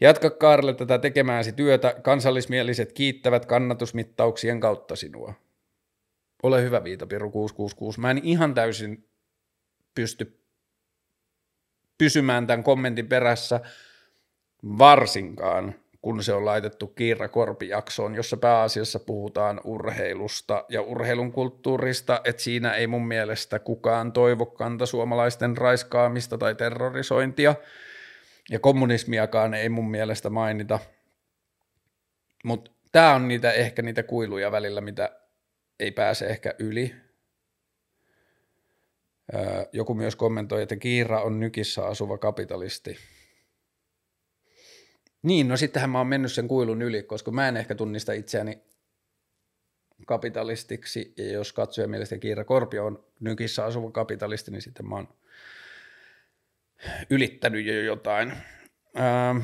Jatka 0.00 0.30
Kaarle 0.30 0.74
tätä 0.74 0.98
tekemääsi 0.98 1.52
työtä, 1.52 1.94
kansallismieliset 2.02 2.92
kiittävät 2.92 3.46
kannatusmittauksien 3.46 4.60
kautta 4.60 4.96
sinua. 4.96 5.34
Ole 6.44 6.62
hyvä 6.62 6.84
Viitapiru 6.84 7.30
666. 7.30 8.00
Mä 8.00 8.10
en 8.10 8.20
ihan 8.22 8.54
täysin 8.54 9.08
pysty 9.94 10.40
pysymään 11.98 12.46
tämän 12.46 12.64
kommentin 12.64 13.06
perässä, 13.06 13.60
varsinkaan 14.78 15.74
kun 16.02 16.22
se 16.22 16.32
on 16.32 16.44
laitettu 16.44 16.86
Kiira 16.86 17.28
Korpi-jaksoon, 17.28 18.14
jossa 18.14 18.36
pääasiassa 18.36 18.98
puhutaan 18.98 19.60
urheilusta 19.64 20.64
ja 20.68 20.82
urheilun 20.82 21.32
kulttuurista, 21.32 22.20
että 22.24 22.42
siinä 22.42 22.72
ei 22.72 22.86
mun 22.86 23.06
mielestä 23.06 23.58
kukaan 23.58 24.12
toivo 24.12 24.46
kanta 24.46 24.86
suomalaisten 24.86 25.56
raiskaamista 25.56 26.38
tai 26.38 26.54
terrorisointia, 26.54 27.54
ja 28.50 28.58
kommunismiakaan 28.58 29.54
ei 29.54 29.68
mun 29.68 29.90
mielestä 29.90 30.30
mainita. 30.30 30.78
Mutta 32.44 32.70
tämä 32.92 33.14
on 33.14 33.28
niitä, 33.28 33.52
ehkä 33.52 33.82
niitä 33.82 34.02
kuiluja 34.02 34.52
välillä, 34.52 34.80
mitä 34.80 35.23
ei 35.80 35.90
pääse 35.90 36.26
ehkä 36.26 36.54
yli. 36.58 36.94
Joku 39.72 39.94
myös 39.94 40.16
kommentoi, 40.16 40.62
että 40.62 40.76
Kiira 40.76 41.22
on 41.22 41.40
nykissä 41.40 41.86
asuva 41.86 42.18
kapitalisti. 42.18 42.98
Niin, 45.22 45.48
no 45.48 45.56
sittenhän 45.56 45.90
mä 45.90 45.98
oon 45.98 46.06
mennyt 46.06 46.32
sen 46.32 46.48
kuilun 46.48 46.82
yli, 46.82 47.02
koska 47.02 47.30
mä 47.30 47.48
en 47.48 47.56
ehkä 47.56 47.74
tunnista 47.74 48.12
itseäni 48.12 48.62
kapitalistiksi, 50.06 51.14
ja 51.16 51.32
jos 51.32 51.52
katsoja 51.52 51.88
mielestä 51.88 52.18
Kiira 52.18 52.44
Korpio 52.44 52.86
on 52.86 53.04
nykissä 53.20 53.64
asuva 53.64 53.90
kapitalisti, 53.90 54.50
niin 54.50 54.62
sitten 54.62 54.88
mä 54.88 54.94
oon 54.94 55.08
ylittänyt 57.10 57.66
jo 57.66 57.82
jotain. 57.82 58.32
Ähm. 58.98 59.38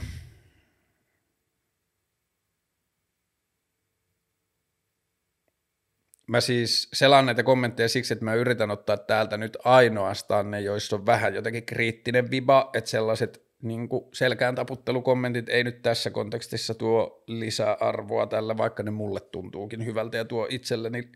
Mä 6.31 6.41
siis 6.41 6.89
selaan 6.93 7.27
näitä 7.27 7.43
kommentteja 7.43 7.89
siksi, 7.89 8.13
että 8.13 8.25
mä 8.25 8.35
yritän 8.35 8.71
ottaa 8.71 8.97
täältä 8.97 9.37
nyt 9.37 9.57
ainoastaan 9.65 10.51
ne, 10.51 10.61
joissa 10.61 10.97
on 10.97 11.07
vähän 11.07 11.35
jotenkin 11.35 11.67
kriittinen 11.67 12.31
viba, 12.31 12.71
että 12.75 12.91
sellaiset 12.91 13.43
niin 13.63 13.89
selkään 14.15 14.55
taputtelukommentit 14.55 15.49
ei 15.49 15.65
nyt 15.65 15.83
tässä 15.83 16.11
kontekstissa 16.11 16.75
tuo 16.75 17.25
lisäarvoa 17.27 18.27
tällä, 18.27 18.57
vaikka 18.57 18.83
ne 18.83 18.91
mulle 18.91 19.21
tuntuukin 19.21 19.85
hyvältä 19.85 20.17
ja 20.17 20.25
tuo 20.25 20.47
itselleni 20.51 21.13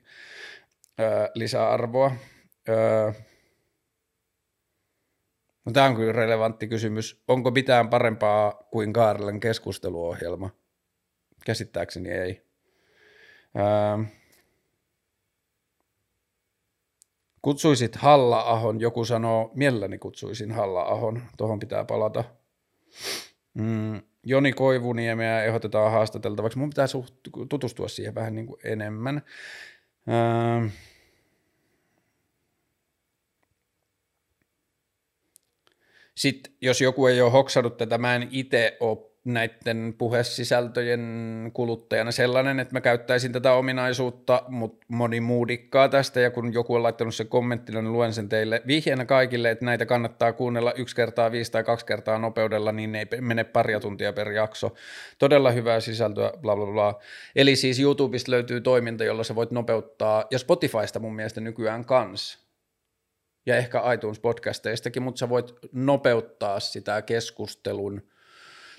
öö, 1.01 1.29
lisäarvoa. 1.35 2.13
Öö, 2.69 3.13
no 5.65 5.73
tämä 5.73 5.87
on 5.87 5.97
kyllä 5.97 6.13
relevantti 6.13 6.69
kysymys. 6.69 7.23
Onko 7.29 7.51
mitään 7.51 7.89
parempaa 7.89 8.69
kuin 8.71 8.93
Kaarlen 8.93 9.41
keskusteluohjelma? 9.41 10.51
Käsittääkseni 11.45 12.11
ei. 12.11 12.43
Öö, 13.57 14.24
Kutsuisit 17.45 17.97
Halla-ahon, 17.97 18.81
joku 18.81 19.05
sanoo, 19.05 19.51
mielelläni 19.55 19.99
kutsuisin 19.99 20.53
Halla-ahon, 20.53 21.23
tuohon 21.37 21.59
pitää 21.59 21.85
palata. 21.85 22.25
Mm, 23.55 24.03
Joni 24.27 24.53
Koivuniemeä 24.53 25.45
ehdotetaan 25.45 25.93
haastateltavaksi. 25.93 26.59
Mun 26.59 26.71
pitää 26.71 26.87
suht, 26.87 27.15
tutustua 27.49 27.89
siihen 27.89 28.15
vähän 28.15 28.35
niin 28.35 28.47
kuin 28.47 28.61
enemmän. 28.65 29.23
Öö, 30.09 30.69
Sitten 36.15 36.53
jos 36.61 36.81
joku 36.81 37.07
ei 37.07 37.23
ole 37.23 37.31
hoksannut 37.31 37.77
tätä, 37.77 37.99
mä 37.99 38.15
en 38.15 38.29
itse 38.31 38.77
ole 38.81 38.99
näiden 39.25 39.95
puhesisältöjen 39.99 41.51
kuluttajana 41.53 42.13
sellainen, 42.13 42.61
että 42.61 42.75
mä 42.75 42.81
käyttäisin 42.81 43.33
tätä 43.33 43.53
ominaisuutta, 43.53 44.43
mutta 44.49 44.87
moni 44.89 45.21
muu 45.21 45.49
dikkaa 45.49 45.89
tästä, 45.89 46.21
ja 46.21 46.31
kun 46.31 46.53
joku 46.53 46.75
on 46.75 46.83
laittanut 46.83 47.15
sen 47.15 47.29
kommenttina, 47.29 47.83
niin 47.83 47.93
luen 47.93 48.13
sen 48.13 48.29
teille 48.29 48.63
vihjeenä 48.67 49.05
kaikille, 49.05 49.51
että 49.51 49.65
näitä 49.65 49.87
kannattaa 49.87 50.33
kuunnella 50.33 50.73
yksi 50.73 50.97
kertaa 50.97 51.33
viisi 51.33 51.53
tai 51.53 51.65
kaksi 51.65 51.87
kertaa 51.87 52.19
nopeudella, 52.19 52.73
niin 52.73 52.93
ne 52.93 52.99
ei 53.13 53.21
mene 53.21 53.45
paria 53.45 53.81
tuntia 53.81 54.13
per 54.13 54.33
jakso. 54.33 54.75
Todella 55.19 55.51
hyvää 55.51 55.81
sisältöä, 55.81 56.33
bla 56.41 56.57
bla 56.57 56.67
bla. 56.67 57.01
Eli 57.37 57.57
siis 57.57 57.81
YouTubesta 57.81 58.31
löytyy 58.31 58.61
toiminta, 58.61 59.05
jolla 59.05 59.25
sä 59.25 59.35
voit 59.35 59.51
nopeuttaa, 59.51 60.25
ja 60.31 60.39
Spotifysta 60.39 61.01
mun 61.01 61.15
mielestä 61.17 61.41
nykyään 61.41 61.85
kans, 61.85 62.45
ja 63.47 63.57
ehkä 63.57 63.93
iTunes 63.93 64.19
podcasteistakin, 64.19 65.03
mutta 65.03 65.19
sä 65.19 65.29
voit 65.29 65.55
nopeuttaa 65.73 66.61
sitä 66.61 67.03
keskustelun– 67.03 68.03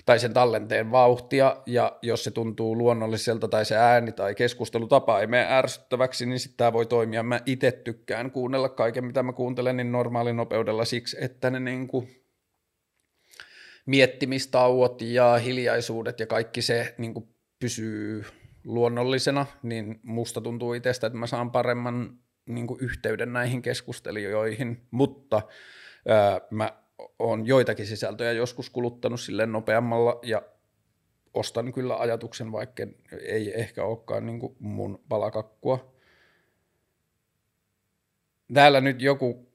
tai 0.06 0.18
sen 0.18 0.32
tallenteen 0.32 0.90
vauhtia, 0.90 1.56
ja 1.66 1.98
jos 2.02 2.24
se 2.24 2.30
tuntuu 2.30 2.78
luonnolliselta 2.78 3.48
tai 3.48 3.64
se 3.64 3.76
ääni 3.76 4.12
tai 4.12 4.34
keskustelutapa 4.34 5.20
ei 5.20 5.26
mene 5.26 5.46
ärsyttäväksi, 5.50 6.26
niin 6.26 6.40
sitten 6.40 6.56
tämä 6.56 6.72
voi 6.72 6.86
toimia. 6.86 7.22
Mä 7.22 7.40
itse 7.46 7.72
tykkään 7.72 8.30
kuunnella 8.30 8.68
kaiken, 8.68 9.04
mitä 9.04 9.22
mä 9.22 9.32
kuuntelen, 9.32 9.76
niin 9.76 9.92
normaalinopeudella 9.92 10.84
siksi, 10.84 11.16
että 11.20 11.50
ne 11.50 11.60
niinku 11.60 12.08
miettimistauot 13.86 15.02
ja 15.02 15.36
hiljaisuudet 15.36 16.20
ja 16.20 16.26
kaikki 16.26 16.62
se 16.62 16.94
niinku 16.98 17.28
pysyy 17.60 18.24
luonnollisena, 18.64 19.46
niin 19.62 20.00
musta 20.02 20.40
tuntuu 20.40 20.74
itsestä, 20.74 21.06
että 21.06 21.18
mä 21.18 21.26
saan 21.26 21.50
paremman 21.50 22.18
niin 22.48 22.66
yhteyden 22.80 23.32
näihin 23.32 23.62
keskustelijoihin, 23.62 24.86
mutta 24.90 25.42
ää, 26.08 26.40
mä 26.50 26.85
on 27.18 27.46
joitakin 27.46 27.86
sisältöjä 27.86 28.32
joskus 28.32 28.70
kuluttanut 28.70 29.20
silleen 29.20 29.52
nopeammalla 29.52 30.18
ja 30.22 30.42
ostan 31.34 31.72
kyllä 31.72 31.96
ajatuksen, 31.96 32.52
vaikka 32.52 32.86
ei 33.22 33.60
ehkä 33.60 33.84
olekaan 33.84 34.26
niin 34.26 34.40
kuin 34.40 34.56
mun 34.58 35.04
palakakkua. 35.08 35.92
Täällä 38.54 38.80
nyt 38.80 39.02
joku 39.02 39.52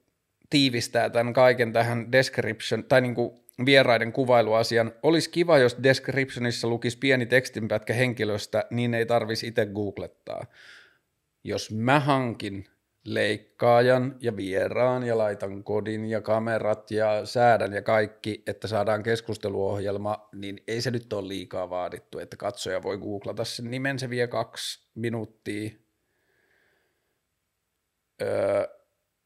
tiivistää 0.49 1.09
tämän 1.09 1.33
kaiken 1.33 1.73
tähän 1.73 2.11
description, 2.11 2.83
tai 2.83 3.01
niin 3.01 3.15
kuin 3.15 3.41
vieraiden 3.65 4.11
kuvailuasian. 4.11 4.91
Olisi 5.03 5.29
kiva, 5.29 5.57
jos 5.57 5.77
descriptionissa 5.83 6.67
lukisi 6.67 6.97
pieni 6.97 7.25
tekstinpätkä 7.25 7.93
henkilöstä, 7.93 8.65
niin 8.69 8.93
ei 8.93 9.05
tarvisi 9.05 9.47
itse 9.47 9.65
googlettaa. 9.65 10.45
Jos 11.43 11.71
mä 11.71 11.99
hankin 11.99 12.65
leikkaajan 13.03 14.15
ja 14.19 14.35
vieraan 14.35 15.03
ja 15.03 15.17
laitan 15.17 15.63
kodin 15.63 16.05
ja 16.05 16.21
kamerat 16.21 16.91
ja 16.91 17.25
säädän 17.25 17.73
ja 17.73 17.81
kaikki, 17.81 18.43
että 18.47 18.67
saadaan 18.67 19.03
keskusteluohjelma, 19.03 20.29
niin 20.35 20.63
ei 20.67 20.81
se 20.81 20.91
nyt 20.91 21.13
ole 21.13 21.27
liikaa 21.27 21.69
vaadittu, 21.69 22.19
että 22.19 22.37
katsoja 22.37 22.83
voi 22.83 22.97
googlata 22.97 23.43
sen 23.43 23.71
nimen, 23.71 23.99
se 23.99 24.09
vie 24.09 24.27
kaksi 24.27 24.87
minuuttia, 24.95 25.71
öö, 28.21 28.67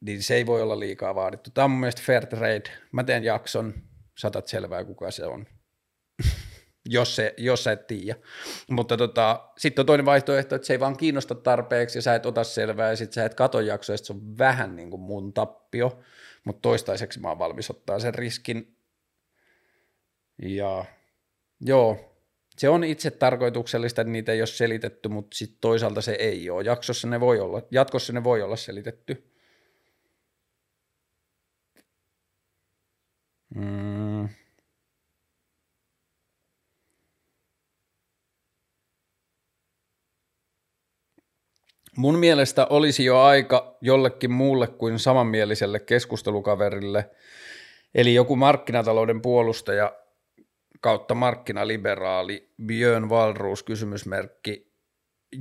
niin 0.02 0.24
se 0.24 0.36
ei 0.36 0.46
voi 0.46 0.62
olla 0.62 0.80
liikaa 0.80 1.16
vaadittu. 1.16 1.50
Tämä 1.54 1.66
on 1.66 1.72
mun 1.72 1.80
mielestä 1.80 2.02
fair 2.06 2.26
trade. 2.26 2.72
Mä 2.92 3.04
teen 3.04 3.24
jakson, 3.24 3.74
saatat 4.18 4.48
selvää 4.48 4.84
kuka 4.84 5.12
se 5.12 5.26
on 5.26 5.46
jos, 6.86 7.16
se, 7.16 7.34
jos 7.38 7.64
sä 7.64 7.72
et 7.72 7.88
tiedä. 7.88 8.16
Mutta 8.70 8.98
tota, 8.98 9.50
sitten 9.58 9.84
on 9.84 9.86
toinen 9.86 10.06
vaihtoehto, 10.06 10.56
että 10.56 10.68
se 10.68 10.74
ei 10.74 10.80
vaan 10.80 10.98
kiinnosta 10.98 11.36
tarpeeksi 11.36 11.98
ja 11.98 12.02
sä 12.02 12.16
et 12.16 12.26
ota 12.26 12.44
selvää 12.44 12.90
ja 12.90 12.96
sitten 12.96 13.14
sä 13.14 13.26
et 13.26 13.34
kato 13.34 13.60
jaksoa 13.60 13.94
ja 13.94 13.98
se 13.98 14.14
on 14.14 14.38
vähän 14.38 14.76
niin 14.76 14.90
kuin 14.90 15.02
mun 15.02 15.34
tappio, 15.34 16.00
mutta 16.44 16.62
toistaiseksi 16.62 17.20
mä 17.20 17.30
oon 17.30 17.40
valmis 17.40 17.70
ottaa 17.70 18.00
sen 18.00 18.16
riskin. 18.16 18.78
Ja 20.42 20.86
joo, 21.62 22.16
se 22.58 22.70
on 22.70 22.84
itse 22.84 23.12
tarkoituksellista, 23.12 24.02
että 24.02 24.12
niitä 24.12 24.32
ei 24.32 24.42
ole 24.42 24.48
selitetty, 24.48 25.10
mutta 25.10 25.38
sitten 25.38 25.58
toisaalta 25.62 26.02
se 26.02 26.12
ei 26.12 26.50
ole. 26.50 26.64
Jaksossa 26.64 27.08
ne 27.08 27.20
voi 27.20 27.40
olla, 27.40 27.62
jatkossa 27.72 28.14
ne 28.14 28.24
voi 28.24 28.42
olla 28.42 28.56
selitetty. 28.56 29.32
Mm. 33.56 34.30
Mun 41.98 42.20
mielestä 42.20 42.68
olisi 42.70 43.06
jo 43.06 43.20
aika 43.20 43.78
jollekin 43.82 44.32
muulle 44.32 44.68
kuin 44.68 45.00
samanmieliselle 45.00 45.80
keskustelukaverille, 45.80 47.10
eli 47.96 48.14
joku 48.14 48.36
markkinatalouden 48.36 49.22
puolustaja 49.22 49.94
kautta 50.82 51.16
markkinaliberaali 51.16 52.50
Björn 52.66 53.10
Valruus 53.10 53.64
kysymysmerkki. 53.64 54.72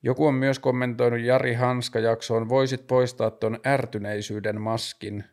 Joku 0.05 0.27
on 0.27 0.35
myös 0.35 0.59
kommentoinut 0.59 1.21
Jari 1.21 1.55
Hanska-jaksoon, 1.55 2.49
voisit 2.49 2.87
poistaa 2.87 3.31
tuon 3.31 3.61
ärtyneisyyden 3.67 4.61
maskin. 4.61 5.25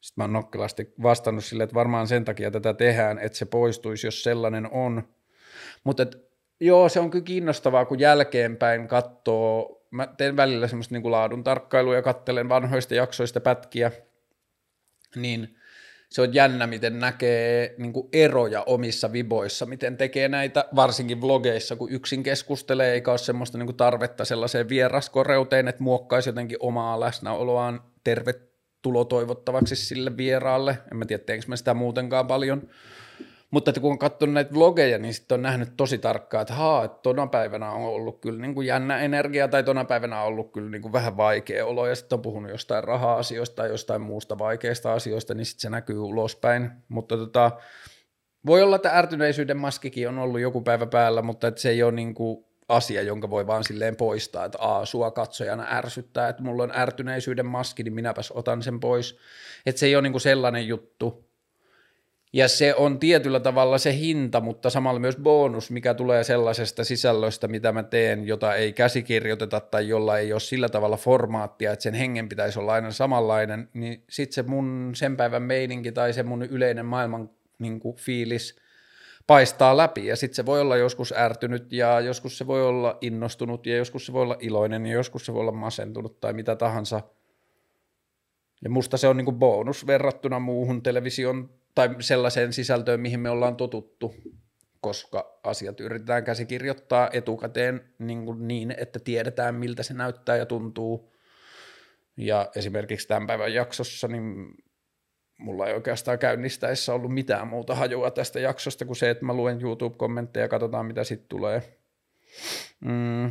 Sitten 0.00 0.14
mä 0.16 0.24
oon 0.24 0.32
nokkelasti 0.32 0.94
vastannut 1.02 1.44
sille, 1.44 1.62
että 1.62 1.74
varmaan 1.74 2.08
sen 2.08 2.24
takia 2.24 2.50
tätä 2.50 2.74
tehdään, 2.74 3.18
että 3.18 3.38
se 3.38 3.44
poistuisi, 3.44 4.06
jos 4.06 4.22
sellainen 4.22 4.70
on. 4.70 5.08
Mutta 5.84 6.06
joo, 6.60 6.88
se 6.88 7.00
on 7.00 7.10
kyllä 7.10 7.24
kiinnostavaa, 7.24 7.84
kun 7.84 8.00
jälkeenpäin 8.00 8.88
katsoo, 8.88 9.86
mä 9.90 10.06
teen 10.06 10.36
välillä 10.36 10.68
semmoista 10.68 10.94
niin 10.94 11.10
laadun 11.10 11.44
tarkkailua 11.44 11.94
ja 11.94 12.02
kattelen 12.02 12.48
vanhoista 12.48 12.94
jaksoista 12.94 13.40
pätkiä, 13.40 13.92
niin 15.16 15.57
se 16.10 16.22
on 16.22 16.34
jännä, 16.34 16.66
miten 16.66 16.98
näkee 16.98 17.74
niin 17.78 17.92
eroja 18.12 18.62
omissa 18.62 19.12
viboissa, 19.12 19.66
miten 19.66 19.96
tekee 19.96 20.28
näitä, 20.28 20.64
varsinkin 20.76 21.20
vlogeissa, 21.20 21.76
kun 21.76 21.92
yksin 21.92 22.22
keskustelee, 22.22 22.92
eikä 22.92 23.10
ole 23.10 23.18
semmoista 23.18 23.58
niin 23.58 23.76
tarvetta 23.76 24.24
sellaiseen 24.24 24.68
vieraskoreuteen, 24.68 25.68
että 25.68 25.82
muokkaisi 25.82 26.28
jotenkin 26.28 26.58
omaa 26.60 27.00
läsnäoloaan 27.00 27.80
tervetulo 28.04 29.04
toivottavaksi 29.04 29.76
sille 29.76 30.16
vieraalle. 30.16 30.78
En 30.92 30.96
mä 30.96 31.04
tiedä, 31.04 31.24
teenkö 31.24 31.46
mä 31.48 31.56
sitä 31.56 31.74
muutenkaan 31.74 32.26
paljon, 32.26 32.68
mutta 33.50 33.70
että 33.70 33.80
kun 33.80 33.90
on 33.90 33.98
katsonut 33.98 34.34
näitä 34.34 34.54
vlogeja, 34.54 34.98
niin 34.98 35.14
sitten 35.14 35.34
on 35.34 35.42
nähnyt 35.42 35.76
tosi 35.76 35.98
tarkkaan, 35.98 36.42
että 36.42 36.54
haa, 36.54 36.84
että 36.84 36.98
tona 37.02 37.26
päivänä 37.26 37.70
on 37.70 37.82
ollut 37.82 38.20
kyllä 38.20 38.40
niin 38.40 38.54
kuin 38.54 38.66
jännä 38.66 38.98
energia 38.98 39.48
tai 39.48 39.64
tona 39.64 39.84
päivänä 39.84 40.20
on 40.20 40.26
ollut 40.26 40.52
kyllä 40.52 40.70
niin 40.70 40.82
kuin 40.82 40.92
vähän 40.92 41.16
vaikea 41.16 41.66
olo 41.66 41.86
ja 41.86 41.94
sitten 41.94 42.16
on 42.16 42.22
puhunut 42.22 42.50
jostain 42.50 42.84
raha-asioista 42.84 43.56
tai 43.56 43.68
jostain 43.68 44.00
muusta 44.00 44.38
vaikeista 44.38 44.92
asioista, 44.92 45.34
niin 45.34 45.46
sitten 45.46 45.60
se 45.60 45.70
näkyy 45.70 45.98
ulospäin. 45.98 46.70
Mutta 46.88 47.16
tota, 47.16 47.50
voi 48.46 48.62
olla, 48.62 48.76
että 48.76 48.98
ärtyneisyyden 48.98 49.56
maskikin 49.56 50.08
on 50.08 50.18
ollut 50.18 50.40
joku 50.40 50.60
päivä 50.60 50.86
päällä, 50.86 51.22
mutta 51.22 51.48
että 51.48 51.60
se 51.60 51.70
ei 51.70 51.82
ole 51.82 51.92
niin 51.92 52.14
kuin 52.14 52.44
asia, 52.68 53.02
jonka 53.02 53.30
voi 53.30 53.46
vaan 53.46 53.64
silleen 53.64 53.96
poistaa, 53.96 54.44
että 54.44 54.58
aa, 54.60 54.84
sua 54.84 55.10
katsojana 55.10 55.66
ärsyttää, 55.70 56.28
että 56.28 56.42
mulla 56.42 56.62
on 56.62 56.72
ärtyneisyyden 56.76 57.46
maski, 57.46 57.82
niin 57.82 57.94
minäpäs 57.94 58.30
otan 58.30 58.62
sen 58.62 58.80
pois. 58.80 59.18
Että 59.66 59.78
se 59.78 59.86
ei 59.86 59.96
ole 59.96 60.02
niin 60.02 60.12
kuin 60.12 60.20
sellainen 60.20 60.68
juttu, 60.68 61.27
ja 62.32 62.48
se 62.48 62.74
on 62.74 62.98
tietyllä 62.98 63.40
tavalla 63.40 63.78
se 63.78 63.96
hinta, 63.96 64.40
mutta 64.40 64.70
samalla 64.70 65.00
myös 65.00 65.16
bonus, 65.16 65.70
mikä 65.70 65.94
tulee 65.94 66.24
sellaisesta 66.24 66.84
sisällöstä, 66.84 67.48
mitä 67.48 67.72
mä 67.72 67.82
teen, 67.82 68.26
jota 68.26 68.54
ei 68.54 68.72
käsikirjoiteta 68.72 69.60
tai 69.60 69.88
jolla 69.88 70.18
ei 70.18 70.32
ole 70.32 70.40
sillä 70.40 70.68
tavalla 70.68 70.96
formaattia, 70.96 71.72
että 71.72 71.82
sen 71.82 71.94
hengen 71.94 72.28
pitäisi 72.28 72.58
olla 72.58 72.72
aina 72.72 72.90
samanlainen, 72.90 73.68
niin 73.74 74.04
sitten 74.10 74.34
se 74.34 74.42
mun 74.42 74.92
sen 74.94 75.16
päivän 75.16 75.42
meininki 75.42 75.92
tai 75.92 76.12
se 76.12 76.22
mun 76.22 76.42
yleinen 76.42 76.86
maailman 76.86 77.30
niin 77.58 77.80
kuin, 77.80 77.96
fiilis 77.96 78.56
paistaa 79.26 79.76
läpi 79.76 80.06
ja 80.06 80.16
sitten 80.16 80.36
se 80.36 80.46
voi 80.46 80.60
olla 80.60 80.76
joskus 80.76 81.14
ärtynyt 81.16 81.72
ja 81.72 82.00
joskus 82.00 82.38
se 82.38 82.46
voi 82.46 82.66
olla 82.66 82.98
innostunut 83.00 83.66
ja 83.66 83.76
joskus 83.76 84.06
se 84.06 84.12
voi 84.12 84.22
olla 84.22 84.36
iloinen 84.40 84.86
ja 84.86 84.92
joskus 84.92 85.26
se 85.26 85.34
voi 85.34 85.40
olla 85.40 85.52
masentunut 85.52 86.20
tai 86.20 86.32
mitä 86.32 86.56
tahansa. 86.56 87.00
Ja 88.64 88.70
musta 88.70 88.96
se 88.96 89.08
on 89.08 89.16
niin 89.16 89.24
kuin 89.24 89.38
bonus 89.38 89.86
verrattuna 89.86 90.38
muuhun 90.38 90.82
television 90.82 91.50
tai 91.78 91.96
sellaiseen 92.00 92.52
sisältöön, 92.52 93.00
mihin 93.00 93.20
me 93.20 93.30
ollaan 93.30 93.56
totuttu, 93.56 94.14
koska 94.80 95.40
asiat 95.44 95.80
yritetään 95.80 96.24
käsikirjoittaa 96.24 97.10
etukäteen 97.12 97.94
niin, 97.98 98.24
kuin 98.24 98.48
niin, 98.48 98.74
että 98.78 98.98
tiedetään 98.98 99.54
miltä 99.54 99.82
se 99.82 99.94
näyttää 99.94 100.36
ja 100.36 100.46
tuntuu. 100.46 101.12
Ja 102.16 102.50
esimerkiksi 102.56 103.08
tämän 103.08 103.26
päivän 103.26 103.54
jaksossa, 103.54 104.08
niin 104.08 104.54
mulla 105.38 105.66
ei 105.66 105.74
oikeastaan 105.74 106.18
käynnistäessä 106.18 106.94
ollut 106.94 107.14
mitään 107.14 107.48
muuta 107.48 107.74
hajua 107.74 108.10
tästä 108.10 108.40
jaksosta 108.40 108.84
kuin 108.84 108.96
se, 108.96 109.10
että 109.10 109.24
mä 109.24 109.34
luen 109.34 109.62
YouTube-kommentteja 109.62 110.44
ja 110.44 110.48
katsotaan 110.48 110.86
mitä 110.86 111.04
sitten 111.04 111.28
tulee. 111.28 111.78
Mm. 112.80 113.26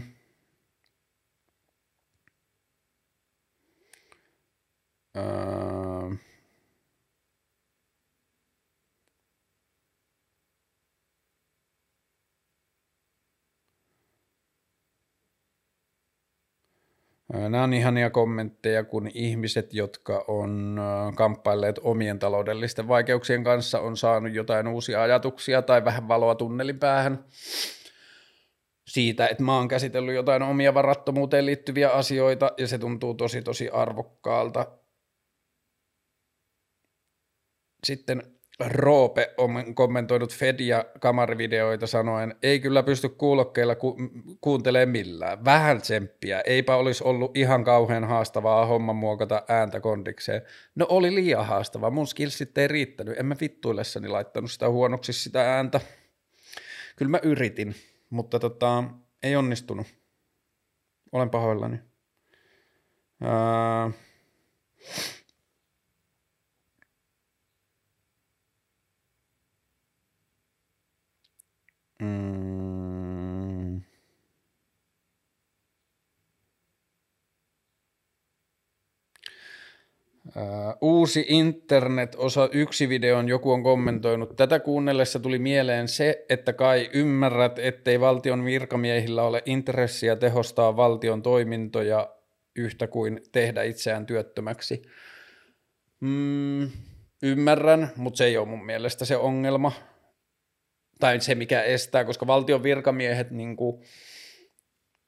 Öö. 5.18 5.87
Nämä 17.34 17.64
on 17.64 17.74
ihania 17.74 18.10
kommentteja, 18.10 18.84
kun 18.84 19.10
ihmiset, 19.14 19.74
jotka 19.74 20.26
on 20.28 20.80
kamppailleet 21.16 21.80
omien 21.84 22.20
taloudellisten 22.20 22.88
vaikeuksien 22.88 23.44
kanssa, 23.44 23.80
on 23.80 23.98
saanut 23.98 24.34
jotain 24.34 24.68
uusia 24.68 25.02
ajatuksia 25.02 25.62
tai 25.62 25.86
vähän 25.86 26.08
valoa 26.08 26.36
tunnelin 26.36 26.80
päähän 26.80 27.26
siitä, 28.88 29.28
että 29.28 29.44
mä 29.44 29.58
oon 29.58 29.68
käsitellyt 29.68 30.16
jotain 30.16 30.42
omia 30.42 30.74
varattomuuteen 30.74 31.46
liittyviä 31.46 31.90
asioita 31.90 32.52
ja 32.58 32.68
se 32.68 32.78
tuntuu 32.78 33.14
tosi 33.14 33.42
tosi 33.42 33.70
arvokkaalta. 33.70 34.78
Sitten 37.84 38.37
Roope 38.60 39.34
on 39.38 39.76
kommentoinut 39.76 40.34
Fed- 40.34 40.64
ja 40.64 40.86
kamarivideoita 41.00 41.88
sanoen, 41.88 42.36
ei 42.44 42.60
kyllä 42.60 42.84
pysty 42.84 43.10
kuulokkeilla 43.10 43.76
ku- 43.76 43.98
kuuntelemaan 44.42 44.90
millään. 44.90 45.46
Vähän 45.46 45.82
tsemppiä, 45.82 46.42
eipä 46.42 46.76
olisi 46.76 47.04
ollut 47.04 47.38
ihan 47.38 47.64
kauhean 47.64 48.04
haastavaa 48.04 48.66
homma 48.66 48.94
muokata 48.94 49.44
ääntä 49.48 49.80
kondikseen. 49.80 50.42
No 50.76 50.86
oli 50.90 51.16
liian 51.16 51.46
haastavaa, 51.46 51.90
mun 51.90 52.08
skillsit 52.08 52.58
ei 52.58 52.68
riittänyt, 52.68 53.20
en 53.20 53.26
mä 53.26 53.36
vittuillessani 53.42 54.08
laittanut 54.08 54.52
sitä 54.52 54.70
huonoksi 54.70 55.14
sitä 55.14 55.56
ääntä. 55.56 55.82
Kyllä 56.96 57.10
mä 57.10 57.20
yritin, 57.24 57.76
mutta 58.10 58.40
tota, 58.40 58.84
ei 59.24 59.36
onnistunut. 59.36 59.88
Olen 61.12 61.30
pahoillani. 61.30 61.80
Öö... 63.24 63.92
Mm. 72.00 73.82
uusi 80.82 81.26
internet 81.30 82.16
osa 82.16 82.50
yksi 82.52 82.90
videon 82.90 83.28
joku 83.28 83.52
on 83.52 83.64
kommentoinut. 83.64 84.36
Tätä 84.36 84.60
kuunnellessa 84.60 85.20
tuli 85.20 85.40
mieleen 85.40 85.88
se, 85.88 86.26
että 86.30 86.54
kai 86.54 86.90
ymmärrät, 86.94 87.60
ettei 87.60 88.00
valtion 88.00 88.46
virkamiehillä 88.46 89.24
ole 89.24 89.44
intressiä 89.46 90.16
tehostaa 90.16 90.76
valtion 90.76 91.22
toimintoja 91.22 92.10
yhtä 92.56 92.88
kuin 92.88 93.22
tehdä 93.32 93.64
itseään 93.64 94.06
työttömäksi. 94.06 94.82
Mm, 96.00 96.72
ymmärrän, 97.24 97.90
mutta 97.96 98.18
se 98.18 98.26
ei 98.26 98.38
ole 98.38 98.48
mun 98.48 98.66
mielestä 98.66 99.06
se 99.06 99.18
ongelma 99.18 99.72
tai 101.00 101.22
se 101.22 101.36
mikä 101.36 101.62
estää, 101.62 102.06
koska 102.06 102.28
valtion 102.28 102.64
virkamiehet, 102.64 103.32
niin 103.32 103.56
kuin, 103.56 103.84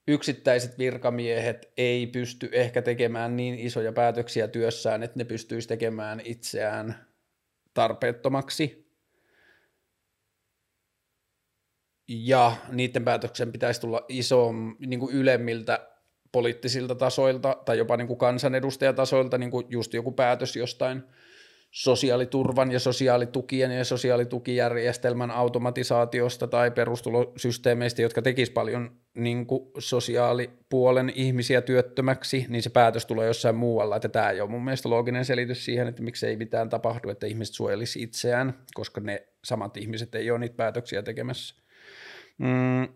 yksittäiset 0.08 0.78
virkamiehet 0.78 1.72
ei 1.76 2.06
pysty 2.06 2.48
ehkä 2.52 2.82
tekemään 2.82 3.36
niin 3.36 3.58
isoja 3.58 3.92
päätöksiä 3.92 4.48
työssään, 4.48 5.02
että 5.02 5.18
ne 5.18 5.24
pystyisi 5.24 5.68
tekemään 5.68 6.20
itseään 6.24 7.06
tarpeettomaksi. 7.74 8.90
Ja 12.08 12.56
niiden 12.72 13.04
päätöksen 13.04 13.52
pitäisi 13.52 13.80
tulla 13.80 14.04
iso, 14.08 14.52
niin 14.86 15.00
kuin 15.00 15.14
ylemmiltä 15.14 15.88
poliittisilta 16.32 16.94
tasoilta 16.94 17.56
tai 17.64 17.78
jopa 17.78 17.96
niin 17.96 18.06
kuin 18.06 18.18
kansanedustajatasoilta, 18.18 19.38
niin 19.38 19.50
kuin 19.50 19.66
just 19.68 19.94
joku 19.94 20.12
päätös 20.12 20.56
jostain– 20.56 21.02
sosiaaliturvan 21.70 22.72
ja 22.72 22.80
sosiaalitukien 22.80 23.70
ja 23.70 23.84
sosiaalitukijärjestelmän 23.84 25.30
automatisaatiosta 25.30 26.46
tai 26.46 26.70
perustulosysteemeistä, 26.70 28.02
jotka 28.02 28.22
tekis 28.22 28.50
paljon 28.50 28.90
niin 29.14 29.46
kuin 29.46 29.70
sosiaalipuolen 29.78 31.12
ihmisiä 31.14 31.60
työttömäksi, 31.60 32.46
niin 32.48 32.62
se 32.62 32.70
päätös 32.70 33.06
tulee 33.06 33.26
jossain 33.26 33.56
muualla. 33.56 33.96
Että 33.96 34.08
tämä 34.08 34.30
ei 34.30 34.40
ole 34.40 34.50
mun 34.50 34.64
mielestä 34.64 34.90
looginen 34.90 35.24
selitys 35.24 35.64
siihen, 35.64 35.88
että 35.88 36.02
miksi 36.02 36.26
ei 36.26 36.36
mitään 36.36 36.68
tapahdu, 36.68 37.08
että 37.08 37.26
ihmiset 37.26 37.54
suojelisi 37.54 38.02
itseään, 38.02 38.58
koska 38.74 39.00
ne 39.00 39.26
samat 39.44 39.76
ihmiset 39.76 40.14
ei 40.14 40.30
ole 40.30 40.38
niitä 40.38 40.56
päätöksiä 40.56 41.02
tekemässä. 41.02 41.54
Mm, 42.38 42.88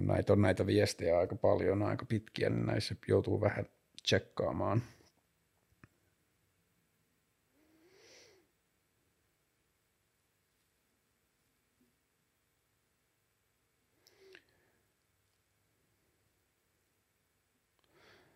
näitä 0.00 0.32
on 0.32 0.42
näitä 0.42 0.66
viestejä 0.66 1.18
aika 1.18 1.36
paljon, 1.36 1.82
aika 1.82 2.06
pitkiä, 2.06 2.50
niin 2.50 2.66
näissä 2.66 2.94
joutuu 3.08 3.40
vähän 3.40 3.66
tsekkaamaan. 4.02 4.82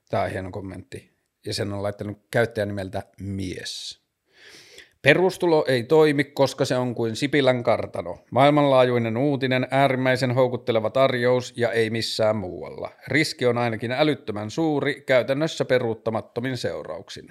Tämä 0.08 0.22
on 0.22 0.30
hieno 0.30 0.50
kommentti. 0.50 1.12
Ja 1.46 1.54
sen 1.54 1.72
on 1.72 1.82
laittanut 1.82 2.26
käyttäjän 2.30 2.68
nimeltä 2.68 3.02
mies. 3.20 4.01
Perustulo 5.02 5.64
ei 5.68 5.82
toimi, 5.82 6.24
koska 6.24 6.64
se 6.64 6.76
on 6.76 6.94
kuin 6.94 7.16
Sipilän 7.16 7.62
kartano. 7.62 8.18
Maailmanlaajuinen 8.30 9.16
uutinen, 9.16 9.66
äärimmäisen 9.70 10.34
houkutteleva 10.34 10.90
tarjous 10.90 11.52
ja 11.56 11.72
ei 11.72 11.90
missään 11.90 12.36
muualla. 12.36 12.90
Riski 13.08 13.46
on 13.46 13.58
ainakin 13.58 13.92
älyttömän 13.92 14.50
suuri, 14.50 15.02
käytännössä 15.06 15.64
peruuttamattomin 15.64 16.56
seurauksin. 16.56 17.28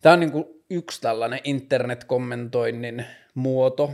Tämä 0.00 0.12
on 0.12 0.20
niin 0.20 0.32
kuin 0.32 0.44
yksi 0.70 1.00
tällainen 1.00 1.40
internetkommentoinnin 1.44 3.04
muoto, 3.34 3.90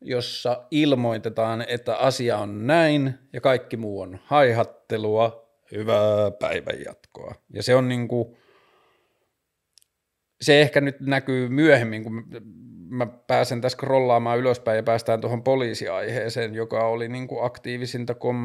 jossa 0.00 0.64
ilmoitetaan, 0.70 1.64
että 1.68 1.96
asia 1.96 2.38
on 2.38 2.66
näin 2.66 3.14
ja 3.32 3.40
kaikki 3.40 3.76
muu 3.76 4.00
on 4.00 4.18
haihattelua, 4.24 5.46
hyvää 5.72 6.30
päivänjatkoa. 6.30 7.34
Ja 7.52 7.62
se 7.62 7.74
on 7.74 7.88
niin 7.88 8.08
kuin, 8.08 8.36
se 10.40 10.60
ehkä 10.60 10.80
nyt 10.80 11.00
näkyy 11.00 11.48
myöhemmin, 11.48 12.02
kun 12.02 12.24
mä 12.88 13.06
pääsen 13.06 13.60
tässä 13.60 13.76
scrollaamaan 13.76 14.38
ylöspäin 14.38 14.76
ja 14.76 14.82
päästään 14.82 15.20
tuohon 15.20 15.42
poliisiaiheeseen, 15.42 16.54
joka 16.54 16.88
oli 16.88 17.08
niin 17.08 17.28
kuin 17.28 17.44
aktiivisinta 17.44 18.14
kom, 18.14 18.36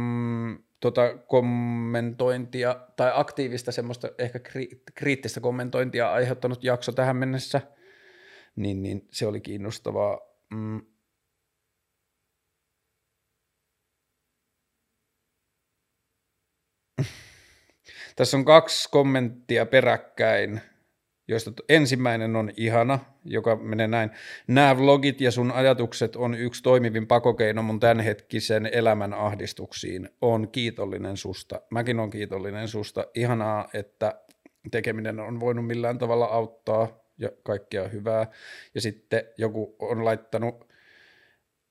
tota, 0.79 1.17
kommentointia 1.17 2.75
tai 2.95 3.11
aktiivista 3.13 3.71
semmoista 3.71 4.09
ehkä 4.17 4.39
kri, 4.39 4.69
kriittistä 4.95 5.39
kommentointia 5.39 6.11
aiheuttanut 6.11 6.63
jakso 6.63 6.91
tähän 6.91 7.15
mennessä, 7.15 7.61
niin, 8.55 8.83
niin 8.83 9.07
se 9.11 9.27
oli 9.27 9.41
kiinnostavaa. 9.41 10.19
Mm. 10.53 10.81
Tässä 18.15 18.37
on 18.37 18.45
kaksi 18.45 18.89
kommenttia 18.91 19.65
peräkkäin 19.65 20.61
joista 21.27 21.51
ensimmäinen 21.69 22.35
on 22.35 22.51
ihana, 22.57 22.99
joka 23.25 23.55
menee 23.55 23.87
näin. 23.87 24.11
Nämä 24.47 24.77
vlogit 24.77 25.21
ja 25.21 25.31
sun 25.31 25.51
ajatukset 25.51 26.15
on 26.15 26.35
yksi 26.35 26.63
toimivin 26.63 27.07
pakokeino 27.07 27.63
mun 27.63 27.79
tämänhetkisen 27.79 28.69
elämän 28.71 29.13
ahdistuksiin. 29.13 30.09
On 30.21 30.49
kiitollinen 30.51 31.17
susta. 31.17 31.61
Mäkin 31.69 31.99
on 31.99 32.09
kiitollinen 32.09 32.67
susta. 32.67 33.05
Ihanaa, 33.15 33.67
että 33.73 34.21
tekeminen 34.71 35.19
on 35.19 35.39
voinut 35.39 35.67
millään 35.67 35.97
tavalla 35.97 36.25
auttaa 36.25 37.01
ja 37.17 37.29
kaikkea 37.43 37.87
hyvää. 37.87 38.27
Ja 38.75 38.81
sitten 38.81 39.23
joku 39.37 39.75
on 39.79 40.05
laittanut, 40.05 40.67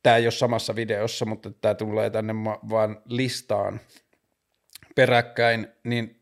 tämä 0.03 0.17
ei 0.17 0.25
ole 0.25 0.31
samassa 0.31 0.77
videossa, 0.77 1.25
mutta 1.25 1.51
tämä 1.51 1.75
tulee 1.75 2.11
tänne 2.11 2.35
vaan 2.71 3.03
listaan 3.05 3.81
peräkkäin, 4.95 5.69
niin 5.85 6.20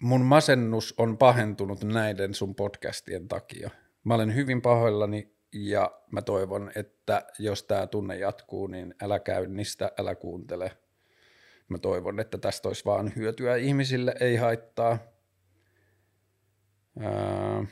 mun 0.00 0.20
masennus 0.20 0.94
on 0.98 1.18
pahentunut 1.18 1.84
näiden 1.84 2.34
sun 2.34 2.54
podcastien 2.54 3.28
takia. 3.28 3.70
Mä 4.04 4.14
olen 4.14 4.34
hyvin 4.34 4.62
pahoillani 4.62 5.34
ja 5.52 6.00
mä 6.10 6.22
toivon, 6.22 6.72
että 6.74 7.26
jos 7.38 7.62
tämä 7.62 7.86
tunne 7.86 8.18
jatkuu, 8.18 8.66
niin 8.66 8.94
älä 9.02 9.20
käynnistä, 9.20 9.92
älä 9.98 10.14
kuuntele. 10.14 10.76
Mä 11.68 11.78
toivon, 11.78 12.20
että 12.20 12.38
tästä 12.38 12.68
olisi 12.68 12.84
vaan 12.84 13.12
hyötyä 13.16 13.56
ihmisille, 13.56 14.14
ei 14.20 14.36
haittaa. 14.36 14.98
Ää... 17.00 17.66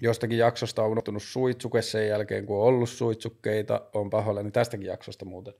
Jostakin 0.00 0.38
jaksosta 0.38 0.82
on 0.82 0.90
unohtunut 0.90 1.22
suitsuke 1.22 1.82
sen 1.82 2.08
jälkeen, 2.08 2.46
kun 2.46 2.56
on 2.56 2.62
ollut 2.62 2.88
suitsukkeita. 2.88 3.90
On 3.94 4.10
pahoillani 4.10 4.50
tästäkin 4.50 4.86
jaksosta 4.86 5.24
muuten 5.24 5.54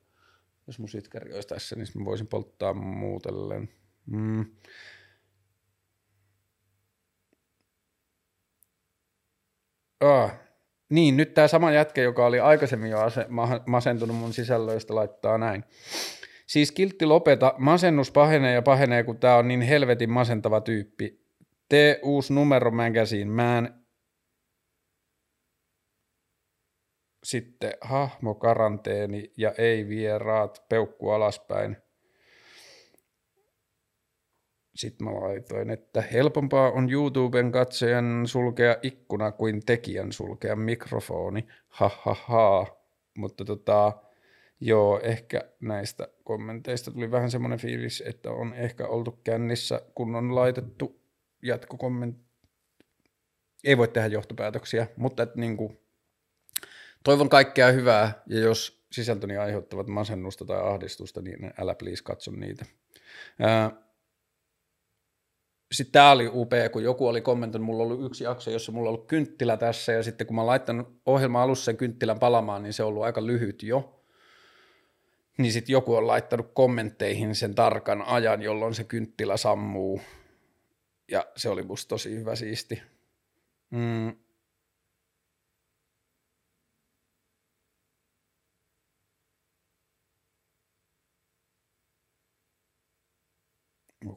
jos 0.69 0.79
mun 0.79 0.89
sitkari 0.89 1.33
olisi 1.35 1.49
tässä, 1.49 1.77
niin 1.77 1.87
mä 1.95 2.05
voisin 2.05 2.27
polttaa 2.27 2.75
muutellen. 2.75 3.69
Mm. 4.07 4.47
Ah. 10.01 10.33
Niin, 10.91 11.16
nyt 11.16 11.35
tämä 11.35 11.49
sama 11.49 11.73
jätkä, 11.73 12.03
joka 12.03 12.27
oli 12.27 12.41
aikaisemmin 12.41 12.91
jo 12.91 12.99
ase- 13.01 13.27
masentunut 13.66 14.16
mun 14.16 14.33
sisällöistä, 14.33 14.95
laittaa 14.95 15.39
näin. 15.39 15.64
Siis 16.47 16.73
kiltti 16.73 17.07
lopeta, 17.07 17.55
masennus 17.59 18.11
pahenee 18.11 18.55
ja 18.55 18.62
pahenee, 18.62 19.03
kun 19.03 19.19
tää 19.19 19.37
on 19.37 19.49
niin 19.49 19.61
helvetin 19.61 20.11
masentava 20.11 20.61
tyyppi. 20.61 21.21
Tee 21.69 22.01
uusi 22.03 22.33
numero 22.33 22.71
magazine, 22.71 23.31
mä 23.31 23.59
en 23.59 23.78
sitten 27.29 27.72
hahmo, 27.81 28.35
karanteeni 28.35 29.33
ja 29.37 29.53
ei 29.59 29.89
vieraat, 29.89 30.64
peukku 30.68 31.11
alaspäin. 31.11 31.76
Sitten 34.74 35.07
mä 35.07 35.14
laitoin, 35.14 35.70
että 35.70 36.03
helpompaa 36.03 36.70
on 36.70 36.91
YouTuben 36.91 37.53
katsojan 37.53 38.26
sulkea 38.26 38.76
ikkuna 38.83 39.33
kuin 39.33 39.62
tekijän 39.66 40.12
sulkea 40.12 40.57
mikrofoni. 40.57 41.47
Ha 41.68 41.91
ha 42.03 42.14
ha. 42.14 42.66
Mutta 43.16 43.45
tota, 43.45 43.93
joo, 44.61 45.01
ehkä 45.03 45.41
näistä 45.61 46.09
kommenteista 46.24 46.91
tuli 46.91 47.11
vähän 47.11 47.31
semmoinen 47.31 47.59
fiilis, 47.59 48.03
että 48.07 48.31
on 48.31 48.55
ehkä 48.55 48.87
oltu 48.87 49.18
kännissä, 49.24 49.83
kun 49.95 50.14
on 50.14 50.35
laitettu 50.35 51.01
jatkokommentti. 51.43 52.24
Ei 53.64 53.79
voi 53.79 53.89
tehdä 53.89 54.09
johtopäätöksiä, 54.09 54.87
mutta 54.97 55.22
että 55.22 55.41
niin 55.41 55.57
kuin 55.57 55.79
Toivon 57.09 57.28
kaikkea 57.28 57.72
hyvää, 57.72 58.22
ja 58.26 58.40
jos 58.40 58.86
sisältöni 58.92 59.36
aiheuttavat 59.36 59.86
masennusta 59.86 60.44
tai 60.44 60.61
ahdistusta, 60.62 61.20
niin 61.20 61.50
älä 61.59 61.74
please 61.74 62.02
katso 62.02 62.30
niitä. 62.30 62.64
Sitten 65.72 65.92
tämä 65.92 66.11
oli 66.11 66.30
upea, 66.32 66.68
kun 66.68 66.82
joku 66.82 67.06
oli 67.06 67.20
kommentoinut, 67.20 67.66
mulla 67.66 67.82
oli 67.82 68.06
yksi 68.06 68.24
jakso, 68.24 68.50
jossa 68.50 68.72
mulla 68.72 68.90
ollut 68.90 69.06
kynttilä 69.06 69.56
tässä, 69.56 69.92
ja 69.92 70.02
sitten 70.02 70.26
kun 70.26 70.36
mä 70.36 70.46
laittanut 70.46 71.00
ohjelma 71.06 71.42
alussa 71.42 71.64
sen 71.64 71.76
kynttilän 71.76 72.18
palamaan, 72.18 72.62
niin 72.62 72.72
se 72.72 72.82
on 72.82 72.88
ollut 72.88 73.04
aika 73.04 73.26
lyhyt 73.26 73.62
jo. 73.62 74.04
Niin 75.38 75.52
sitten 75.52 75.72
joku 75.72 75.94
on 75.94 76.06
laittanut 76.06 76.50
kommentteihin 76.54 77.34
sen 77.34 77.54
tarkan 77.54 78.02
ajan, 78.02 78.42
jolloin 78.42 78.74
se 78.74 78.84
kynttilä 78.84 79.36
sammuu. 79.36 80.00
Ja 81.11 81.26
se 81.36 81.48
oli 81.48 81.62
musta 81.62 81.88
tosi 81.88 82.16
hyvä 82.16 82.36
siisti. 82.36 82.82
Mm. 83.70 84.28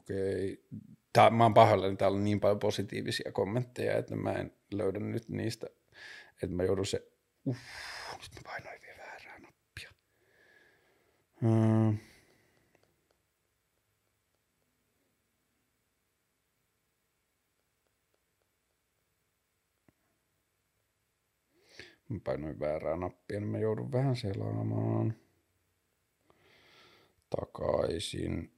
Okei. 0.02 0.64
Tää, 1.12 1.30
mä 1.30 1.44
oon 1.44 1.54
pahoillani, 1.54 1.96
täällä 1.96 2.16
on 2.16 2.24
niin 2.24 2.40
paljon 2.40 2.58
positiivisia 2.58 3.32
kommentteja, 3.32 3.98
että 3.98 4.16
mä 4.16 4.32
en 4.32 4.52
löydä 4.72 5.00
nyt 5.00 5.28
niistä, 5.28 5.66
että 6.42 6.56
mä 6.56 6.64
joudun 6.64 6.86
se, 6.86 7.08
uff, 7.46 7.58
nyt 8.12 8.30
mä 8.34 8.40
painoin 8.44 8.80
vielä 8.82 8.98
väärää 8.98 9.38
nappia. 9.38 9.90
Hmm. 11.40 11.98
Mä 22.08 22.20
painoin 22.24 22.60
väärää 22.60 22.96
nappia, 22.96 23.40
niin 23.40 23.50
mä 23.50 23.58
joudun 23.58 23.92
vähän 23.92 24.16
selaamaan 24.16 25.14
takaisin. 27.30 28.51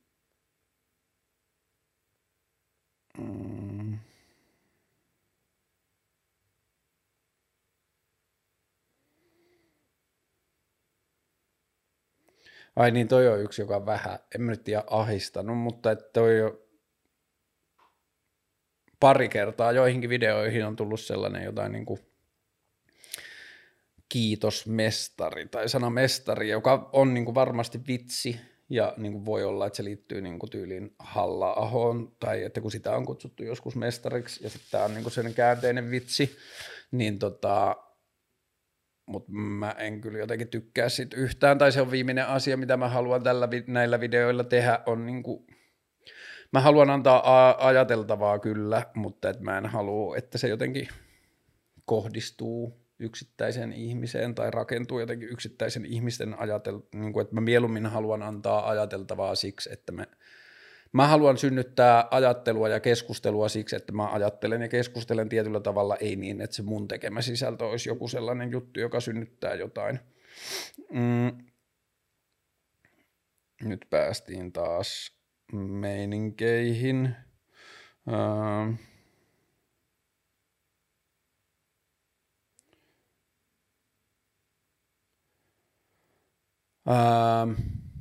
Mm. 3.18 3.98
Ai 12.76 12.90
niin, 12.90 13.08
toi 13.08 13.28
on 13.28 13.40
yksi, 13.40 13.62
joka 13.62 13.76
on 13.76 13.86
vähän, 13.86 14.18
en 14.34 14.42
mä 14.42 14.50
nyt 14.50 14.64
tiedä 14.64 14.84
ahistanut, 14.90 15.58
mutta 15.58 15.90
että 15.90 16.10
toi 16.12 16.42
on 16.42 16.58
pari 19.00 19.28
kertaa 19.28 19.72
joihinkin 19.72 20.10
videoihin 20.10 20.66
on 20.66 20.76
tullut 20.76 21.00
sellainen 21.00 21.44
jotain 21.44 21.72
niin 21.72 21.86
kuin 21.86 22.00
kiitos 24.08 24.66
mestari 24.66 25.48
tai 25.48 25.68
sana 25.68 25.90
mestari, 25.90 26.48
joka 26.48 26.90
on 26.92 27.14
niin 27.14 27.24
kuin 27.24 27.34
varmasti 27.34 27.80
vitsi, 27.88 28.40
ja 28.74 28.94
niin 28.96 29.12
kuin 29.12 29.24
voi 29.24 29.44
olla, 29.44 29.66
että 29.66 29.76
se 29.76 29.84
liittyy 29.84 30.20
niin 30.20 30.38
kuin 30.38 30.50
tyyliin 30.50 30.94
halla 30.98 31.56
tai 32.20 32.42
että 32.42 32.60
kun 32.60 32.70
sitä 32.70 32.96
on 32.96 33.06
kutsuttu 33.06 33.44
joskus 33.44 33.76
mestariksi, 33.76 34.44
ja 34.44 34.50
sitten 34.50 34.70
tämä 34.70 34.84
on 34.84 34.94
niin 34.94 35.02
kuin 35.02 35.12
sen 35.12 35.34
käänteinen 35.34 35.90
vitsi, 35.90 36.36
niin 36.90 37.18
tota, 37.18 37.76
mutta 39.06 39.32
mä 39.32 39.70
en 39.70 40.00
kyllä 40.00 40.18
jotenkin 40.18 40.48
tykkää 40.48 40.88
siitä 40.88 41.16
yhtään, 41.16 41.58
tai 41.58 41.72
se 41.72 41.80
on 41.80 41.90
viimeinen 41.90 42.26
asia, 42.26 42.56
mitä 42.56 42.76
mä 42.76 42.88
haluan 42.88 43.22
tällä, 43.22 43.48
näillä 43.66 44.00
videoilla 44.00 44.44
tehdä, 44.44 44.80
on 44.86 45.06
niin 45.06 45.22
kuin, 45.22 45.46
mä 46.52 46.60
haluan 46.60 46.90
antaa 46.90 47.66
ajateltavaa 47.66 48.38
kyllä, 48.38 48.86
mutta 48.94 49.30
et 49.30 49.40
mä 49.40 49.58
en 49.58 49.66
halua, 49.66 50.16
että 50.16 50.38
se 50.38 50.48
jotenkin 50.48 50.88
kohdistuu 51.84 52.83
yksittäiseen 52.98 53.72
ihmiseen 53.72 54.34
tai 54.34 54.50
rakentuu 54.50 55.00
jotenkin 55.00 55.28
yksittäisen 55.28 55.84
ihmisten 55.84 56.38
ajatel, 56.38 56.80
niin 56.94 57.12
kuin, 57.12 57.22
että 57.22 57.34
mä 57.34 57.40
mieluummin 57.40 57.86
haluan 57.86 58.22
antaa 58.22 58.68
ajateltavaa 58.68 59.34
siksi, 59.34 59.72
että 59.72 59.92
me, 59.92 60.06
mä 60.92 61.06
haluan 61.06 61.38
synnyttää 61.38 62.08
ajattelua 62.10 62.68
ja 62.68 62.80
keskustelua 62.80 63.48
siksi, 63.48 63.76
että 63.76 63.92
mä 63.92 64.12
ajattelen 64.12 64.62
ja 64.62 64.68
keskustelen 64.68 65.28
tietyllä 65.28 65.60
tavalla, 65.60 65.96
ei 65.96 66.16
niin, 66.16 66.40
että 66.40 66.56
se 66.56 66.62
mun 66.62 66.88
tekemä 66.88 67.22
sisältö 67.22 67.66
olisi 67.66 67.88
joku 67.88 68.08
sellainen 68.08 68.50
juttu, 68.50 68.80
joka 68.80 69.00
synnyttää 69.00 69.54
jotain. 69.54 70.00
Mm. 70.92 71.44
Nyt 73.62 73.86
päästiin 73.90 74.52
taas 74.52 75.12
meininkeihin. 75.52 77.16
Uh, 78.06 78.74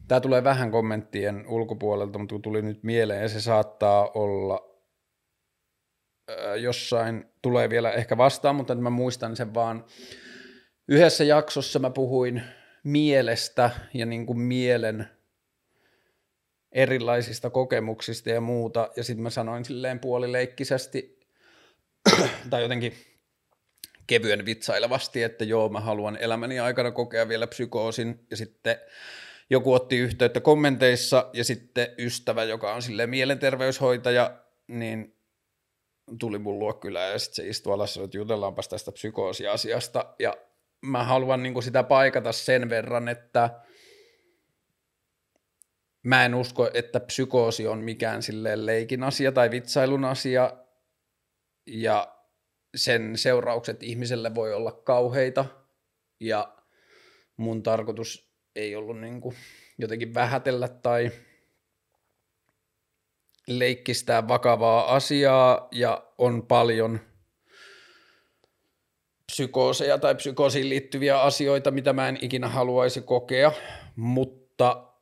Tämä 0.07 0.21
tulee 0.21 0.43
vähän 0.43 0.71
kommenttien 0.71 1.47
ulkopuolelta, 1.47 2.19
mutta 2.19 2.39
tuli 2.39 2.61
nyt 2.61 2.83
mieleen 2.83 3.21
ja 3.21 3.29
se 3.29 3.41
saattaa 3.41 4.11
olla 4.13 4.73
jossain, 6.57 7.25
tulee 7.41 7.69
vielä 7.69 7.91
ehkä 7.91 8.17
vastaan, 8.17 8.55
mutta 8.55 8.75
mä 8.75 8.89
muistan 8.89 9.35
sen 9.35 9.53
vaan. 9.53 9.85
Yhdessä 10.87 11.23
jaksossa 11.23 11.79
mä 11.79 11.89
puhuin 11.89 12.43
mielestä 12.83 13.69
ja 13.93 14.05
niin 14.05 14.25
kuin 14.25 14.39
mielen 14.39 15.07
erilaisista 16.71 17.49
kokemuksista 17.49 18.29
ja 18.29 18.41
muuta, 18.41 18.89
ja 18.95 19.03
sitten 19.03 19.23
mä 19.23 19.29
sanoin 19.29 19.65
silleen 19.65 19.99
puolileikkisesti, 19.99 21.19
tai 22.49 22.61
jotenkin 22.61 22.93
kevyen 24.07 24.45
vitsailevasti, 24.45 25.23
että 25.23 25.43
joo, 25.43 25.69
mä 25.69 25.79
haluan 25.79 26.17
elämäni 26.17 26.59
aikana 26.59 26.91
kokea 26.91 27.27
vielä 27.27 27.47
psykoosin, 27.47 28.25
ja 28.29 28.37
sitten 28.37 28.77
joku 29.49 29.73
otti 29.73 29.97
yhteyttä 29.97 30.39
kommenteissa, 30.39 31.29
ja 31.33 31.43
sitten 31.43 31.87
ystävä, 31.97 32.43
joka 32.43 32.73
on 32.73 32.81
silleen 32.81 33.09
mielenterveyshoitaja, 33.09 34.39
niin 34.67 35.17
tuli 36.19 36.39
mun 36.39 36.59
luo 36.59 36.73
kyllä, 36.73 37.01
ja 37.01 37.19
sitten 37.19 37.35
se 37.45 37.49
istui 37.49 37.73
alas, 37.73 37.97
että 37.97 38.17
jutellaanpas 38.17 38.67
tästä 38.67 38.91
psykoosiasiasta, 38.91 40.15
ja 40.19 40.37
mä 40.81 41.03
haluan 41.03 41.43
niin 41.43 41.63
sitä 41.63 41.83
paikata 41.83 42.31
sen 42.31 42.69
verran, 42.69 43.07
että 43.07 43.49
mä 46.03 46.25
en 46.25 46.35
usko, 46.35 46.69
että 46.73 46.99
psykoosi 46.99 47.67
on 47.67 47.79
mikään 47.79 48.23
silleen 48.23 48.65
leikin 48.65 49.03
asia 49.03 49.31
tai 49.31 49.51
vitsailun 49.51 50.05
asia, 50.05 50.51
ja 51.67 52.12
sen 52.75 53.17
seuraukset 53.17 53.83
ihmiselle 53.83 54.35
voi 54.35 54.53
olla 54.53 54.71
kauheita, 54.71 55.45
ja 56.19 56.57
mun 57.37 57.63
tarkoitus 57.63 58.33
ei 58.55 58.75
ollut 58.75 58.99
niin 58.99 59.21
kuin 59.21 59.35
jotenkin 59.77 60.13
vähätellä 60.13 60.67
tai 60.67 61.11
leikkistää 63.47 64.27
vakavaa 64.27 64.95
asiaa, 64.95 65.67
ja 65.71 66.11
on 66.17 66.47
paljon 66.47 66.99
psykooseja 69.31 69.97
tai 69.97 70.15
psykoosiin 70.15 70.69
liittyviä 70.69 71.21
asioita, 71.21 71.71
mitä 71.71 71.93
mä 71.93 72.09
en 72.09 72.17
ikinä 72.21 72.47
haluaisi 72.47 73.01
kokea, 73.01 73.51
mutta 73.95 74.93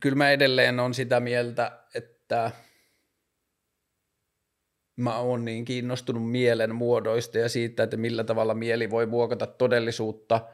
kyllä 0.00 0.16
mä 0.16 0.30
edelleen 0.30 0.80
on 0.80 0.94
sitä 0.94 1.20
mieltä, 1.20 1.84
että 1.94 2.50
mä 5.00 5.18
oon 5.18 5.44
niin 5.44 5.64
kiinnostunut 5.64 6.30
mielen 6.30 6.74
muodoista 6.74 7.38
ja 7.38 7.48
siitä, 7.48 7.82
että 7.82 7.96
millä 7.96 8.24
tavalla 8.24 8.54
mieli 8.54 8.90
voi 8.90 9.06
muokata 9.06 9.46
todellisuutta, 9.46 10.46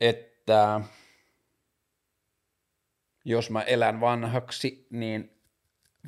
että 0.00 0.80
jos 3.24 3.50
mä 3.50 3.62
elän 3.62 4.00
vanhaksi, 4.00 4.86
niin 4.90 5.38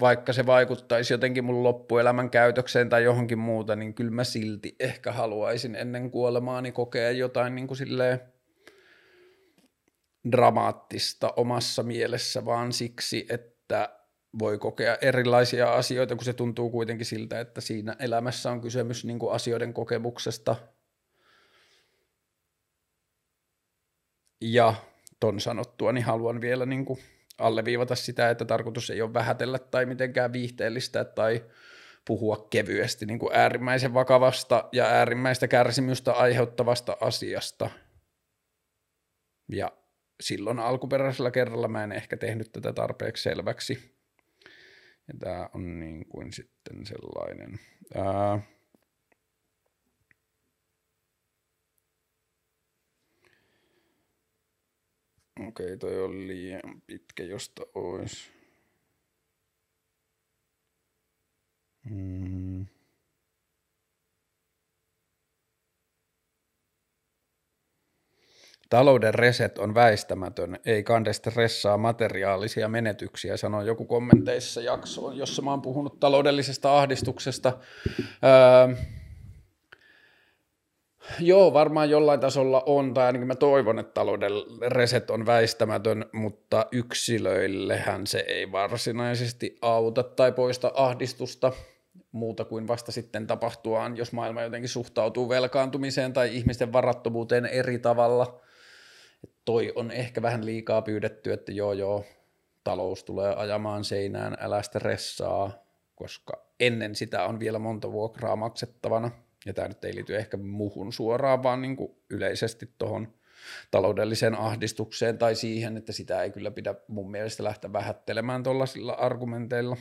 vaikka 0.00 0.32
se 0.32 0.46
vaikuttaisi 0.46 1.14
jotenkin 1.14 1.44
mun 1.44 1.62
loppuelämän 1.62 2.30
käytökseen 2.30 2.88
tai 2.88 3.04
johonkin 3.04 3.38
muuta, 3.38 3.76
niin 3.76 3.94
kyllä 3.94 4.10
mä 4.10 4.24
silti 4.24 4.76
ehkä 4.80 5.12
haluaisin 5.12 5.74
ennen 5.74 6.10
kuolemaani 6.10 6.72
kokea 6.72 7.10
jotain 7.10 7.54
niin 7.54 7.66
kuin 7.66 7.78
silleen 7.78 8.20
dramaattista 10.32 11.32
omassa 11.36 11.82
mielessä, 11.82 12.44
vaan 12.44 12.72
siksi, 12.72 13.26
että 13.28 13.99
voi 14.38 14.58
kokea 14.58 14.98
erilaisia 15.00 15.72
asioita, 15.74 16.16
kun 16.16 16.24
se 16.24 16.32
tuntuu 16.32 16.70
kuitenkin 16.70 17.06
siltä, 17.06 17.40
että 17.40 17.60
siinä 17.60 17.96
elämässä 17.98 18.50
on 18.50 18.60
kysymys 18.60 19.04
niin 19.04 19.18
kuin 19.18 19.32
asioiden 19.32 19.74
kokemuksesta. 19.74 20.56
Ja 24.40 24.74
ton 25.20 25.40
sanottua, 25.40 25.92
niin 25.92 26.04
haluan 26.04 26.40
vielä 26.40 26.66
niin 26.66 26.84
kuin 26.84 26.98
alleviivata 27.38 27.94
sitä, 27.94 28.30
että 28.30 28.44
tarkoitus 28.44 28.90
ei 28.90 29.02
ole 29.02 29.14
vähätellä 29.14 29.58
tai 29.58 29.86
mitenkään 29.86 30.32
viihteellistä 30.32 31.04
tai 31.04 31.44
puhua 32.04 32.46
kevyesti 32.50 33.06
niin 33.06 33.18
kuin 33.18 33.34
äärimmäisen 33.34 33.94
vakavasta 33.94 34.68
ja 34.72 34.84
äärimmäistä 34.84 35.48
kärsimystä 35.48 36.12
aiheuttavasta 36.12 36.96
asiasta. 37.00 37.70
Ja 39.48 39.72
silloin 40.20 40.58
alkuperäisellä 40.58 41.30
kerralla 41.30 41.68
mä 41.68 41.84
en 41.84 41.92
ehkä 41.92 42.16
tehnyt 42.16 42.52
tätä 42.52 42.72
tarpeeksi 42.72 43.22
selväksi. 43.22 43.99
Ja 45.12 45.18
tämä 45.18 45.48
on 45.54 45.80
niin 45.80 46.06
kuin 46.08 46.32
sitten 46.32 46.86
sellainen. 46.86 47.60
Ää, 47.94 48.40
Okei, 55.48 55.76
toi 55.76 56.04
on 56.04 56.26
liian 56.26 56.82
pitkä, 56.86 57.22
josta 57.22 57.62
olisi. 57.74 58.30
Mm. 61.90 62.19
Talouden 68.70 69.14
reset 69.14 69.58
on 69.58 69.74
väistämätön, 69.74 70.58
ei 70.66 70.82
kande 70.82 71.12
stressaa 71.12 71.78
materiaalisia 71.78 72.68
menetyksiä, 72.68 73.36
sanoi 73.36 73.66
joku 73.66 73.84
kommenteissa 73.84 74.60
jaksoon, 74.60 75.16
jossa 75.16 75.42
mä 75.42 75.50
oon 75.50 75.62
puhunut 75.62 76.00
taloudellisesta 76.00 76.78
ahdistuksesta. 76.78 77.52
Öö, 77.98 78.76
joo, 81.20 81.52
varmaan 81.52 81.90
jollain 81.90 82.20
tasolla 82.20 82.62
on, 82.66 82.94
tai 82.94 83.06
ainakin 83.06 83.28
mä 83.28 83.34
toivon, 83.34 83.78
että 83.78 83.92
talouden 83.92 84.32
reset 84.66 85.10
on 85.10 85.26
väistämätön, 85.26 86.06
mutta 86.12 86.66
yksilöillehän 86.72 88.06
se 88.06 88.24
ei 88.28 88.52
varsinaisesti 88.52 89.58
auta 89.62 90.02
tai 90.02 90.32
poista 90.32 90.72
ahdistusta 90.74 91.52
muuta 92.12 92.44
kuin 92.44 92.68
vasta 92.68 92.92
sitten 92.92 93.26
tapahtuaan, 93.26 93.96
jos 93.96 94.12
maailma 94.12 94.42
jotenkin 94.42 94.68
suhtautuu 94.68 95.28
velkaantumiseen 95.28 96.12
tai 96.12 96.36
ihmisten 96.36 96.72
varattomuuteen 96.72 97.46
eri 97.46 97.78
tavalla– 97.78 98.40
toi 99.44 99.72
on 99.74 99.90
ehkä 99.90 100.22
vähän 100.22 100.46
liikaa 100.46 100.82
pyydetty, 100.82 101.32
että 101.32 101.52
joo 101.52 101.72
joo, 101.72 102.04
talous 102.64 103.04
tulee 103.04 103.34
ajamaan 103.34 103.84
seinään, 103.84 104.36
älä 104.40 104.62
stressaa, 104.62 105.64
koska 105.94 106.46
ennen 106.60 106.94
sitä 106.94 107.24
on 107.24 107.40
vielä 107.40 107.58
monta 107.58 107.92
vuokraa 107.92 108.36
maksettavana. 108.36 109.10
Ja 109.46 109.54
tämä 109.54 109.68
nyt 109.68 109.84
ei 109.84 109.94
liity 109.94 110.16
ehkä 110.16 110.36
muhun 110.36 110.92
suoraan, 110.92 111.42
vaan 111.42 111.62
niin 111.62 111.76
kuin 111.76 111.96
yleisesti 112.10 112.74
tuohon 112.78 113.14
taloudelliseen 113.70 114.34
ahdistukseen 114.34 115.18
tai 115.18 115.34
siihen, 115.34 115.76
että 115.76 115.92
sitä 115.92 116.22
ei 116.22 116.30
kyllä 116.30 116.50
pidä 116.50 116.74
mun 116.88 117.10
mielestä 117.10 117.44
lähteä 117.44 117.72
vähättelemään 117.72 118.42
tuollaisilla 118.42 118.92
argumenteilla. 118.92 119.76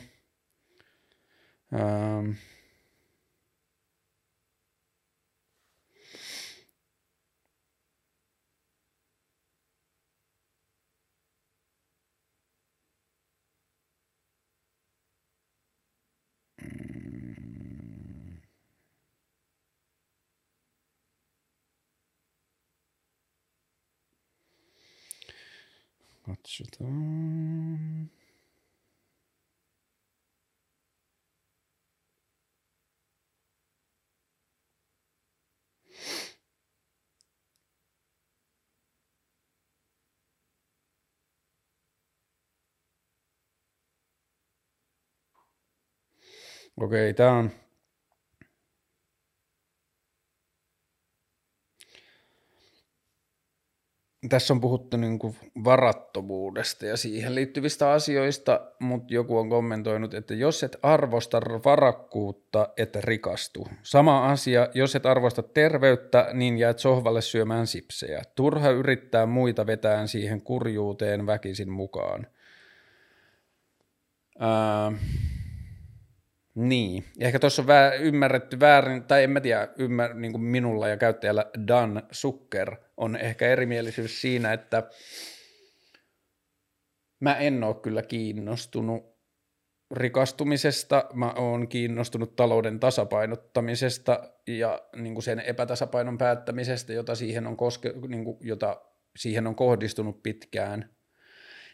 Ähm. 1.74 2.30
Katsota. 26.30 26.84
Okei, 46.76 47.10
okay, 47.10 47.14
tää 47.14 47.32
on 47.32 47.50
tässä 54.28 54.54
on 54.54 54.60
puhuttu 54.60 54.96
niin 54.96 55.18
kuin 55.18 55.36
varattomuudesta 55.64 56.86
ja 56.86 56.96
siihen 56.96 57.34
liittyvistä 57.34 57.90
asioista, 57.90 58.60
mutta 58.78 59.14
joku 59.14 59.38
on 59.38 59.48
kommentoinut, 59.48 60.14
että 60.14 60.34
jos 60.34 60.62
et 60.62 60.76
arvosta 60.82 61.40
varakkuutta, 61.64 62.68
et 62.76 62.96
rikastu. 62.96 63.68
Sama 63.82 64.30
asia, 64.30 64.68
jos 64.74 64.96
et 64.96 65.06
arvosta 65.06 65.42
terveyttä, 65.42 66.30
niin 66.32 66.58
jäät 66.58 66.78
sohvalle 66.78 67.22
syömään 67.22 67.66
sipsejä. 67.66 68.22
Turha 68.34 68.70
yrittää 68.70 69.26
muita 69.26 69.66
vetään 69.66 70.08
siihen 70.08 70.40
kurjuuteen 70.40 71.26
väkisin 71.26 71.70
mukaan. 71.70 72.26
Ää, 74.38 74.92
niin, 76.54 77.04
ehkä 77.20 77.38
tuossa 77.38 77.62
on 77.62 77.68
vä- 77.68 78.00
ymmärretty 78.00 78.60
väärin, 78.60 79.04
tai 79.04 79.24
en 79.24 79.30
mä 79.30 79.40
tiedä, 79.40 79.68
ymmär, 79.78 80.14
niin 80.14 80.32
kuin 80.32 80.42
minulla 80.42 80.88
ja 80.88 80.96
käyttäjällä 80.96 81.50
Dan 81.66 82.02
Sukker 82.10 82.76
on 82.96 83.16
ehkä 83.16 83.48
erimielisyys 83.48 84.20
siinä, 84.20 84.52
että 84.52 84.82
mä 87.20 87.36
en 87.36 87.64
ole 87.64 87.74
kyllä 87.74 88.02
kiinnostunut 88.02 89.10
rikastumisesta, 89.90 91.04
mä 91.12 91.32
oon 91.32 91.68
kiinnostunut 91.68 92.36
talouden 92.36 92.80
tasapainottamisesta 92.80 94.30
ja 94.46 94.82
niin 94.96 95.14
kuin 95.14 95.22
sen 95.22 95.40
epätasapainon 95.40 96.18
päättämisestä, 96.18 96.92
jota 96.92 97.14
siihen, 97.14 97.46
on 97.46 97.56
koske, 97.56 97.92
niin 98.08 98.24
kuin, 98.24 98.36
jota 98.40 98.80
siihen 99.16 99.46
on 99.46 99.54
kohdistunut 99.54 100.22
pitkään, 100.22 100.90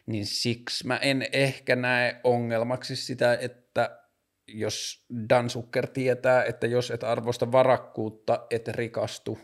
niin 0.06 0.26
siksi 0.26 0.86
mä 0.86 0.96
en 0.96 1.26
ehkä 1.32 1.76
näe 1.76 2.20
ongelmaksi 2.24 2.96
sitä, 2.96 3.38
että 3.40 4.05
jos 4.48 5.06
Dan 5.30 5.50
Zucker 5.50 5.86
tietää, 5.86 6.44
että 6.44 6.66
jos 6.66 6.90
et 6.90 7.04
arvosta 7.04 7.52
varakkuutta, 7.52 8.46
et 8.50 8.68
rikastu, 8.68 9.38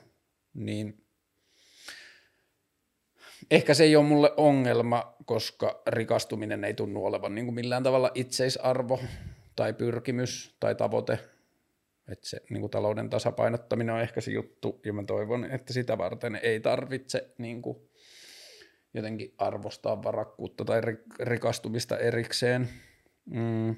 niin 0.54 1.06
ehkä 3.50 3.74
se 3.74 3.84
ei 3.84 3.96
ole 3.96 4.06
mulle 4.06 4.32
ongelma, 4.36 5.16
koska 5.24 5.82
rikastuminen 5.86 6.64
ei 6.64 6.74
tunnu 6.74 7.04
olevan 7.04 7.34
niin 7.34 7.44
kuin 7.44 7.54
millään 7.54 7.82
tavalla 7.82 8.10
itseisarvo 8.14 9.00
tai 9.56 9.72
pyrkimys 9.72 10.56
tai 10.60 10.74
tavoite. 10.74 11.18
Että 12.08 12.28
se 12.28 12.40
niin 12.50 12.60
kuin 12.60 12.70
talouden 12.70 13.10
tasapainottaminen 13.10 13.94
on 13.94 14.00
ehkä 14.00 14.20
se 14.20 14.30
juttu, 14.30 14.80
ja 14.84 14.92
mä 14.92 15.04
toivon, 15.04 15.44
että 15.44 15.72
sitä 15.72 15.98
varten 15.98 16.40
ei 16.42 16.60
tarvitse 16.60 17.30
niin 17.38 17.62
kuin 17.62 17.88
jotenkin 18.94 19.34
arvostaa 19.38 20.02
varakkuutta 20.02 20.64
tai 20.64 20.80
rikastumista 21.20 21.98
erikseen. 21.98 22.68
Mm. 23.24 23.76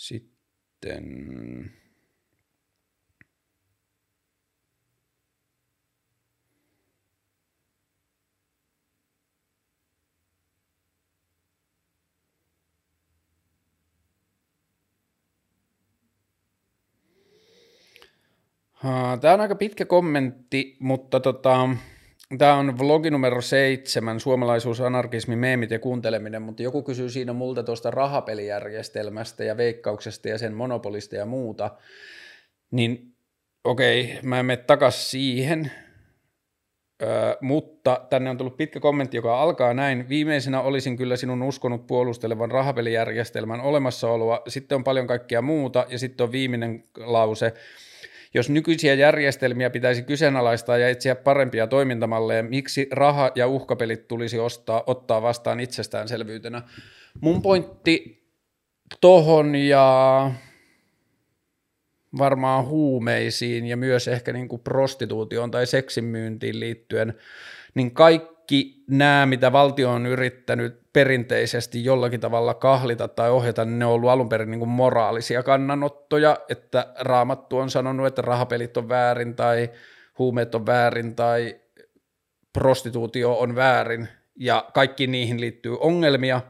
Sitten 0.00 1.04
Tämä 19.20 19.34
on 19.34 19.40
aika 19.40 19.54
pitkä 19.54 19.84
kommentti, 19.84 20.76
mutta 20.78 21.20
tota, 21.20 21.68
Tämä 22.38 22.54
on 22.54 22.78
vlogi 22.78 23.10
numero 23.10 23.40
seitsemän, 23.40 24.20
suomalaisuus, 24.20 24.80
anarkismi, 24.80 25.36
meemit 25.36 25.70
ja 25.70 25.78
kuunteleminen, 25.78 26.42
mutta 26.42 26.62
joku 26.62 26.82
kysyy 26.82 27.10
siinä 27.10 27.32
multa 27.32 27.62
tuosta 27.62 27.90
rahapelijärjestelmästä 27.90 29.44
ja 29.44 29.56
veikkauksesta 29.56 30.28
ja 30.28 30.38
sen 30.38 30.54
monopolista 30.54 31.16
ja 31.16 31.26
muuta, 31.26 31.70
niin 32.70 33.14
okei, 33.64 34.18
mä 34.22 34.40
en 34.40 34.46
mene 34.46 34.56
takaisin 34.56 35.10
siihen, 35.10 35.70
Öö, 37.02 37.36
mutta 37.40 38.06
tänne 38.10 38.30
on 38.30 38.36
tullut 38.36 38.56
pitkä 38.56 38.80
kommentti, 38.80 39.16
joka 39.16 39.42
alkaa 39.42 39.74
näin. 39.74 40.08
Viimeisenä 40.08 40.60
olisin 40.60 40.96
kyllä 40.96 41.16
sinun 41.16 41.42
uskonut 41.42 41.86
puolustelevan 41.86 42.50
rahapelijärjestelmän 42.50 43.60
olemassaoloa, 43.60 44.42
sitten 44.48 44.76
on 44.76 44.84
paljon 44.84 45.06
kaikkea 45.06 45.42
muuta, 45.42 45.86
ja 45.88 45.98
sitten 45.98 46.24
on 46.24 46.32
viimeinen 46.32 46.84
lause. 46.96 47.52
Jos 48.34 48.50
nykyisiä 48.50 48.94
järjestelmiä 48.94 49.70
pitäisi 49.70 50.02
kyseenalaistaa 50.02 50.78
ja 50.78 50.88
etsiä 50.88 51.14
parempia 51.14 51.66
toimintamalleja, 51.66 52.42
miksi 52.42 52.88
raha- 52.92 53.32
ja 53.34 53.46
uhkapelit 53.46 54.08
tulisi 54.08 54.38
ostaa, 54.38 54.84
ottaa 54.86 55.22
vastaan 55.22 55.60
itsestäänselvyytenä? 55.60 56.62
Mun 57.20 57.42
pointti 57.42 58.24
tohon 59.00 59.54
ja 59.54 60.30
varmaan 62.18 62.66
huumeisiin 62.66 63.66
ja 63.66 63.76
myös 63.76 64.08
ehkä 64.08 64.32
niin 64.32 64.48
kuin 64.48 64.62
prostituutioon 64.62 65.50
tai 65.50 65.66
seksin 65.66 66.04
myyntiin 66.04 66.60
liittyen, 66.60 67.14
niin 67.74 67.90
kaikki 67.90 68.39
nämä, 68.90 69.26
mitä 69.26 69.52
valtio 69.52 69.90
on 69.90 70.06
yrittänyt 70.06 70.92
perinteisesti 70.92 71.84
jollakin 71.84 72.20
tavalla 72.20 72.54
kahlita 72.54 73.08
tai 73.08 73.30
ohjata, 73.30 73.64
niin 73.64 73.78
ne 73.78 73.86
on 73.86 73.92
ollut 73.92 74.10
alun 74.10 74.28
perin 74.28 74.50
niin 74.50 74.58
kuin 74.58 74.68
moraalisia 74.68 75.42
kannanottoja, 75.42 76.36
että 76.48 76.92
raamattu 76.98 77.58
on 77.58 77.70
sanonut, 77.70 78.06
että 78.06 78.22
rahapelit 78.22 78.76
on 78.76 78.88
väärin 78.88 79.34
tai 79.34 79.70
huumeet 80.18 80.54
on 80.54 80.66
väärin 80.66 81.16
tai 81.16 81.60
prostituutio 82.52 83.38
on 83.38 83.54
väärin. 83.54 84.08
Ja 84.38 84.64
kaikki 84.74 85.06
niihin 85.06 85.40
liittyy 85.40 85.76
ongelmia, 85.80 86.40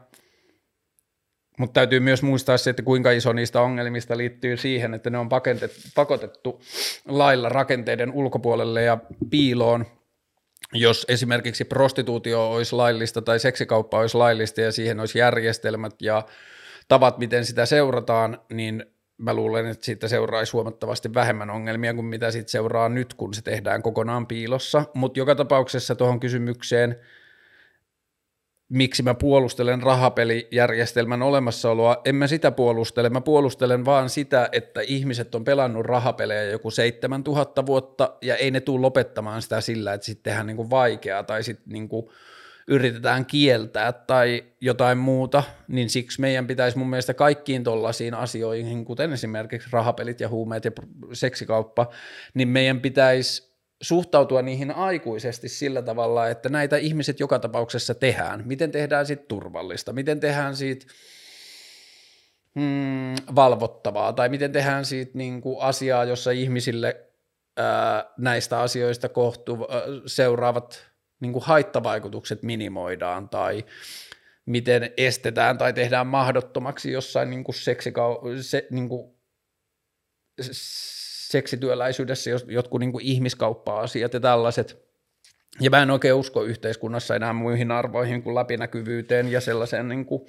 mutta 1.59 1.73
täytyy 1.73 1.99
myös 1.99 2.23
muistaa 2.23 2.57
se, 2.57 2.69
että 2.69 2.83
kuinka 2.83 3.11
iso 3.11 3.33
niistä 3.33 3.61
ongelmista 3.61 4.17
liittyy 4.17 4.57
siihen, 4.57 4.93
että 4.93 5.09
ne 5.09 5.17
on 5.17 5.29
pakotettu 5.95 6.61
lailla 7.07 7.49
rakenteiden 7.49 8.11
ulkopuolelle 8.11 8.83
ja 8.83 8.97
piiloon 9.29 9.85
jos 10.73 11.05
esimerkiksi 11.09 11.65
prostituutio 11.65 12.51
olisi 12.51 12.75
laillista 12.75 13.21
tai 13.21 13.39
seksikauppa 13.39 13.99
olisi 13.99 14.17
laillista 14.17 14.61
ja 14.61 14.71
siihen 14.71 14.99
olisi 14.99 15.19
järjestelmät 15.19 16.01
ja 16.01 16.25
tavat, 16.87 17.17
miten 17.17 17.45
sitä 17.45 17.65
seurataan, 17.65 18.41
niin 18.53 18.85
mä 19.17 19.33
luulen, 19.33 19.65
että 19.65 19.85
siitä 19.85 20.07
seuraisi 20.07 20.51
huomattavasti 20.51 21.13
vähemmän 21.13 21.49
ongelmia 21.49 21.93
kuin 21.93 22.05
mitä 22.05 22.31
siitä 22.31 22.51
seuraa 22.51 22.89
nyt, 22.89 23.13
kun 23.13 23.33
se 23.33 23.41
tehdään 23.41 23.81
kokonaan 23.81 24.27
piilossa. 24.27 24.83
Mutta 24.93 25.19
joka 25.19 25.35
tapauksessa 25.35 25.95
tuohon 25.95 26.19
kysymykseen– 26.19 26.95
miksi 28.71 29.03
mä 29.03 29.13
puolustelen 29.13 29.81
rahapelijärjestelmän 29.81 31.21
olemassaoloa. 31.21 32.01
En 32.05 32.15
mä 32.15 32.27
sitä 32.27 32.51
puolustele, 32.51 33.09
mä 33.09 33.21
puolustelen 33.21 33.85
vaan 33.85 34.09
sitä, 34.09 34.49
että 34.51 34.81
ihmiset 34.81 35.35
on 35.35 35.43
pelannut 35.43 35.85
rahapelejä 35.85 36.43
joku 36.43 36.71
7000 36.71 37.65
vuotta 37.65 38.13
ja 38.21 38.35
ei 38.35 38.51
ne 38.51 38.59
tule 38.59 38.81
lopettamaan 38.81 39.41
sitä 39.41 39.61
sillä, 39.61 39.93
että 39.93 40.05
sitten 40.05 40.23
tehdään 40.23 40.47
niinku 40.47 40.69
vaikeaa 40.69 41.23
tai 41.23 41.43
sitten 41.43 41.73
niinku 41.73 42.11
yritetään 42.67 43.25
kieltää 43.25 43.91
tai 43.91 44.43
jotain 44.61 44.97
muuta, 44.97 45.43
niin 45.67 45.89
siksi 45.89 46.21
meidän 46.21 46.47
pitäisi 46.47 46.77
mun 46.77 46.89
mielestä 46.89 47.13
kaikkiin 47.13 47.63
tollaisiin 47.63 48.13
asioihin, 48.13 48.85
kuten 48.85 49.13
esimerkiksi 49.13 49.69
rahapelit 49.71 50.19
ja 50.19 50.29
huumeet 50.29 50.65
ja 50.65 50.71
seksikauppa, 51.13 51.89
niin 52.33 52.47
meidän 52.47 52.81
pitäisi 52.81 53.50
suhtautua 53.81 54.41
niihin 54.41 54.71
aikuisesti 54.71 55.49
sillä 55.49 55.81
tavalla, 55.81 56.27
että 56.27 56.49
näitä 56.49 56.77
ihmiset 56.77 57.19
joka 57.19 57.39
tapauksessa 57.39 57.95
tehdään. 57.95 58.43
Miten 58.45 58.71
tehdään 58.71 59.05
siitä 59.05 59.23
turvallista, 59.27 59.93
miten 59.93 60.19
tehdään 60.19 60.55
siitä 60.55 60.85
hmm, 62.55 63.15
valvottavaa? 63.35 64.13
Tai 64.13 64.29
miten 64.29 64.51
tehdään 64.51 64.85
siitä 64.85 65.11
niin 65.13 65.41
kuin 65.41 65.61
asiaa, 65.61 66.05
jossa 66.05 66.31
ihmisille 66.31 67.05
ää, 67.57 68.05
näistä 68.17 68.59
asioista 68.59 69.09
kohtu, 69.09 69.67
ää, 69.69 69.81
seuraavat 70.05 70.85
niin 71.19 71.33
kuin 71.33 71.45
haittavaikutukset 71.45 72.43
minimoidaan? 72.43 73.29
Tai 73.29 73.65
miten 74.45 74.93
estetään 74.97 75.57
tai 75.57 75.73
tehdään 75.73 76.07
mahdottomaksi 76.07 76.91
jossain 76.91 77.29
niin 77.29 77.43
kuin 77.43 77.55
seksikau- 77.55 78.41
se, 78.41 78.67
niin 78.71 78.89
kuin, 78.89 79.15
seksityöläisyydessä 81.31 82.29
jotkut 82.47 82.79
niin 82.79 82.91
kuin 82.91 83.05
ihmiskauppa-asiat 83.05 84.13
ja 84.13 84.19
tällaiset. 84.19 84.91
Ja 85.59 85.69
mä 85.69 85.81
en 85.81 85.91
oikein 85.91 86.13
usko 86.13 86.43
yhteiskunnassa 86.43 87.15
enää 87.15 87.33
muihin 87.33 87.71
arvoihin 87.71 88.23
kuin 88.23 88.35
läpinäkyvyyteen 88.35 89.31
ja 89.31 89.41
sellaiseen 89.41 89.87
niin 89.87 90.05
kuin 90.05 90.21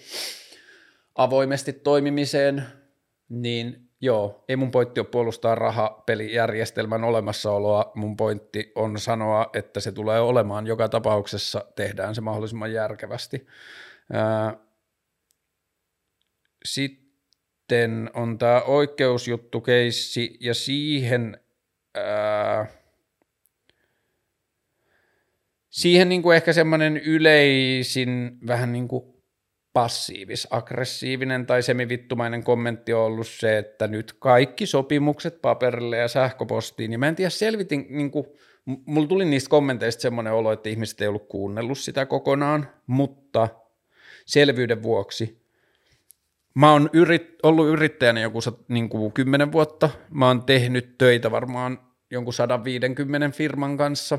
avoimesti 1.14 1.72
toimimiseen, 1.72 2.62
niin 3.28 3.88
joo, 4.00 4.44
ei 4.48 4.56
mun 4.56 4.70
pointti 4.70 5.00
ole 5.00 5.06
puolustaa 5.06 5.54
rahapelijärjestelmän 5.54 7.04
olemassaoloa, 7.04 7.92
mun 7.94 8.16
pointti 8.16 8.72
on 8.74 8.98
sanoa, 8.98 9.50
että 9.52 9.80
se 9.80 9.92
tulee 9.92 10.20
olemaan 10.20 10.66
joka 10.66 10.88
tapauksessa, 10.88 11.64
tehdään 11.76 12.14
se 12.14 12.20
mahdollisimman 12.20 12.72
järkevästi. 12.72 13.46
Sitten 16.64 17.01
sitten 17.72 18.10
on 18.14 18.38
tämä 18.38 18.60
oikeusjuttukeissi 18.60 20.36
ja 20.40 20.54
siihen, 20.54 21.40
ää, 21.94 22.66
siihen 25.70 26.08
niin 26.08 26.22
kuin 26.22 26.36
ehkä 26.36 26.52
semmoinen 26.52 26.96
yleisin 26.96 28.38
vähän 28.46 28.72
niin 28.72 28.88
kuin 28.88 29.04
passiivis-aggressiivinen 29.72 31.46
tai 31.46 31.62
semivittumainen 31.62 32.44
kommentti 32.44 32.92
on 32.92 33.02
ollut 33.04 33.26
se, 33.26 33.58
että 33.58 33.88
nyt 33.88 34.12
kaikki 34.12 34.66
sopimukset 34.66 35.42
paperille 35.42 35.96
ja 35.96 36.08
sähköpostiin, 36.08 36.90
niin 36.90 37.00
mä 37.00 37.08
en 37.08 37.16
tiedä 37.16 37.30
selvitin, 37.30 37.86
niin 37.88 38.10
kuin, 38.10 38.26
mulla 38.64 39.08
tuli 39.08 39.24
niistä 39.24 39.50
kommenteista 39.50 40.02
semmoinen 40.02 40.32
olo, 40.32 40.52
että 40.52 40.68
ihmiset 40.68 41.00
ei 41.00 41.08
ollut 41.08 41.28
kuunnellut 41.28 41.78
sitä 41.78 42.06
kokonaan, 42.06 42.68
mutta 42.86 43.48
selvyyden 44.26 44.82
vuoksi 44.82 45.41
Mä 46.54 46.72
oon 46.72 46.90
yrit, 46.92 47.36
ollut 47.42 47.68
yrittäjänä 47.68 48.20
joku 48.20 48.38
niin 48.68 48.88
kuin 48.88 49.12
10 49.12 49.52
vuotta. 49.52 49.90
Mä 50.10 50.26
oon 50.26 50.44
tehnyt 50.44 50.98
töitä 50.98 51.30
varmaan 51.30 51.78
jonkun 52.10 52.34
150 52.34 53.36
firman 53.36 53.76
kanssa. 53.76 54.18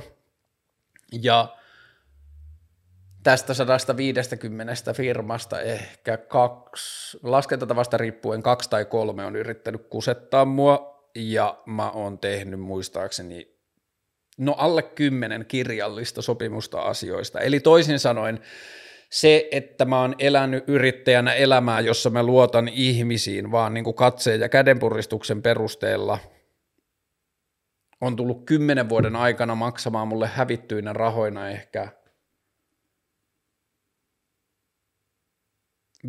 Ja 1.21 1.55
tästä 3.23 3.53
150 3.53 4.93
firmasta 4.93 5.61
ehkä 5.61 6.17
kaksi, 6.17 7.19
laskentatavasta 7.23 7.97
riippuen 7.97 8.43
kaksi 8.43 8.69
tai 8.69 8.85
kolme 8.85 9.25
on 9.25 9.35
yrittänyt 9.35 9.87
kusettaa 9.89 10.45
mua, 10.45 10.93
ja 11.15 11.61
mä 11.65 11.89
oon 11.89 12.19
tehnyt 12.19 12.59
muistaakseni 12.59 13.53
no 14.37 14.55
alle 14.57 14.83
kymmenen 14.83 15.45
kirjallista 15.45 16.21
sopimusta 16.21 16.81
asioista. 16.81 17.39
Eli 17.39 17.59
toisin 17.59 17.99
sanoen 17.99 18.39
se, 19.13 19.47
että 19.51 19.85
mä 19.85 20.01
oon 20.01 20.15
elänyt 20.19 20.63
yrittäjänä 20.67 21.33
elämää, 21.33 21.79
jossa 21.79 22.09
mä 22.09 22.23
luotan 22.23 22.67
ihmisiin 22.67 23.51
vaan 23.51 23.73
niin 23.73 23.83
kuin 23.83 23.95
katseen 23.95 24.41
ja 24.41 24.49
kädenpuristuksen 24.49 25.41
perusteella, 25.41 26.19
on 28.01 28.15
tullut 28.15 28.45
kymmenen 28.45 28.89
vuoden 28.89 29.15
aikana 29.15 29.55
maksamaan 29.55 30.07
mulle 30.07 30.27
hävittyinä 30.27 30.93
rahoina 30.93 31.49
ehkä 31.49 31.87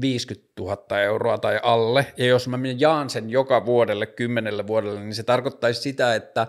50 0.01 0.53
000 0.61 1.01
euroa 1.01 1.39
tai 1.39 1.61
alle, 1.63 2.07
ja 2.17 2.27
jos 2.27 2.49
mä 2.49 2.59
jaan 2.77 3.11
sen 3.11 3.31
joka 3.31 3.67
vuodelle 3.67 4.07
kymmenelle 4.07 4.67
vuodelle, 4.67 5.01
niin 5.01 5.15
se 5.15 5.23
tarkoittaisi 5.23 5.81
sitä, 5.81 6.15
että 6.15 6.47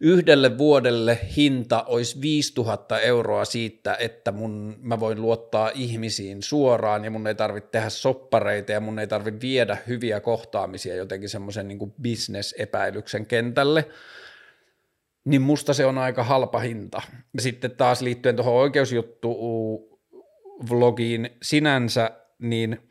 yhdelle 0.00 0.58
vuodelle 0.58 1.18
hinta 1.36 1.82
olisi 1.82 2.20
5000 2.20 3.00
euroa 3.00 3.44
siitä, 3.44 3.96
että 4.00 4.32
mun, 4.32 4.76
mä 4.82 5.00
voin 5.00 5.22
luottaa 5.22 5.70
ihmisiin 5.74 6.42
suoraan 6.42 7.04
ja 7.04 7.10
mun 7.10 7.26
ei 7.26 7.34
tarvitse 7.34 7.70
tehdä 7.70 7.88
soppareita 7.88 8.72
ja 8.72 8.80
mun 8.80 8.98
ei 8.98 9.06
tarvitse 9.06 9.40
viedä 9.40 9.78
hyviä 9.86 10.20
kohtaamisia 10.20 10.94
jotenkin 10.94 11.28
semmoisen 11.28 11.68
niin 11.68 11.94
bisnesepäilyksen 12.02 13.26
kentälle, 13.26 13.88
niin 15.24 15.42
musta 15.42 15.74
se 15.74 15.86
on 15.86 15.98
aika 15.98 16.24
halpa 16.24 16.58
hinta. 16.58 17.02
Sitten 17.38 17.70
taas 17.70 18.02
liittyen 18.02 18.36
tuohon 18.36 18.54
oikeusjuttu 18.54 19.36
vlogiin 20.70 21.30
sinänsä, 21.42 22.10
niin– 22.38 22.78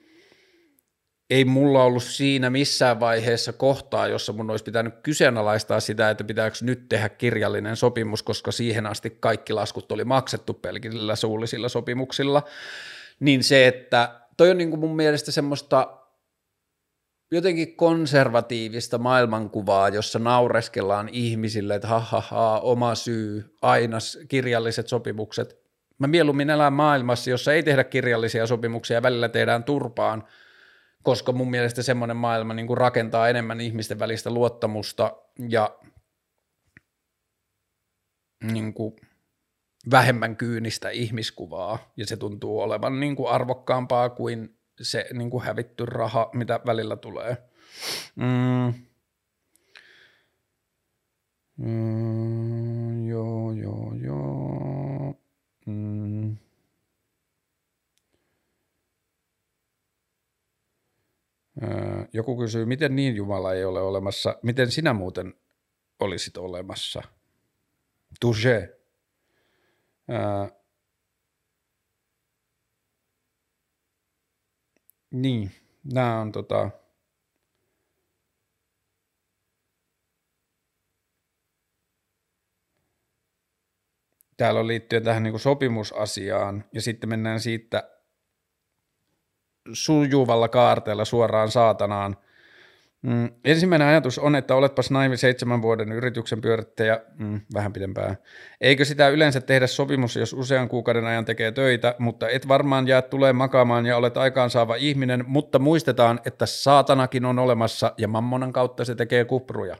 ei 1.29 1.45
mulla 1.45 1.83
ollut 1.83 2.03
siinä 2.03 2.49
missään 2.49 2.99
vaiheessa 2.99 3.53
kohtaa, 3.53 4.07
jossa 4.07 4.33
mun 4.33 4.49
olisi 4.49 4.63
pitänyt 4.63 4.93
kyseenalaistaa 5.03 5.79
sitä, 5.79 6.09
että 6.09 6.23
pitääkö 6.23 6.57
nyt 6.61 6.89
tehdä 6.89 7.09
kirjallinen 7.09 7.75
sopimus, 7.75 8.23
koska 8.23 8.51
siihen 8.51 8.85
asti 8.85 9.17
kaikki 9.19 9.53
laskut 9.53 9.91
oli 9.91 10.03
maksettu 10.03 10.53
pelkillä 10.53 11.15
suullisilla 11.15 11.69
sopimuksilla, 11.69 12.43
niin 13.19 13.43
se, 13.43 13.67
että 13.67 14.19
toi 14.37 14.49
on 14.49 14.57
niin 14.57 14.69
kuin 14.69 14.79
mun 14.79 14.95
mielestä 14.95 15.31
semmoista 15.31 15.97
jotenkin 17.31 17.75
konservatiivista 17.75 18.97
maailmankuvaa, 18.97 19.89
jossa 19.89 20.19
naureskellaan 20.19 21.09
ihmisille, 21.09 21.75
että 21.75 21.87
ha, 21.87 22.59
oma 22.59 22.95
syy, 22.95 23.55
aina 23.61 23.97
kirjalliset 24.27 24.87
sopimukset. 24.87 25.65
Mä 25.99 26.07
mieluummin 26.07 26.49
elän 26.49 26.73
maailmassa, 26.73 27.29
jossa 27.29 27.53
ei 27.53 27.63
tehdä 27.63 27.83
kirjallisia 27.83 28.47
sopimuksia 28.47 29.01
välillä 29.01 29.29
tehdään 29.29 29.63
turpaan– 29.63 30.23
koska 31.05 31.31
mun 31.31 31.49
mielestä 31.49 31.83
semmoinen 31.83 32.17
maailma 32.17 32.53
niin 32.53 32.67
kuin 32.67 32.77
rakentaa 32.77 33.29
enemmän 33.29 33.61
ihmisten 33.61 33.99
välistä 33.99 34.31
luottamusta 34.31 35.17
ja 35.49 35.79
niin 38.51 38.73
kuin 38.73 38.95
vähemmän 39.91 40.35
kyynistä 40.35 40.89
ihmiskuvaa, 40.89 41.91
ja 41.97 42.07
se 42.07 42.17
tuntuu 42.17 42.59
olevan 42.59 42.99
niin 42.99 43.15
kuin 43.15 43.29
arvokkaampaa 43.29 44.09
kuin 44.09 44.57
se 44.81 45.05
niin 45.13 45.29
kuin 45.29 45.43
hävitty 45.43 45.85
raha, 45.85 46.29
mitä 46.33 46.59
välillä 46.65 46.95
tulee. 46.95 47.37
Mm. 48.15 48.73
Mm, 51.57 53.07
joo, 53.07 53.51
joo, 53.51 53.93
joo. 54.03 55.15
Mm. 55.65 56.37
Joku 62.13 62.37
kysyy, 62.37 62.65
miten 62.65 62.95
niin 62.95 63.15
Jumala 63.15 63.53
ei 63.53 63.65
ole 63.65 63.81
olemassa, 63.81 64.39
miten 64.43 64.71
sinä 64.71 64.93
muuten 64.93 65.33
olisit 65.99 66.37
olemassa? 66.37 67.03
Touche. 68.19 68.79
niin, 75.11 75.51
nämä 75.93 76.21
on 76.21 76.31
tota, 76.31 76.69
täällä 84.37 84.59
on 84.59 84.67
liittyen 84.67 85.03
tähän 85.03 85.23
niin 85.23 85.39
sopimusasiaan, 85.39 86.65
ja 86.73 86.81
sitten 86.81 87.09
mennään 87.09 87.39
siitä 87.39 87.94
sujuvalla 89.73 90.47
kaarteella 90.47 91.05
suoraan 91.05 91.51
saatanaan. 91.51 92.17
Mm, 93.01 93.29
ensimmäinen 93.43 93.87
ajatus 93.87 94.19
on, 94.19 94.35
että 94.35 94.55
oletpas 94.55 94.91
naivi 94.91 95.17
seitsemän 95.17 95.61
vuoden 95.61 95.91
yrityksen 95.91 96.41
pyörittäjä, 96.41 96.99
mm, 97.17 97.41
vähän 97.53 97.73
pidempään. 97.73 98.17
Eikö 98.61 98.85
sitä 98.85 99.09
yleensä 99.09 99.41
tehdä 99.41 99.67
sopimus, 99.67 100.15
jos 100.15 100.33
usean 100.33 100.69
kuukauden 100.69 101.05
ajan 101.05 101.25
tekee 101.25 101.51
töitä, 101.51 101.95
mutta 101.99 102.29
et 102.29 102.47
varmaan 102.47 102.87
jää 102.87 103.01
tulee 103.01 103.33
makaamaan 103.33 103.85
ja 103.85 103.97
olet 103.97 104.17
aikaansaava 104.17 104.75
ihminen, 104.75 105.23
mutta 105.27 105.59
muistetaan, 105.59 106.19
että 106.25 106.45
saatanakin 106.45 107.25
on 107.25 107.39
olemassa 107.39 107.93
ja 107.97 108.07
mammonan 108.07 108.53
kautta 108.53 108.85
se 108.85 108.95
tekee 108.95 109.25
kupruja. 109.25 109.77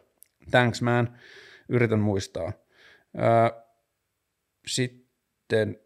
Thanks 0.52 0.82
man, 0.82 1.18
yritän 1.70 2.00
muistaa. 2.00 2.52
Öö, 3.20 3.62
sitten, 4.68 5.80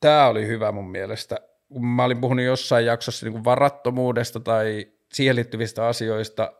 tämä 0.00 0.28
oli 0.28 0.46
hyvä 0.46 0.72
mun 0.72 0.90
mielestä 0.90 1.36
kun 1.68 1.86
mä 1.86 2.04
olin 2.04 2.20
puhunut 2.20 2.44
jossain 2.44 2.86
jaksossa 2.86 3.26
niin 3.26 3.32
kuin 3.32 3.44
varattomuudesta 3.44 4.40
tai 4.40 4.86
siihen 5.12 5.36
liittyvistä 5.36 5.86
asioista, 5.86 6.52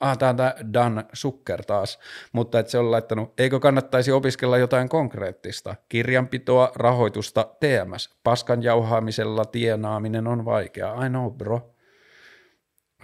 ah, 0.00 0.18
tämä 0.18 0.30
on 0.30 0.36
tämä 0.36 0.54
Dan 0.72 1.04
Sukker 1.12 1.64
taas, 1.64 1.98
mutta 2.32 2.58
että 2.58 2.72
se 2.72 2.78
on 2.78 2.90
laittanut, 2.90 3.40
eikö 3.40 3.60
kannattaisi 3.60 4.12
opiskella 4.12 4.58
jotain 4.58 4.88
konkreettista, 4.88 5.74
kirjanpitoa, 5.88 6.72
rahoitusta, 6.74 7.46
TMS, 7.60 8.18
paskan 8.24 8.62
jauhaamisella 8.62 9.44
tienaaminen 9.44 10.26
on 10.26 10.44
vaikeaa, 10.44 11.06
I 11.06 11.08
know 11.08 11.32
bro. 11.32 11.74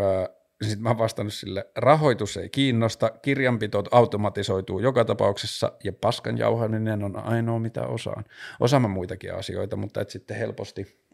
Öö, 0.00 0.26
sitten 0.62 0.82
mä 0.82 0.88
oon 0.88 0.98
vastannut 0.98 1.34
sille, 1.34 1.66
rahoitus 1.76 2.36
ei 2.36 2.48
kiinnosta, 2.48 3.10
kirjanpito 3.22 3.84
automatisoituu 3.90 4.78
joka 4.78 5.04
tapauksessa 5.04 5.72
ja 5.84 5.92
paskan 5.92 6.38
jauhaminen 6.38 7.04
on 7.04 7.16
ainoa 7.16 7.58
mitä 7.58 7.86
osaan. 7.86 8.24
Osaamme 8.60 8.88
muitakin 8.88 9.34
asioita, 9.34 9.76
mutta 9.76 10.00
et 10.00 10.10
sitten 10.10 10.36
helposti 10.36 11.05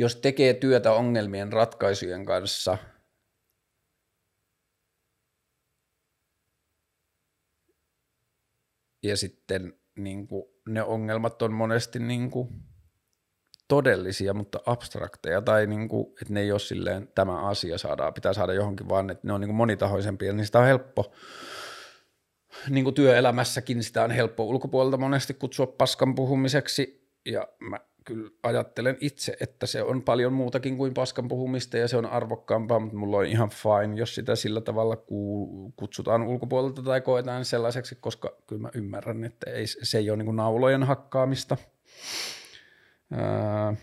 jos 0.00 0.16
tekee 0.16 0.54
työtä 0.54 0.92
ongelmien 0.92 1.52
ratkaisujen 1.52 2.24
kanssa, 2.24 2.78
ja 9.02 9.16
sitten 9.16 9.74
niin 9.96 10.28
kuin, 10.28 10.44
ne 10.68 10.82
ongelmat 10.82 11.42
on 11.42 11.52
monesti 11.52 11.98
niin 11.98 12.30
kuin, 12.30 12.48
todellisia, 13.68 14.34
mutta 14.34 14.60
abstrakteja, 14.66 15.42
tai 15.42 15.66
niin 15.66 15.88
kuin, 15.88 16.06
että 16.22 16.34
ne 16.34 16.40
ei 16.40 16.52
ole 16.52 16.60
silleen, 16.60 17.08
tämä 17.14 17.48
asia 17.48 17.78
saadaan, 17.78 18.14
pitää 18.14 18.32
saada 18.32 18.52
johonkin, 18.52 18.88
vaan 18.88 19.10
että 19.10 19.26
ne 19.26 19.32
on 19.32 19.40
niin 19.40 19.48
kuin 19.48 19.56
monitahoisempia, 19.56 20.32
niin 20.32 20.46
sitä 20.46 20.58
on 20.58 20.66
helppo, 20.66 21.12
niin 22.68 22.84
kuin 22.84 22.94
työelämässäkin 22.94 23.82
sitä 23.82 24.04
on 24.04 24.10
helppo 24.10 24.44
ulkopuolelta 24.44 24.96
monesti 24.96 25.34
kutsua 25.34 25.66
paskan 25.66 26.14
puhumiseksi, 26.14 27.10
ja 27.26 27.48
mä 27.58 27.89
kyllä 28.04 28.30
ajattelen 28.42 28.96
itse, 29.00 29.36
että 29.40 29.66
se 29.66 29.82
on 29.82 30.02
paljon 30.02 30.32
muutakin 30.32 30.76
kuin 30.76 30.94
paskan 30.94 31.28
puhumista 31.28 31.76
ja 31.76 31.88
se 31.88 31.96
on 31.96 32.06
arvokkaampaa, 32.06 32.78
mutta 32.78 32.96
mulla 32.96 33.16
on 33.16 33.26
ihan 33.26 33.50
fine, 33.50 33.96
jos 33.96 34.14
sitä 34.14 34.36
sillä 34.36 34.60
tavalla 34.60 34.96
kutsutaan 35.76 36.22
ulkopuolelta 36.22 36.82
tai 36.82 37.00
koetaan 37.00 37.44
sellaiseksi, 37.44 37.94
koska 38.00 38.36
kyllä 38.46 38.62
mä 38.62 38.70
ymmärrän, 38.74 39.24
että 39.24 39.50
ei, 39.50 39.66
se 39.66 39.98
ei 39.98 40.10
ole 40.10 40.22
niin 40.22 40.36
naulojen 40.36 40.82
hakkaamista. 40.82 41.56
Ää, 43.12 43.76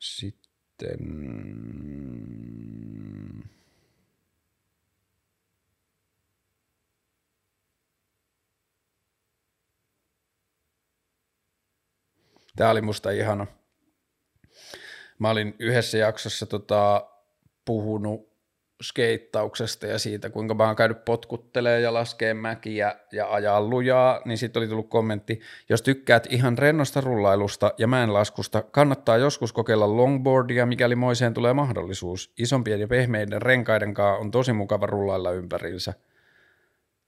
sitten 0.00 0.98
Tämä 12.60 12.70
oli 12.70 12.80
musta 12.80 13.10
ihana. 13.10 13.46
Mä 15.18 15.30
olin 15.30 15.54
yhdessä 15.58 15.98
jaksossa 15.98 16.46
tota, 16.46 17.06
puhunut 17.64 18.30
skeittauksesta 18.82 19.86
ja 19.86 19.98
siitä, 19.98 20.30
kuinka 20.30 20.54
mä 20.54 20.66
oon 20.66 20.76
käynyt 20.76 21.04
potkuttelee 21.04 21.80
ja 21.80 21.94
laskee 21.94 22.34
mäkiä 22.34 22.96
ja 23.12 23.32
ajaa 23.32 23.60
lujaa, 23.60 24.20
niin 24.24 24.38
sitten 24.38 24.60
oli 24.60 24.68
tullut 24.68 24.88
kommentti, 24.88 25.40
jos 25.68 25.82
tykkäät 25.82 26.26
ihan 26.30 26.58
rennosta 26.58 27.00
rullailusta 27.00 27.72
ja 27.78 27.86
mäenlaskusta, 27.86 28.62
kannattaa 28.62 29.16
joskus 29.16 29.52
kokeilla 29.52 29.96
longboardia, 29.96 30.66
mikäli 30.66 30.94
moiseen 30.94 31.34
tulee 31.34 31.52
mahdollisuus. 31.52 32.32
Isompien 32.38 32.80
ja 32.80 32.88
pehmeiden 32.88 33.42
renkaiden 33.42 33.94
kanssa 33.94 34.20
on 34.20 34.30
tosi 34.30 34.52
mukava 34.52 34.86
rullailla 34.86 35.30
ympäriinsä. 35.30 35.94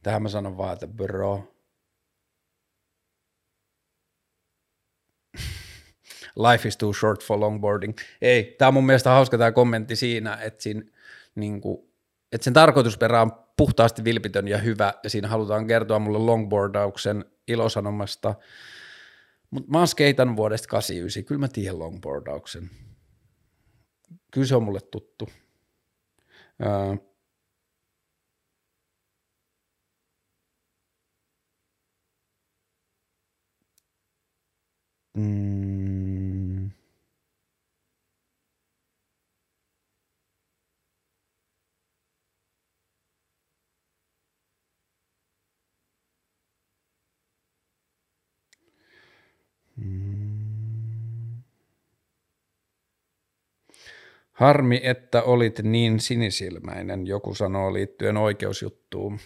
Tähän 0.02 0.22
mä 0.22 0.28
sanon 0.28 0.56
vaan, 0.56 0.72
että 0.72 0.86
bro. 0.86 1.52
Life 6.36 6.68
is 6.68 6.76
too 6.76 6.92
short 6.92 7.24
for 7.24 7.40
longboarding. 7.40 7.94
Ei, 8.22 8.54
tää 8.58 8.68
on 8.68 8.74
mun 8.74 8.86
mielestä 8.86 9.10
hauska 9.10 9.38
tämä 9.38 9.52
kommentti 9.52 9.96
siinä, 9.96 10.34
että 10.34 10.62
siinä 10.62 10.82
niin 11.34 11.60
kuin, 11.60 11.78
että 12.32 12.44
sen 12.44 12.52
tarkoitusperä 12.52 13.22
on 13.22 13.32
puhtaasti 13.56 14.04
vilpitön 14.04 14.48
ja 14.48 14.58
hyvä, 14.58 14.94
ja 15.04 15.10
siinä 15.10 15.28
halutaan 15.28 15.66
kertoa 15.66 15.98
mulle 15.98 16.18
longboardauksen 16.18 17.24
ilosanomasta. 17.48 18.34
Mutta 19.50 19.70
mä 19.70 19.78
oon 19.78 19.88
skeitan 19.88 20.36
vuodesta 20.36 20.68
89, 20.68 21.24
kyllä 21.24 21.38
mä 21.38 21.48
tiedän 21.48 21.78
longboardauksen. 21.78 22.70
Kyllä 24.30 24.46
se 24.46 24.56
on 24.56 24.62
mulle 24.62 24.80
tuttu. 24.80 25.28
Öö, 26.62 26.96
mm, 35.16 35.81
Harmi, 54.42 54.80
että 54.82 55.22
olit 55.22 55.58
niin 55.58 56.00
sinisilmäinen, 56.00 57.06
joku 57.06 57.34
sanoo 57.34 57.72
liittyen 57.72 58.16
oikeusjuttuun. 58.16 59.18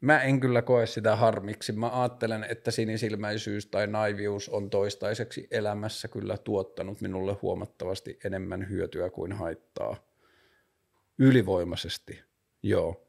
Mä 0.00 0.22
en 0.22 0.40
kyllä 0.40 0.62
koe 0.62 0.86
sitä 0.86 1.16
harmiksi. 1.16 1.72
Mä 1.72 2.00
ajattelen, 2.00 2.44
että 2.44 2.70
sinisilmäisyys 2.70 3.66
tai 3.66 3.86
naivius 3.86 4.48
on 4.48 4.70
toistaiseksi 4.70 5.48
elämässä 5.50 6.08
kyllä 6.08 6.38
tuottanut 6.38 7.00
minulle 7.00 7.36
huomattavasti 7.42 8.18
enemmän 8.24 8.68
hyötyä 8.70 9.10
kuin 9.10 9.32
haittaa. 9.32 9.96
Ylivoimaisesti, 11.18 12.20
joo. 12.62 13.08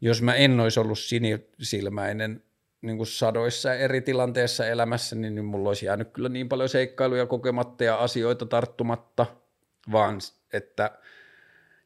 Jos 0.00 0.22
mä 0.22 0.34
en 0.34 0.60
olisi 0.60 0.80
ollut 0.80 0.98
sinisilmäinen, 0.98 2.42
niin 2.82 2.96
kuin 2.96 3.06
sadoissa 3.06 3.74
eri 3.74 4.00
tilanteissa 4.00 4.66
elämässä, 4.66 5.16
niin, 5.16 5.44
mulla 5.44 5.70
olisi 5.70 5.86
jäänyt 5.86 6.08
kyllä 6.12 6.28
niin 6.28 6.48
paljon 6.48 6.68
seikkailuja 6.68 7.26
kokematta 7.26 7.84
ja 7.84 7.96
asioita 7.96 8.46
tarttumatta, 8.46 9.26
vaan 9.92 10.18
että 10.52 10.98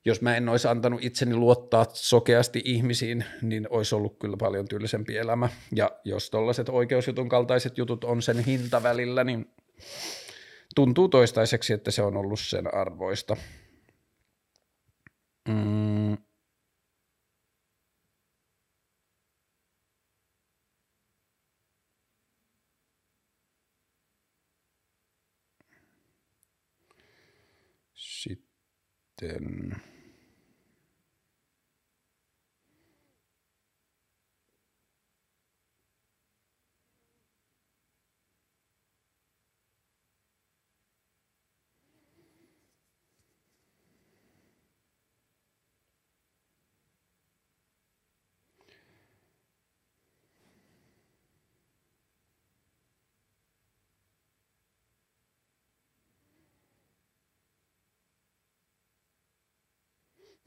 jos 0.04 0.20
mä 0.20 0.36
en 0.36 0.48
olisi 0.48 0.68
antanut 0.68 1.04
itseni 1.04 1.34
luottaa 1.34 1.86
sokeasti 1.92 2.62
ihmisiin, 2.64 3.24
niin 3.42 3.66
olisi 3.70 3.94
ollut 3.94 4.18
kyllä 4.18 4.36
paljon 4.36 4.68
tylsempi 4.68 5.16
elämä. 5.16 5.48
Ja 5.74 5.90
jos 6.04 6.30
tollaiset 6.30 6.68
oikeusjutun 6.68 7.28
kaltaiset 7.28 7.78
jutut 7.78 8.04
on 8.04 8.22
sen 8.22 8.38
hinta 8.38 8.82
välillä, 8.82 9.24
niin 9.24 9.50
tuntuu 10.74 11.08
toistaiseksi, 11.08 11.72
että 11.72 11.90
se 11.90 12.02
on 12.02 12.16
ollut 12.16 12.40
sen 12.40 12.74
arvoista. 12.74 13.36
Mm. 15.48 16.16
Sitten... 29.22 29.82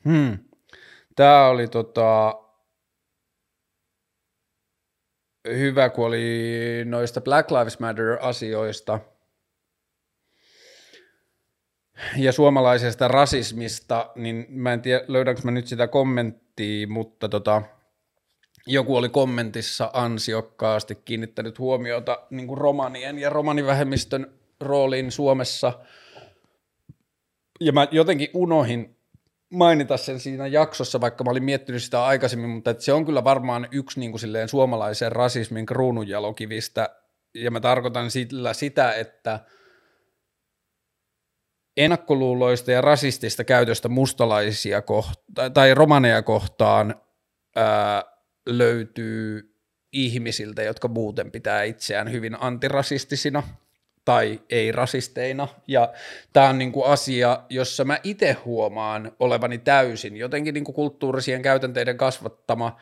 Hmm. 0.10 0.38
Tämä 1.16 1.48
oli 1.48 1.68
tota, 1.68 2.40
hyvä, 5.48 5.90
kun 5.90 6.06
oli 6.06 6.86
noista 6.86 7.22
Black 7.22 7.52
Lives 7.52 7.80
Matter-asioista 7.80 9.00
ja 12.18 12.32
suomalaisesta 12.32 13.08
rasismista, 13.08 14.12
niin 14.16 14.46
mä 14.50 14.74
en 14.74 14.82
tiedä, 14.82 15.06
löydänkö 15.08 15.42
mä 15.44 15.52
nyt 15.52 15.68
sitä 15.68 15.88
kommenttia, 15.88 16.88
mutta 16.88 17.30
tota, 17.30 17.62
joku 18.68 18.96
oli 18.96 19.10
kommentissa 19.10 19.90
ansiokkaasti 19.94 20.96
kiinnittänyt 20.96 21.60
huomiota 21.60 22.20
niin 22.30 22.48
kuin 22.48 22.58
romanien 22.58 23.20
ja 23.20 23.30
romanivähemmistön 23.30 24.32
rooliin 24.60 25.12
Suomessa. 25.12 25.80
Ja 27.60 27.72
mä 27.72 27.88
jotenkin 27.92 28.30
unohin 28.34 28.95
mainita 29.56 29.98
sen 29.98 30.20
siinä 30.20 30.48
jaksossa, 30.48 31.02
vaikka 31.02 31.24
mä 31.24 31.32
olin 31.32 31.44
miettinyt 31.44 31.84
sitä 31.84 32.06
aikaisemmin, 32.06 32.50
mutta 32.50 32.72
että 32.72 32.84
se 32.84 32.94
on 32.94 33.06
kyllä 33.06 33.24
varmaan 33.24 33.68
yksi 33.72 34.00
niin 34.00 34.12
kuin 34.12 34.20
silleen 34.20 34.50
suomalaisen 34.50 35.12
rasismin 35.12 35.66
kruununjalokivistä, 35.66 36.90
ja 37.34 37.52
mä 37.52 37.60
tarkoitan 37.60 38.12
sillä 38.12 38.54
sitä, 38.54 38.94
että 38.94 39.40
ennakkoluuloista 41.78 42.72
ja 42.72 42.82
rasistista 42.82 43.44
käytöstä 43.44 43.90
mustalaisia 43.90 44.82
kohta- 44.82 45.50
tai 45.54 45.74
romaneja 45.74 46.22
kohtaan 46.22 46.96
ää, 47.56 48.04
löytyy 48.46 49.56
ihmisiltä, 49.92 50.64
jotka 50.64 50.88
muuten 50.88 51.32
pitää 51.32 51.64
itseään 51.64 52.12
hyvin 52.12 52.38
antirasistisina– 52.42 53.44
tai 54.06 54.42
ei-rasisteina. 54.50 55.48
Ja 55.68 55.94
tämä 56.34 56.50
on 56.50 56.58
niinku 56.58 56.84
asia, 56.84 57.40
jossa 57.50 57.86
mä 57.86 57.98
itse 58.04 58.38
huomaan 58.46 59.12
olevani 59.20 59.58
täysin 59.58 60.18
jotenkin 60.18 60.54
niinku 60.54 60.74
kulttuurisien 60.74 61.42
käytänteiden 61.42 61.98
kasvattama 61.98 62.78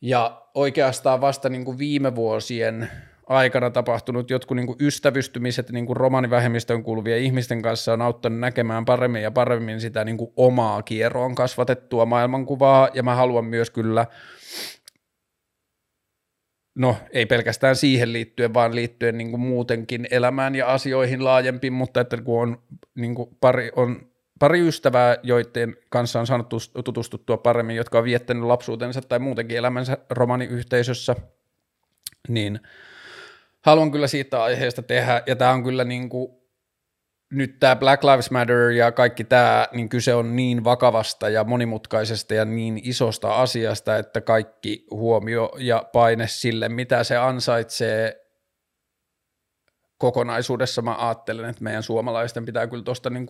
ja 0.00 0.42
oikeastaan 0.54 1.20
vasta 1.20 1.48
niinku 1.48 1.78
viime 1.78 2.14
vuosien 2.14 2.90
aikana 3.26 3.70
tapahtunut 3.70 4.30
jotkut 4.30 4.56
niinku 4.56 4.76
ystävystymiset 4.80 5.70
niinku 5.70 5.94
romanivähemmistöön 5.94 6.82
kuuluvien 6.82 7.18
ihmisten 7.22 7.62
kanssa 7.62 7.92
on 7.92 8.02
auttanut 8.02 8.38
näkemään 8.38 8.84
paremmin 8.84 9.22
ja 9.22 9.30
paremmin 9.30 9.80
sitä 9.80 10.04
niinku 10.04 10.32
omaa 10.36 10.82
kierroon 10.82 11.34
kasvatettua 11.34 12.06
maailmankuvaa, 12.06 12.88
ja 12.94 13.02
mä 13.02 13.14
haluan 13.14 13.44
myös 13.44 13.70
kyllä 13.70 14.06
no 16.74 16.96
ei 17.10 17.26
pelkästään 17.26 17.76
siihen 17.76 18.12
liittyen, 18.12 18.54
vaan 18.54 18.74
liittyen 18.74 19.18
niin 19.18 19.30
kuin 19.30 19.40
muutenkin 19.40 20.08
elämään 20.10 20.54
ja 20.54 20.66
asioihin 20.66 21.24
laajempi, 21.24 21.70
mutta 21.70 22.00
että 22.00 22.22
kun 22.22 22.42
on, 22.42 22.62
niin 22.94 23.14
kuin 23.14 23.36
pari, 23.40 23.70
on 23.76 24.06
pari 24.38 24.68
ystävää, 24.68 25.16
joiden 25.22 25.76
kanssa 25.90 26.20
on 26.20 26.26
saanut 26.26 26.48
tutustuttua 26.84 27.36
paremmin, 27.36 27.76
jotka 27.76 27.98
on 27.98 28.04
viettänyt 28.04 28.44
lapsuutensa 28.44 29.02
tai 29.02 29.18
muutenkin 29.18 29.58
elämänsä 29.58 29.98
romaniyhteisössä, 30.10 31.16
niin 32.28 32.60
haluan 33.62 33.90
kyllä 33.90 34.06
siitä 34.06 34.42
aiheesta 34.42 34.82
tehdä, 34.82 35.22
ja 35.26 35.36
tämä 35.36 35.50
on 35.50 35.64
kyllä 35.64 35.84
niin 35.84 36.08
kuin 36.08 36.43
nyt 37.32 37.60
tämä 37.60 37.76
Black 37.76 38.04
Lives 38.04 38.30
Matter 38.30 38.70
ja 38.70 38.92
kaikki 38.92 39.24
tämä, 39.24 39.68
niin 39.72 39.88
kyse 39.88 40.14
on 40.14 40.36
niin 40.36 40.64
vakavasta 40.64 41.28
ja 41.28 41.44
monimutkaisesta 41.44 42.34
ja 42.34 42.44
niin 42.44 42.80
isosta 42.82 43.34
asiasta, 43.34 43.96
että 43.96 44.20
kaikki 44.20 44.86
huomio 44.90 45.52
ja 45.58 45.84
paine 45.92 46.26
sille, 46.26 46.68
mitä 46.68 47.04
se 47.04 47.16
ansaitsee 47.16 48.24
kokonaisuudessa, 49.98 50.82
mä 50.82 50.96
ajattelen, 50.98 51.50
että 51.50 51.64
meidän 51.64 51.82
suomalaisten 51.82 52.44
pitää 52.44 52.66
kyllä 52.66 52.84
tuosta 52.84 53.10
niin 53.10 53.26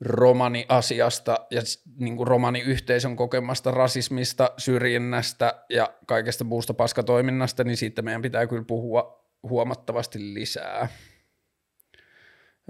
romani-asiasta 0.00 1.46
ja 1.50 1.62
niin 1.98 2.16
kuin 2.16 2.26
romani-yhteisön 2.26 3.16
kokemasta 3.16 3.70
rasismista, 3.70 4.50
syrjinnästä 4.58 5.64
ja 5.70 5.94
kaikesta 6.06 6.44
muusta 6.44 6.74
paskatoiminnasta, 6.74 7.64
niin 7.64 7.76
siitä 7.76 8.02
meidän 8.02 8.22
pitää 8.22 8.46
kyllä 8.46 8.64
puhua 8.66 9.26
huomattavasti 9.42 10.34
lisää. 10.34 10.88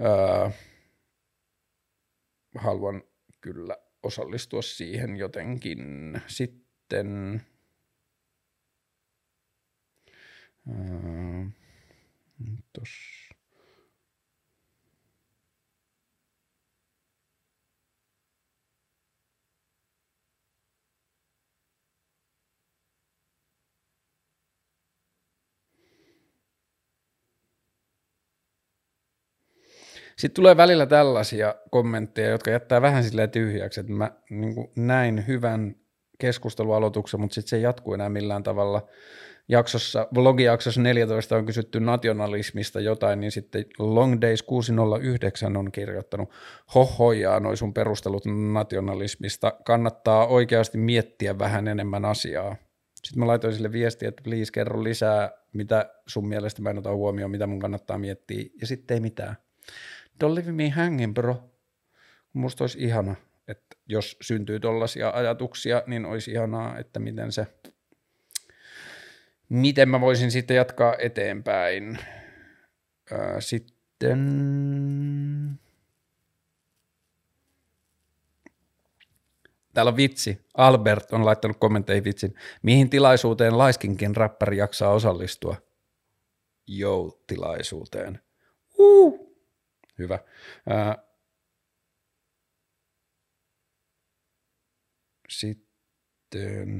Öö, 0.01 0.49
haluan 2.55 3.03
kyllä 3.41 3.77
osallistua 4.03 4.61
siihen 4.61 5.15
jotenkin. 5.15 5.79
Sitten 6.27 7.41
öö, 10.69 11.45
tossa. 12.73 13.26
Sitten 30.17 30.35
tulee 30.35 30.57
välillä 30.57 30.85
tällaisia 30.85 31.55
kommentteja, 31.69 32.29
jotka 32.29 32.51
jättää 32.51 32.81
vähän 32.81 33.03
silleen 33.03 33.29
tyhjäksi, 33.29 33.79
että 33.79 33.93
mä 33.93 34.11
niin 34.29 34.71
näin 34.75 35.27
hyvän 35.27 35.75
keskustelualoituksen, 36.19 37.19
mutta 37.19 37.33
sitten 37.33 37.49
se 37.49 37.55
ei 37.55 37.61
jatku 37.61 37.93
enää 37.93 38.09
millään 38.09 38.43
tavalla. 38.43 38.87
Jaksossa, 39.49 40.07
vlogijaksossa 40.15 40.81
14 40.81 41.35
on 41.35 41.45
kysytty 41.45 41.79
nationalismista 41.79 42.79
jotain, 42.79 43.19
niin 43.19 43.31
sitten 43.31 43.65
Long 43.79 44.21
Days 44.21 44.43
609 44.43 45.57
on 45.57 45.71
kirjoittanut 45.71 46.29
hohojaa 46.75 47.39
noin 47.39 47.57
sun 47.57 47.73
perustelut 47.73 48.23
nationalismista. 48.53 49.53
Kannattaa 49.65 50.27
oikeasti 50.27 50.77
miettiä 50.77 51.39
vähän 51.39 51.67
enemmän 51.67 52.05
asiaa. 52.05 52.55
Sitten 53.03 53.19
mä 53.19 53.27
laitoin 53.27 53.53
sille 53.53 53.71
viestiä, 53.71 54.09
että 54.09 54.23
please 54.23 54.51
kerro 54.51 54.83
lisää, 54.83 55.31
mitä 55.53 55.89
sun 56.07 56.27
mielestä 56.27 56.61
mä 56.61 56.69
en 56.69 56.77
ota 56.77 56.95
huomioon, 56.95 57.31
mitä 57.31 57.47
mun 57.47 57.59
kannattaa 57.59 57.97
miettiä, 57.97 58.45
ja 58.61 58.67
sitten 58.67 58.95
ei 58.95 59.01
mitään. 59.01 59.35
Don't 60.23 60.33
leave 60.35 60.51
me 60.51 60.69
hanging, 60.69 61.13
bro. 61.13 61.43
Musta 62.33 62.63
olisi 62.63 62.79
ihana, 62.79 63.15
että 63.47 63.75
jos 63.87 64.17
syntyy 64.21 64.59
tollaisia 64.59 65.09
ajatuksia, 65.09 65.83
niin 65.87 66.05
olisi 66.05 66.31
ihanaa, 66.31 66.77
että 66.77 66.99
miten 66.99 67.31
se, 67.31 67.47
miten 69.49 69.89
mä 69.89 70.01
voisin 70.01 70.31
sitten 70.31 70.57
jatkaa 70.57 70.95
eteenpäin. 70.99 71.97
sitten 73.39 73.97
Täällä 79.73 79.89
on 79.89 79.97
vitsi. 79.97 80.45
Albert 80.53 81.13
on 81.13 81.25
laittanut 81.25 81.57
kommentteihin 81.59 82.03
vitsin. 82.03 82.35
Mihin 82.61 82.89
tilaisuuteen 82.89 83.57
laiskinkin 83.57 84.15
räppäri 84.15 84.57
jaksaa 84.57 84.91
osallistua? 84.91 85.55
Jou-tilaisuuteen. 86.67 88.19
Uh. 88.77 89.26
Hyvä. 89.97 90.19
Ää, 90.69 90.97
sitten... 95.29 96.77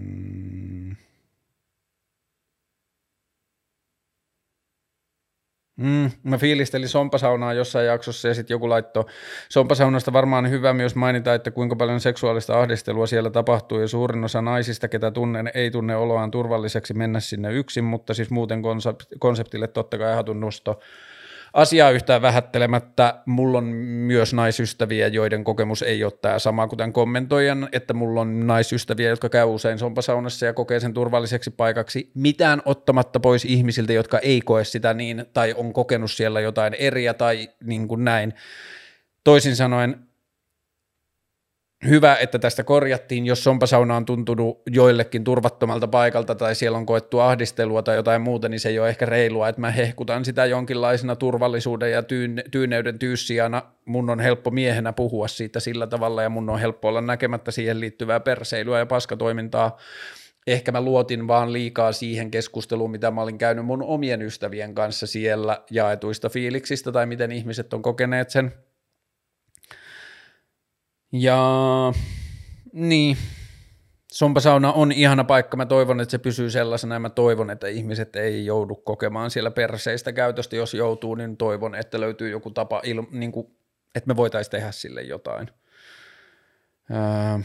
Mm, 5.77 6.11
mä 6.23 6.37
fiilistelin 6.37 6.89
sompasaunaa 6.89 7.53
jossain 7.53 7.87
jaksossa 7.87 8.27
ja 8.27 8.33
sitten 8.33 8.55
joku 8.55 8.69
laittoi 8.69 9.05
sompasaunasta 9.49 10.13
varmaan 10.13 10.49
hyvä 10.49 10.73
myös 10.73 10.95
mainita, 10.95 11.33
että 11.33 11.51
kuinka 11.51 11.75
paljon 11.75 11.99
seksuaalista 11.99 12.59
ahdistelua 12.59 13.07
siellä 13.07 13.29
tapahtuu 13.29 13.79
ja 13.79 13.87
suurin 13.87 14.23
osa 14.23 14.41
naisista, 14.41 14.87
ketä 14.87 15.11
tunnen, 15.11 15.51
ei 15.53 15.71
tunne 15.71 15.95
oloaan 15.95 16.31
turvalliseksi 16.31 16.93
mennä 16.93 17.19
sinne 17.19 17.53
yksin, 17.53 17.83
mutta 17.83 18.13
siis 18.13 18.29
muuten 18.29 18.61
konseptille 19.19 19.67
totta 19.67 19.97
kai 19.97 20.15
hatun 20.15 20.39
nosto 20.39 20.79
asiaa 21.57 21.91
yhtään 21.91 22.21
vähättelemättä, 22.21 23.21
mulla 23.25 23.57
on 23.57 23.63
myös 23.63 24.33
naisystäviä, 24.33 25.07
joiden 25.07 25.43
kokemus 25.43 25.81
ei 25.81 26.03
ole 26.03 26.11
tämä 26.11 26.39
sama 26.39 26.67
kuten 26.67 26.93
kommentoijan, 26.93 27.69
että 27.71 27.93
mulla 27.93 28.21
on 28.21 28.47
naisystäviä, 28.47 29.09
jotka 29.09 29.29
käy 29.29 29.45
usein 29.45 29.79
sompasaunassa 29.79 30.45
ja 30.45 30.53
kokee 30.53 30.79
sen 30.79 30.93
turvalliseksi 30.93 31.51
paikaksi, 31.51 32.11
mitään 32.13 32.61
ottamatta 32.65 33.19
pois 33.19 33.45
ihmisiltä, 33.45 33.93
jotka 33.93 34.19
ei 34.19 34.41
koe 34.41 34.63
sitä 34.63 34.93
niin, 34.93 35.25
tai 35.33 35.53
on 35.57 35.73
kokenut 35.73 36.11
siellä 36.11 36.41
jotain 36.41 36.73
eriä 36.73 37.13
tai 37.13 37.49
niin 37.63 37.87
kuin 37.87 38.03
näin. 38.03 38.33
Toisin 39.23 39.55
sanoen, 39.55 40.06
hyvä, 41.85 42.15
että 42.15 42.39
tästä 42.39 42.63
korjattiin, 42.63 43.25
jos 43.25 43.43
sompasauna 43.43 43.95
on 43.95 44.05
tuntunut 44.05 44.61
joillekin 44.71 45.23
turvattomalta 45.23 45.87
paikalta 45.87 46.35
tai 46.35 46.55
siellä 46.55 46.77
on 46.77 46.85
koettu 46.85 47.19
ahdistelua 47.19 47.83
tai 47.83 47.95
jotain 47.95 48.21
muuta, 48.21 48.49
niin 48.49 48.59
se 48.59 48.69
ei 48.69 48.79
ole 48.79 48.89
ehkä 48.89 49.05
reilua, 49.05 49.49
että 49.49 49.61
mä 49.61 49.71
hehkutan 49.71 50.25
sitä 50.25 50.45
jonkinlaisena 50.45 51.15
turvallisuuden 51.15 51.91
ja 51.91 52.03
tyyn, 52.03 52.43
tyyneyden 52.51 52.99
tyyssijana. 52.99 53.61
Mun 53.85 54.09
on 54.09 54.19
helppo 54.19 54.51
miehenä 54.51 54.93
puhua 54.93 55.27
siitä 55.27 55.59
sillä 55.59 55.87
tavalla 55.87 56.23
ja 56.23 56.29
mun 56.29 56.49
on 56.49 56.59
helppo 56.59 56.87
olla 56.87 57.01
näkemättä 57.01 57.51
siihen 57.51 57.79
liittyvää 57.79 58.19
perseilyä 58.19 58.79
ja 58.79 58.85
paskatoimintaa. 58.85 59.77
Ehkä 60.47 60.71
mä 60.71 60.81
luotin 60.81 61.27
vaan 61.27 61.53
liikaa 61.53 61.91
siihen 61.91 62.31
keskusteluun, 62.31 62.91
mitä 62.91 63.11
mä 63.11 63.21
olin 63.21 63.37
käynyt 63.37 63.65
mun 63.65 63.83
omien 63.83 64.21
ystävien 64.21 64.75
kanssa 64.75 65.07
siellä 65.07 65.61
jaetuista 65.71 66.29
fiiliksistä 66.29 66.91
tai 66.91 67.05
miten 67.05 67.31
ihmiset 67.31 67.73
on 67.73 67.81
kokeneet 67.81 68.29
sen– 68.29 68.51
ja 71.11 71.37
niin, 72.73 73.17
Sompasauna 74.11 74.73
on 74.73 74.91
ihana 74.91 75.23
paikka. 75.23 75.57
Mä 75.57 75.65
toivon, 75.65 75.99
että 75.99 76.11
se 76.11 76.17
pysyy 76.17 76.51
sellaisena 76.51 76.95
ja 76.95 76.99
mä 76.99 77.09
toivon, 77.09 77.49
että 77.49 77.67
ihmiset 77.67 78.15
ei 78.15 78.45
joudu 78.45 78.75
kokemaan 78.75 79.31
siellä 79.31 79.51
perseistä 79.51 80.13
käytöstä. 80.13 80.55
Jos 80.55 80.73
joutuu, 80.73 81.15
niin 81.15 81.37
toivon, 81.37 81.75
että 81.75 81.99
löytyy 81.99 82.29
joku 82.29 82.51
tapa, 82.51 82.81
il, 82.83 83.03
niin 83.11 83.31
kuin, 83.31 83.47
että 83.95 84.07
me 84.07 84.15
voitaisiin 84.15 84.51
tehdä 84.51 84.71
sille 84.71 85.01
jotain. 85.01 85.49
Ää... 86.89 87.39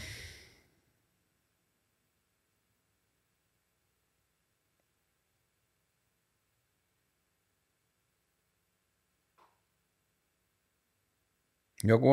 Joku, 11.85 12.09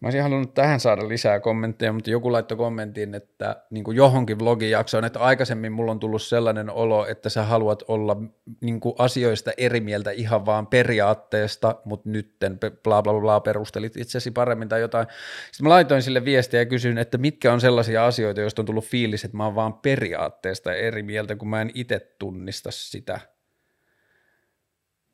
Mä 0.00 0.06
olisin 0.06 0.22
halunnut 0.22 0.54
tähän 0.54 0.80
saada 0.80 1.08
lisää 1.08 1.40
kommentteja, 1.40 1.92
mutta 1.92 2.10
joku 2.10 2.32
laittoi 2.32 2.58
kommentin, 2.58 3.14
että 3.14 3.62
niin 3.70 3.84
kuin 3.84 3.96
johonkin 3.96 4.38
vlogijaksoon, 4.38 5.04
että 5.04 5.20
aikaisemmin 5.20 5.72
mulla 5.72 5.90
on 5.92 6.00
tullut 6.00 6.22
sellainen 6.22 6.70
olo, 6.70 7.06
että 7.06 7.28
sä 7.28 7.42
haluat 7.42 7.82
olla 7.88 8.16
niin 8.60 8.80
kuin 8.80 8.94
asioista 8.98 9.52
eri 9.56 9.80
mieltä 9.80 10.10
ihan 10.10 10.46
vaan 10.46 10.66
periaatteesta, 10.66 11.80
mutta 11.84 12.08
nytten 12.08 12.58
bla 12.82 13.02
bla 13.02 13.20
bla 13.20 13.40
perustelit 13.40 13.96
itsesi 13.96 14.30
paremmin 14.30 14.68
tai 14.68 14.80
jotain. 14.80 15.06
Sitten 15.52 15.64
mä 15.64 15.68
laitoin 15.68 16.02
sille 16.02 16.24
viestiä 16.24 16.60
ja 16.60 16.66
kysyin, 16.66 16.98
että 16.98 17.18
mitkä 17.18 17.52
on 17.52 17.60
sellaisia 17.60 18.06
asioita, 18.06 18.40
joista 18.40 18.62
on 18.62 18.66
tullut 18.66 18.84
fiilis, 18.84 19.24
että 19.24 19.36
mä 19.36 19.44
oon 19.44 19.54
vaan 19.54 19.74
periaatteesta 19.74 20.74
eri 20.74 21.02
mieltä, 21.02 21.36
kun 21.36 21.48
mä 21.48 21.60
en 21.60 21.70
itse 21.74 22.14
tunnista 22.18 22.70
sitä. 22.70 23.20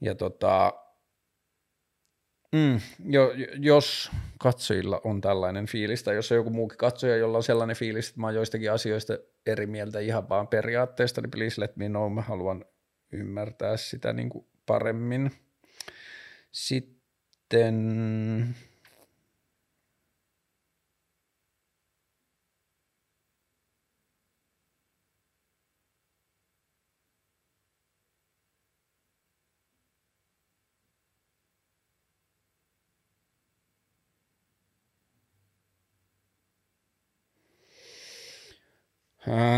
Ja 0.01 0.15
tota, 0.15 0.73
Mm, 2.53 2.81
jo, 3.05 3.33
jos 3.59 4.11
katsojilla 4.39 5.01
on 5.05 5.20
tällainen 5.20 5.66
fiilis, 5.66 6.03
tai 6.03 6.15
jos 6.15 6.33
on 6.33 6.37
joku 6.37 6.51
muukin 6.51 6.79
katsoja, 6.79 7.16
jolla 7.16 7.37
on 7.37 7.43
sellainen 7.43 7.77
fiilis, 7.77 8.09
että 8.09 8.20
mä 8.20 8.27
oon 8.27 8.35
joistakin 8.35 8.73
asioista 8.73 9.19
eri 9.47 9.66
mieltä 9.66 10.01
ihan 10.01 10.29
vaan 10.29 10.49
periaatteesta, 10.49 11.20
niin 11.20 11.31
please 11.31 11.61
let 11.61 11.77
me 11.77 11.89
know, 11.89 12.12
mä 12.12 12.23
haluan 12.23 12.65
ymmärtää 13.12 13.77
sitä 13.77 14.12
niin 14.12 14.29
kuin 14.29 14.47
paremmin. 14.66 15.31
Sitten 16.51 18.55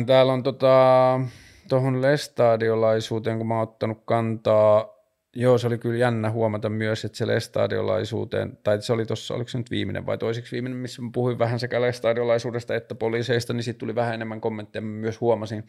Täällä 0.07 0.33
on 0.33 0.43
tota, 0.43 1.21
tuohon 1.69 2.03
lestadiolaisuuteen, 2.03 3.39
kun 3.39 3.47
mä 3.47 3.55
oon 3.55 3.63
ottanut 3.63 4.03
kantaa, 4.05 4.95
joo 5.37 5.59
se 5.59 5.67
oli 5.67 5.79
kyllä 5.79 5.97
jännä 5.97 6.31
huomata 6.31 6.69
myös, 6.69 7.05
että 7.05 7.19
se 7.19 7.27
lestadiolaisuuteen, 7.27 8.59
tai 8.63 8.83
se 8.83 8.93
oli 8.93 9.07
tuossa, 9.07 9.35
oliko 9.35 9.49
se 9.49 9.59
nyt 9.59 9.71
viimeinen 9.71 10.07
vai 10.07 10.19
toiseksi 10.19 10.53
viimeinen, 10.53 10.79
missä 10.79 11.03
mä 11.03 11.11
puhuin 11.13 11.39
vähän 11.39 11.61
sekä 11.61 11.81
lestadiolaisuudesta 11.81 12.75
että 12.75 12.95
poliiseista, 12.95 13.53
niin 13.53 13.63
siitä 13.65 13.79
tuli 13.79 13.95
vähän 13.95 14.15
enemmän 14.15 14.41
kommentteja, 14.41 14.83
mä 14.83 15.01
myös 15.01 15.21
huomasin 15.21 15.65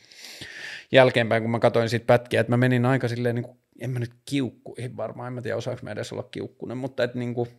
jälkeenpäin, 0.91 1.43
kun 1.43 1.51
mä 1.51 1.59
katsoin 1.59 1.89
siitä 1.89 2.05
pätkiä, 2.05 2.41
että 2.41 2.51
mä 2.51 2.57
menin 2.57 2.85
aika 2.85 3.07
silleen, 3.07 3.35
niin 3.35 3.45
kuin, 3.45 3.57
en 3.79 3.89
mä 3.89 3.99
nyt 3.99 4.13
kiukku, 4.25 4.75
ei 4.77 4.97
varmaan, 4.97 5.27
en 5.27 5.33
mä 5.33 5.41
tiedä 5.41 5.57
osaanko 5.57 5.81
mä 5.83 5.91
edes 5.91 6.11
olla 6.11 6.23
kiukkunen, 6.23 6.77
mutta 6.77 7.03
että 7.03 7.19
niin 7.19 7.33
kuin, 7.33 7.49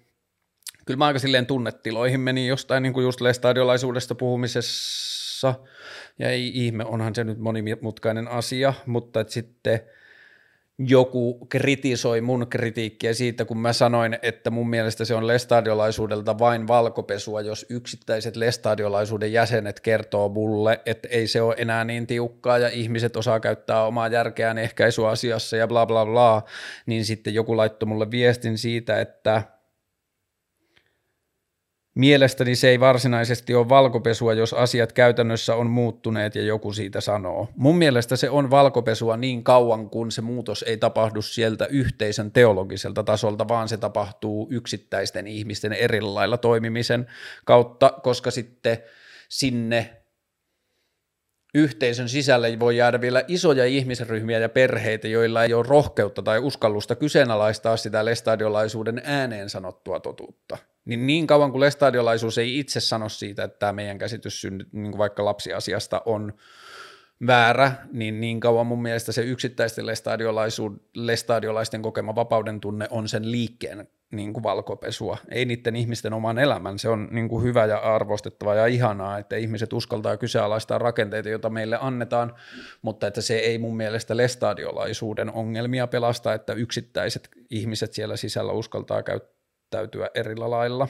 kyllä 0.87 0.99
mä 0.99 1.07
aika 1.07 1.19
silleen 1.19 1.47
tunnetiloihin 1.47 2.21
menin 2.21 2.47
jostain 2.47 2.83
niin 2.83 2.93
kuin 2.93 3.05
just 3.05 3.21
lestadiolaisuudesta 3.21 4.15
puhumisessa, 4.15 5.16
ja 6.19 6.31
ei 6.31 6.51
ihme, 6.55 6.85
onhan 6.85 7.15
se 7.15 7.25
nyt 7.25 7.39
monimutkainen 7.39 8.29
asia, 8.29 8.75
mutta 8.87 9.21
että 9.21 9.33
sitten 9.33 9.81
joku 10.79 11.47
kritisoi 11.49 12.21
mun 12.21 12.47
kritiikkiä 12.51 13.15
siitä, 13.15 13.45
kun 13.45 13.59
mä 13.59 13.73
sanoin, 13.73 14.19
että 14.23 14.51
mun 14.51 14.71
mielestä 14.71 15.05
se 15.05 15.15
on 15.15 15.27
lestadiolaisuudelta 15.27 16.39
vain 16.39 16.69
valkopesua, 16.69 17.41
jos 17.41 17.67
yksittäiset 17.71 18.37
lestadiolaisuuden 18.37 19.33
jäsenet 19.33 19.81
kertoo 19.81 20.29
mulle, 20.29 20.81
että 20.87 21.09
ei 21.09 21.27
se 21.27 21.43
ole 21.43 21.55
enää 21.59 21.85
niin 21.85 22.07
tiukkaa 22.07 22.59
ja 22.59 22.69
ihmiset 22.69 23.17
osaa 23.17 23.41
käyttää 23.41 23.85
omaa 23.85 24.09
järkeään 24.09 24.59
ehkäisyasiassa 24.59 25.57
ja 25.57 25.69
bla 25.69 25.87
bla 25.87 26.07
bla, 26.07 26.43
niin 26.87 27.05
sitten 27.05 27.35
joku 27.35 27.57
laittoi 27.57 27.87
mulle 27.87 28.11
viestin 28.11 28.59
siitä, 28.59 29.01
että– 29.01 29.43
Mielestäni 31.97 32.57
se 32.57 32.69
ei 32.69 32.81
varsinaisesti 32.81 33.55
ole 33.55 33.69
valkopesua, 33.69 34.35
jos 34.35 34.53
asiat 34.53 34.93
käytännössä 34.93 35.55
on 35.55 35.71
muuttuneet 35.71 36.35
ja 36.35 36.43
joku 36.43 36.73
siitä 36.73 37.01
sanoo. 37.01 37.49
Mun 37.57 37.79
mielestä 37.79 38.17
se 38.17 38.31
on 38.31 38.51
valkopesua 38.51 39.17
niin 39.17 39.45
kauan, 39.45 39.91
kun 39.91 40.13
se 40.13 40.23
muutos 40.23 40.63
ei 40.63 40.77
tapahdu 40.77 41.23
sieltä 41.23 41.67
yhteisön 41.67 42.33
teologiselta 42.33 43.03
tasolta, 43.03 43.49
vaan 43.49 43.69
se 43.69 43.77
tapahtuu 43.77 44.49
yksittäisten 44.51 45.27
ihmisten 45.27 45.73
eri 45.73 46.01
lailla 46.01 46.39
toimimisen 46.39 47.07
kautta, 47.45 47.93
koska 48.03 48.31
sitten 48.31 48.79
sinne 49.29 50.03
yhteisön 51.55 52.09
sisälle 52.09 52.61
voi 52.61 52.77
jäädä 52.77 53.01
vielä 53.01 53.25
isoja 53.29 53.65
ihmisryhmiä 53.65 54.39
ja 54.39 54.49
perheitä, 54.49 55.09
joilla 55.09 55.45
ei 55.45 55.55
ole 55.55 55.67
rohkeutta 55.69 56.23
tai 56.23 56.39
uskallusta 56.39 56.95
kyseenalaistaa 56.95 57.77
sitä 57.77 58.05
lestadiolaisuuden 58.05 59.03
ääneen 59.05 59.51
sanottua 59.51 60.01
totuutta 60.01 60.59
niin 60.87 61.07
niin 61.07 61.27
kauan 61.27 61.51
kuin 61.51 61.61
lestadiolaisuus 61.61 62.39
ei 62.39 62.59
itse 62.59 62.81
sano 62.81 63.09
siitä, 63.09 63.45
että 63.45 63.59
tämä 63.59 63.73
meidän 63.73 63.99
käsitys 63.99 64.41
synny, 64.41 64.67
niin 64.73 64.91
kuin 64.91 64.99
vaikka 64.99 65.25
lapsiasiasta 65.25 66.03
on 66.05 66.33
väärä, 67.27 67.73
niin 67.93 68.21
niin 68.21 68.41
kauan 68.41 68.67
mun 68.67 68.83
mielestä 68.83 69.13
se 69.13 69.23
yksittäisten 69.23 69.87
lestadiolaisten 70.95 71.83
kokema 71.83 72.15
vapauden 72.15 72.61
tunne 72.61 72.89
on 72.91 73.09
sen 73.09 73.33
liikkeen 73.33 73.89
niin 74.13 74.33
kuin 74.33 74.43
valkopesua, 74.43 75.19
ei 75.31 75.45
niiden 75.45 75.77
ihmisten 75.77 76.13
oman 76.13 76.39
elämän. 76.39 76.79
Se 76.79 76.89
on 76.89 77.09
niin 77.11 77.29
kuin 77.29 77.45
hyvä 77.45 77.67
ja 77.67 77.79
arvostettava 77.79 78.55
ja 78.55 78.67
ihanaa, 78.67 79.19
että 79.19 79.37
ihmiset 79.37 79.73
uskaltaa 79.73 80.17
kyseenalaistaa 80.17 80.79
rakenteita, 80.79 81.29
joita 81.29 81.51
meille 81.51 81.79
annetaan, 81.81 82.35
mutta 82.83 83.07
että 83.07 83.21
se 83.21 83.37
ei 83.37 83.59
mun 83.59 83.77
mielestä 83.77 84.17
lestadiolaisuuden 84.17 85.33
ongelmia 85.33 85.87
pelasta, 85.87 86.35
että 86.35 86.53
yksittäiset 86.53 87.29
ihmiset 87.51 87.93
siellä 87.93 88.17
sisällä 88.17 88.53
uskaltaa 88.53 89.03
käyttää 89.03 89.36
näyttäytyä 89.73 90.11
eri 90.15 90.37
lailla. 90.37 90.89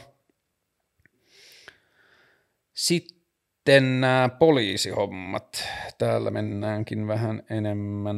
Sitten 2.74 4.01
nämä 4.01 4.28
poliisihommat. 4.39 5.69
Täällä 5.98 6.31
mennäänkin 6.31 7.09
vähän 7.09 7.43
enemmän 7.51 8.16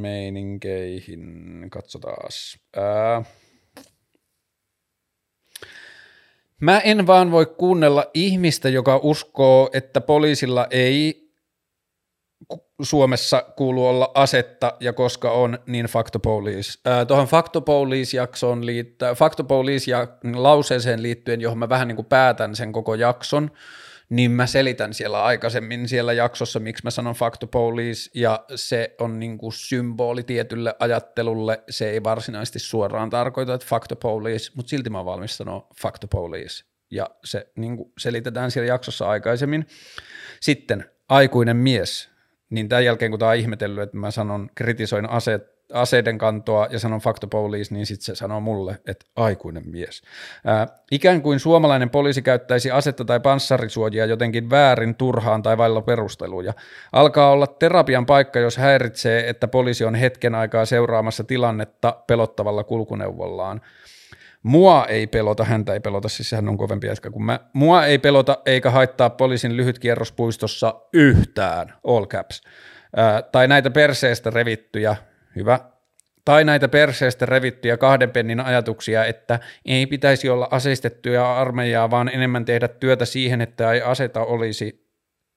meininkeihin. 0.00 1.22
Katsotaan. 1.70 2.28
Ää... 2.76 3.24
Mä 6.60 6.78
en 6.78 7.06
vaan 7.06 7.30
voi 7.30 7.46
kuunnella 7.46 8.10
ihmistä, 8.14 8.68
joka 8.68 9.00
uskoo, 9.02 9.70
että 9.72 10.00
poliisilla 10.00 10.66
ei 10.70 11.21
Suomessa 12.82 13.42
kuuluu 13.56 13.86
olla 13.86 14.10
asetta 14.14 14.76
ja 14.80 14.92
koska 14.92 15.30
on, 15.30 15.58
niin 15.66 15.86
Factopolice. 15.86 16.78
Äh, 16.86 17.06
tuohon 17.06 17.26
Factopolice-jaksoon 17.26 18.66
liittyen, 18.66 19.14
Factopolice 19.14 19.90
ja 19.90 20.08
lauseeseen 20.34 21.02
liittyen, 21.02 21.40
johon 21.40 21.58
mä 21.58 21.68
vähän 21.68 21.88
niin 21.88 21.96
kuin 21.96 22.06
päätän 22.06 22.56
sen 22.56 22.72
koko 22.72 22.94
jakson, 22.94 23.50
niin 24.08 24.30
mä 24.30 24.46
selitän 24.46 24.94
siellä 24.94 25.22
aikaisemmin 25.22 25.88
siellä 25.88 26.12
jaksossa, 26.12 26.60
miksi 26.60 26.84
mä 26.84 26.90
sanon 26.90 27.14
Factopolice, 27.14 28.10
ja 28.14 28.44
se 28.54 28.94
on 29.00 29.20
niin 29.20 29.38
kuin 29.38 29.52
symboli 29.52 30.22
tietylle 30.22 30.74
ajattelulle, 30.78 31.62
se 31.70 31.90
ei 31.90 32.04
varsinaisesti 32.04 32.58
suoraan 32.58 33.10
tarkoita, 33.10 33.54
että 33.54 33.66
Factopolice, 33.66 34.52
mutta 34.56 34.70
silti 34.70 34.90
mä 34.90 34.98
oon 34.98 35.06
valmis 35.06 35.36
sanoa 35.36 35.66
Factopolice, 35.82 36.64
ja 36.90 37.10
se 37.24 37.46
niin 37.56 37.76
kuin 37.76 37.92
selitetään 37.98 38.50
siellä 38.50 38.68
jaksossa 38.68 39.08
aikaisemmin. 39.08 39.66
Sitten 40.40 40.84
aikuinen 41.08 41.56
mies, 41.56 42.11
niin 42.52 42.68
tämän 42.68 42.84
jälkeen 42.84 43.10
kun 43.10 43.18
tämä 43.18 43.30
on 43.30 43.36
ihmetellyt, 43.36 43.82
että 43.82 43.96
mä 43.96 44.10
sanon, 44.10 44.50
kritisoin 44.54 45.10
aseet, 45.10 45.52
aseiden 45.72 46.18
kantoa 46.18 46.66
ja 46.70 46.78
sanon 46.78 47.00
fakta 47.00 47.26
police, 47.26 47.74
niin 47.74 47.86
sitten 47.86 48.04
se 48.04 48.14
sanoo 48.14 48.40
mulle, 48.40 48.78
että 48.86 49.06
aikuinen 49.16 49.62
mies. 49.66 50.02
Ää, 50.44 50.66
ikään 50.90 51.22
kuin 51.22 51.40
suomalainen 51.40 51.90
poliisi 51.90 52.22
käyttäisi 52.22 52.70
asetta 52.70 53.04
tai 53.04 53.20
panssarisuojia 53.20 54.06
jotenkin 54.06 54.50
väärin, 54.50 54.94
turhaan 54.94 55.42
tai 55.42 55.58
vailla 55.58 55.82
perusteluja. 55.82 56.52
Alkaa 56.92 57.30
olla 57.30 57.46
terapian 57.46 58.06
paikka, 58.06 58.38
jos 58.38 58.56
häiritsee, 58.56 59.28
että 59.28 59.48
poliisi 59.48 59.84
on 59.84 59.94
hetken 59.94 60.34
aikaa 60.34 60.64
seuraamassa 60.64 61.24
tilannetta 61.24 61.96
pelottavalla 62.06 62.64
kulkuneuvollaan. 62.64 63.60
Mua 64.42 64.86
ei 64.86 65.06
pelota, 65.06 65.44
häntä 65.44 65.72
ei 65.72 65.80
pelota, 65.80 66.08
siis 66.08 66.32
hän 66.32 66.48
on 66.48 66.58
kovempi 66.58 66.86
jätkä 66.86 67.10
kuin 67.10 67.24
mä. 67.24 67.40
Mua 67.52 67.86
ei 67.86 67.98
pelota 67.98 68.38
eikä 68.46 68.70
haittaa 68.70 69.10
poliisin 69.10 69.56
lyhyt 69.56 69.78
kierros 69.78 70.12
puistossa 70.12 70.74
yhtään, 70.92 71.74
all 71.86 72.06
caps. 72.06 72.42
Ää, 72.96 73.22
tai 73.22 73.48
näitä 73.48 73.70
perseestä 73.70 74.30
revittyjä, 74.30 74.96
hyvä, 75.36 75.60
tai 76.24 76.44
näitä 76.44 76.68
perseestä 76.68 77.26
revittyjä 77.26 77.76
kahden 77.76 78.10
pennin 78.10 78.40
ajatuksia, 78.40 79.04
että 79.04 79.40
ei 79.64 79.86
pitäisi 79.86 80.28
olla 80.28 80.48
aseistettuja 80.50 81.36
armeijaa, 81.36 81.90
vaan 81.90 82.08
enemmän 82.08 82.44
tehdä 82.44 82.68
työtä 82.68 83.04
siihen, 83.04 83.40
että 83.40 83.72
ei 83.72 83.82
aseta 83.82 84.20
olisi. 84.20 84.88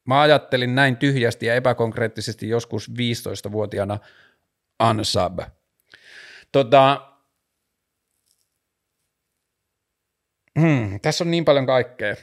Mä 0.07 0.21
ajattelin 0.21 0.75
näin 0.75 0.97
tyhjästi 0.97 1.45
ja 1.45 1.55
epäkonkreettisesti 1.55 2.49
joskus 2.49 2.91
15-vuotiaana 2.91 3.99
unsub. 4.89 5.39
Tota, 6.51 7.14
Hmm, 10.59 10.99
tässä 10.99 11.23
on 11.23 11.31
niin 11.31 11.45
paljon 11.45 11.65
kaikkea. 11.65 12.15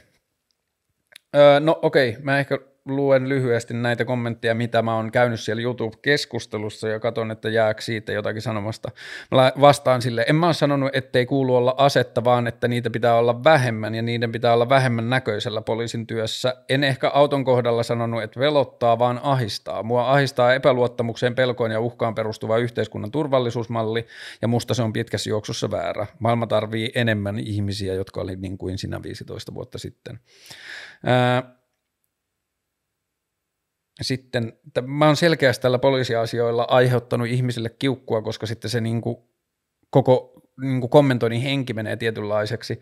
Öö, 1.35 1.59
no 1.59 1.79
okei, 1.81 2.09
okay, 2.09 2.21
mä 2.23 2.39
ehkä 2.39 2.59
luen 2.85 3.29
lyhyesti 3.29 3.73
näitä 3.73 4.05
kommentteja, 4.05 4.55
mitä 4.55 4.81
mä 4.81 4.95
oon 4.95 5.11
käynyt 5.11 5.39
siellä 5.39 5.61
YouTube-keskustelussa 5.61 6.87
ja 6.87 6.99
katson, 6.99 7.31
että 7.31 7.49
jääkö 7.49 7.81
siitä 7.81 8.11
jotakin 8.11 8.41
sanomasta. 8.41 8.91
Mä 9.31 9.51
vastaan 9.61 10.01
sille, 10.01 10.25
en 10.29 10.35
mä 10.35 10.45
ole 10.45 10.53
sanonut, 10.53 10.89
ettei 10.93 11.25
kuulu 11.25 11.55
olla 11.55 11.75
asetta, 11.77 12.23
vaan 12.23 12.47
että 12.47 12.67
niitä 12.67 12.89
pitää 12.89 13.15
olla 13.15 13.43
vähemmän 13.43 13.95
ja 13.95 14.01
niiden 14.01 14.31
pitää 14.31 14.53
olla 14.53 14.69
vähemmän 14.69 15.09
näköisellä 15.09 15.61
poliisin 15.61 16.07
työssä. 16.07 16.55
En 16.69 16.83
ehkä 16.83 17.09
auton 17.09 17.45
kohdalla 17.45 17.83
sanonut, 17.83 18.23
että 18.23 18.39
velottaa, 18.39 18.99
vaan 18.99 19.19
ahistaa. 19.23 19.83
Mua 19.83 20.11
ahistaa 20.11 20.53
epäluottamukseen, 20.53 21.35
pelkoon 21.35 21.71
ja 21.71 21.79
uhkaan 21.79 22.15
perustuva 22.15 22.57
yhteiskunnan 22.57 23.11
turvallisuusmalli 23.11 24.07
ja 24.41 24.47
musta 24.47 24.73
se 24.73 24.83
on 24.83 24.93
pitkässä 24.93 25.29
juoksussa 25.29 25.71
väärä. 25.71 26.07
Maailma 26.19 26.47
tarvii 26.47 26.91
enemmän 26.95 27.39
ihmisiä, 27.39 27.93
jotka 27.93 28.21
oli 28.21 28.35
niin 28.35 28.57
kuin 28.57 28.77
sinä 28.77 29.03
15 29.03 29.53
vuotta 29.53 29.77
sitten. 29.77 30.19
Ää, 31.05 31.62
sitten, 34.01 34.53
mä 34.85 35.05
oon 35.05 35.15
selkeästi 35.15 35.61
tällä 35.61 35.79
poliisiasioilla 35.79 36.63
aiheuttanut 36.69 37.27
ihmisille 37.27 37.69
kiukkua, 37.69 38.21
koska 38.21 38.45
sitten 38.45 38.71
se 38.71 38.81
niin 38.81 39.01
kuin, 39.01 39.17
koko 39.89 40.33
niin 40.61 40.81
kuin 40.81 40.89
kommentoinnin 40.89 41.41
henki 41.41 41.73
menee 41.73 41.97
tietynlaiseksi. 41.97 42.79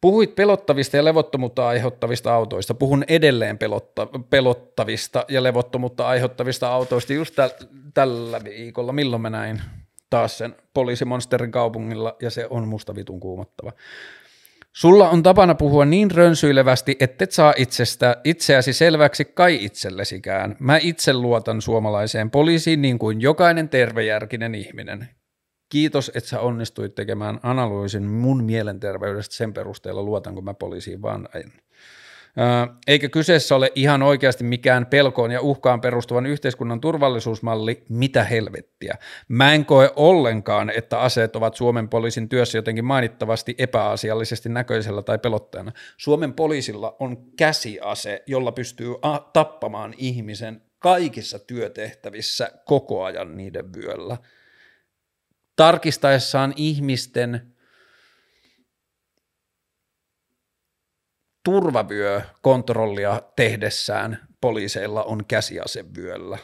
Puhuit 0.00 0.34
pelottavista 0.34 0.96
ja 0.96 1.04
levottomuutta 1.04 1.68
aiheuttavista 1.68 2.34
autoista. 2.34 2.74
Puhun 2.74 3.04
edelleen 3.08 3.58
pelotta, 3.58 4.08
pelottavista 4.30 5.24
ja 5.28 5.42
levottomuutta 5.42 6.08
aiheuttavista 6.08 6.68
autoista 6.68 7.12
just 7.12 7.34
täl, 7.34 7.50
tällä 7.94 8.44
viikolla. 8.44 8.92
Milloin 8.92 9.22
mä 9.22 9.30
näin 9.30 9.62
taas 10.10 10.38
sen 10.38 10.56
poliisimonsterin 10.74 11.50
kaupungilla 11.50 12.16
ja 12.22 12.30
se 12.30 12.46
on 12.50 12.68
musta 12.68 12.94
vitun 12.94 13.20
kuumottava. 13.20 13.72
Sulla 14.72 15.10
on 15.10 15.22
tapana 15.22 15.54
puhua 15.54 15.84
niin 15.84 16.10
rönsyilevästi, 16.10 16.96
ettet 17.00 17.32
saa 17.32 17.54
itsestä, 17.56 18.16
itseäsi 18.24 18.72
selväksi 18.72 19.24
kai 19.24 19.64
itsellesikään. 19.64 20.56
Mä 20.58 20.76
itse 20.82 21.12
luotan 21.12 21.62
suomalaiseen 21.62 22.30
poliisiin 22.30 22.82
niin 22.82 22.98
kuin 22.98 23.20
jokainen 23.20 23.68
tervejärkinen 23.68 24.54
ihminen. 24.54 25.08
Kiitos, 25.68 26.10
että 26.14 26.30
sä 26.30 26.40
onnistuit 26.40 26.94
tekemään 26.94 27.40
analyysin 27.42 28.02
mun 28.02 28.44
mielenterveydestä 28.44 29.34
sen 29.34 29.52
perusteella, 29.52 30.02
luotanko 30.02 30.40
mä 30.40 30.54
poliisiin 30.54 31.02
vaan 31.02 31.28
en. 31.34 31.52
Eikä 32.86 33.08
kyseessä 33.08 33.56
ole 33.56 33.72
ihan 33.74 34.02
oikeasti 34.02 34.44
mikään 34.44 34.86
pelkoon 34.86 35.30
ja 35.30 35.40
uhkaan 35.40 35.80
perustuvan 35.80 36.26
yhteiskunnan 36.26 36.80
turvallisuusmalli, 36.80 37.84
mitä 37.88 38.24
helvettiä. 38.24 38.94
Mä 39.28 39.54
en 39.54 39.66
koe 39.66 39.90
ollenkaan, 39.96 40.70
että 40.70 41.00
aseet 41.00 41.36
ovat 41.36 41.54
Suomen 41.54 41.88
poliisin 41.88 42.28
työssä 42.28 42.58
jotenkin 42.58 42.84
mainittavasti 42.84 43.54
epäasiallisesti 43.58 44.48
näköisellä 44.48 45.02
tai 45.02 45.18
pelottajana. 45.18 45.72
Suomen 45.96 46.34
poliisilla 46.34 46.96
on 47.00 47.16
käsiase, 47.36 48.22
jolla 48.26 48.52
pystyy 48.52 48.94
tappamaan 49.32 49.94
ihmisen 49.96 50.62
kaikissa 50.78 51.38
työtehtävissä 51.38 52.50
koko 52.64 53.04
ajan 53.04 53.36
niiden 53.36 53.72
vyöllä. 53.74 54.16
Tarkistaessaan 55.56 56.54
ihmisten 56.56 57.51
turvavyökontrollia 61.44 63.22
tehdessään 63.36 64.18
poliiseilla 64.40 65.02
on 65.02 65.24
käsiasevyöllä. 65.28 66.38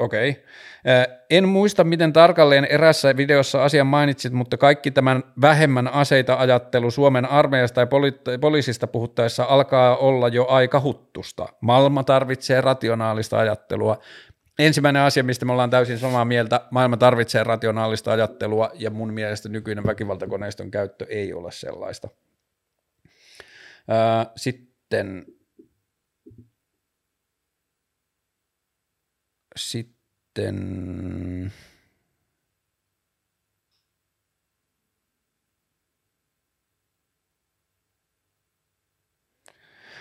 Okei. 0.00 0.30
Okay. 0.30 1.16
En 1.30 1.48
muista, 1.48 1.84
miten 1.84 2.12
tarkalleen 2.12 2.64
erässä 2.64 3.16
videossa 3.16 3.64
asian 3.64 3.86
mainitsit, 3.86 4.32
mutta 4.32 4.56
kaikki 4.56 4.90
tämän 4.90 5.22
vähemmän 5.40 5.88
aseita 5.88 6.34
ajattelu 6.34 6.90
Suomen 6.90 7.30
armeijasta 7.30 7.74
tai 7.74 7.86
poli- 7.86 8.38
poliisista 8.40 8.86
puhuttaessa 8.86 9.44
alkaa 9.44 9.96
olla 9.96 10.28
jo 10.28 10.46
aika 10.48 10.80
huttusta. 10.80 11.48
Maailma 11.60 12.04
tarvitsee 12.04 12.60
rationaalista 12.60 13.38
ajattelua. 13.38 13.98
Ensimmäinen 14.58 15.02
asia, 15.02 15.24
mistä 15.24 15.44
me 15.44 15.52
ollaan 15.52 15.70
täysin 15.70 15.98
samaa 15.98 16.24
mieltä, 16.24 16.60
maailma 16.70 16.96
tarvitsee 16.96 17.44
rationaalista 17.44 18.12
ajattelua 18.12 18.70
ja 18.74 18.90
mun 18.90 19.12
mielestä 19.12 19.48
nykyinen 19.48 19.86
väkivaltakoneiston 19.86 20.70
käyttö 20.70 21.06
ei 21.08 21.32
ole 21.32 21.52
sellaista. 21.52 22.08
Sitten 24.36 25.26
sitten 29.56 31.52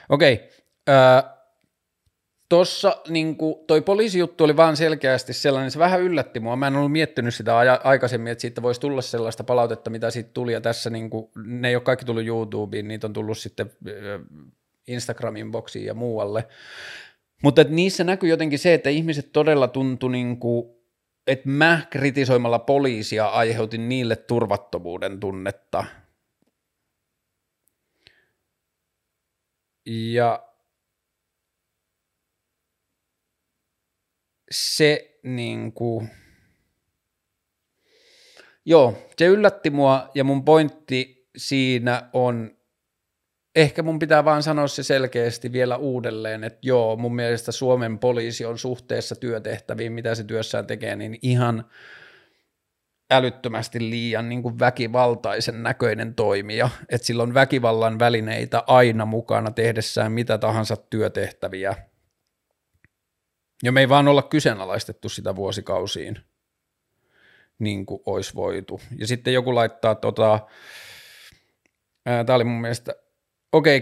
Okei. 0.10 0.49
Tuossa 2.49 3.01
niin 3.09 3.38
toi 3.67 3.81
poliisijuttu 3.81 4.43
oli 4.43 4.57
vaan 4.57 4.77
selkeästi 4.77 5.34
sellainen, 5.34 5.71
se 5.71 5.80
vähän 5.80 6.01
yllätti 6.01 6.39
mua. 6.39 6.55
Mä 6.55 6.67
en 6.67 6.76
ollut 6.76 6.91
miettinyt 6.91 7.35
sitä 7.35 7.57
aikaisemmin, 7.84 8.31
että 8.31 8.41
siitä 8.41 8.61
voisi 8.61 8.81
tulla 8.81 9.01
sellaista 9.01 9.43
palautetta, 9.43 9.89
mitä 9.89 10.11
siitä 10.11 10.30
tuli. 10.34 10.53
Ja 10.53 10.61
tässä 10.61 10.89
niin 10.89 11.09
kuin, 11.09 11.31
ne 11.45 11.67
ei 11.67 11.76
ole 11.76 11.84
kaikki 11.84 12.05
tullut 12.05 12.26
YouTubeen, 12.26 12.88
niitä 12.88 13.07
on 13.07 13.13
tullut 13.13 13.38
sitten 13.38 13.71
Instagramin 14.88 15.51
boksiin 15.51 15.85
ja 15.85 15.93
muualle. 15.93 16.47
Mutta 17.43 17.63
niissä 17.63 18.03
näkyy 18.03 18.30
jotenkin 18.30 18.59
se, 18.59 18.73
että 18.73 18.89
ihmiset 18.89 19.31
todella 19.34 19.67
tuntu 19.67 20.07
niin 20.07 20.38
kuin, 20.38 20.69
että 21.27 21.49
mä 21.49 21.81
kritisoimalla 21.89 22.59
poliisia 22.59 23.27
aiheutin 23.27 23.89
niille 23.89 24.15
turvattomuuden 24.15 25.19
tunnetta. 25.19 25.85
Ja 29.85 30.48
se 34.51 35.19
niin 35.23 35.73
kuin, 35.73 36.09
joo, 38.65 38.97
se 39.17 39.26
yllätti 39.26 39.69
mua 39.69 40.09
ja 40.15 40.23
mun 40.23 40.45
pointti 40.45 41.30
siinä 41.38 42.09
on 42.13 42.59
ehkä 43.55 43.84
mun 43.84 43.99
pitää 43.99 44.26
vaan 44.26 44.43
sanoa 44.43 44.67
se 44.67 44.84
selkeästi 44.84 45.51
vielä 45.51 45.77
uudelleen, 45.77 46.43
että 46.43 46.59
joo, 46.61 46.95
mun 46.95 47.15
mielestä 47.15 47.51
Suomen 47.51 47.99
poliisi 47.99 48.45
on 48.45 48.57
suhteessa 48.57 49.15
työtehtäviin, 49.15 49.91
mitä 49.91 50.15
se 50.15 50.23
työssään 50.23 50.67
tekee, 50.67 50.95
niin 50.95 51.19
ihan 51.21 51.65
älyttömästi 53.11 53.89
liian 53.89 54.30
niin 54.30 54.43
kuin 54.43 54.59
väkivaltaisen 54.59 55.63
näköinen 55.63 56.15
toimija, 56.15 56.69
että 56.89 57.07
sillä 57.07 57.23
on 57.23 57.34
väkivallan 57.34 57.99
välineitä 57.99 58.63
aina 58.67 59.05
mukana 59.05 59.51
tehdessään 59.51 60.11
mitä 60.11 60.38
tahansa 60.38 60.76
työtehtäviä. 60.76 61.76
Ja 63.64 63.72
me 63.72 63.80
ei 63.80 63.90
vaan 63.90 64.07
olla 64.07 64.22
kyseenalaistettu 64.22 65.10
sitä 65.10 65.36
vuosikausiin, 65.36 66.19
niin 67.60 67.86
kuin 67.86 68.02
olisi 68.06 68.36
voitu. 68.36 68.81
Ja 68.98 69.07
sitten 69.07 69.34
joku 69.34 69.56
laittaa 69.56 69.95
tota, 69.95 70.40
tämä 72.03 72.36
oli 72.36 72.44
mun 72.44 72.61
mielestä 72.61 72.95
Okei, 73.52 73.81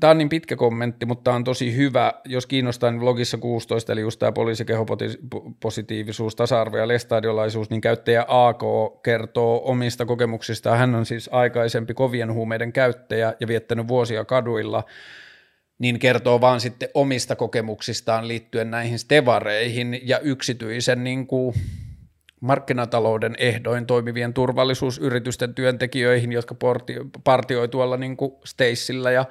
tämä 0.00 0.10
on 0.10 0.18
niin 0.18 0.28
pitkä 0.28 0.56
kommentti, 0.56 1.06
mutta 1.06 1.24
tämä 1.24 1.34
on 1.34 1.44
tosi 1.44 1.76
hyvä. 1.76 2.12
Jos 2.24 2.46
kiinnostaa, 2.46 2.90
niin 2.90 3.00
vlogissa 3.00 3.38
16, 3.38 3.92
eli 3.92 4.00
just 4.00 4.18
tämä 4.18 4.32
poliisikehopositiivisuus, 4.32 6.36
tasa-arvo 6.36 6.76
ja 6.76 6.88
lestadiolaisuus, 6.88 7.70
niin 7.70 7.80
käyttäjä 7.80 8.24
AK 8.28 8.62
kertoo 9.02 9.62
omista 9.64 10.06
kokemuksistaan. 10.06 10.78
Hän 10.78 10.94
on 10.94 11.06
siis 11.06 11.30
aikaisempi 11.32 11.94
kovien 11.94 12.32
huumeiden 12.32 12.72
käyttäjä 12.72 13.34
ja 13.40 13.48
viettänyt 13.48 13.88
vuosia 13.88 14.24
kaduilla, 14.24 14.84
niin 15.82 15.98
kertoo 15.98 16.40
vaan 16.40 16.60
sitten 16.60 16.88
omista 16.94 17.36
kokemuksistaan 17.36 18.28
liittyen 18.28 18.70
näihin 18.70 18.98
stevareihin 18.98 20.00
ja 20.02 20.18
yksityisen 20.18 21.04
niin 21.04 21.26
kuin, 21.26 21.54
markkinatalouden 22.40 23.34
ehdoin 23.38 23.86
toimivien 23.86 24.34
turvallisuusyritysten 24.34 25.54
työntekijöihin, 25.54 26.32
jotka 26.32 26.54
partioi 27.24 27.68
tuolla 27.68 27.96
niin 27.96 28.16
kuin 28.16 28.32
Stacella 28.44 29.10
ja 29.10 29.24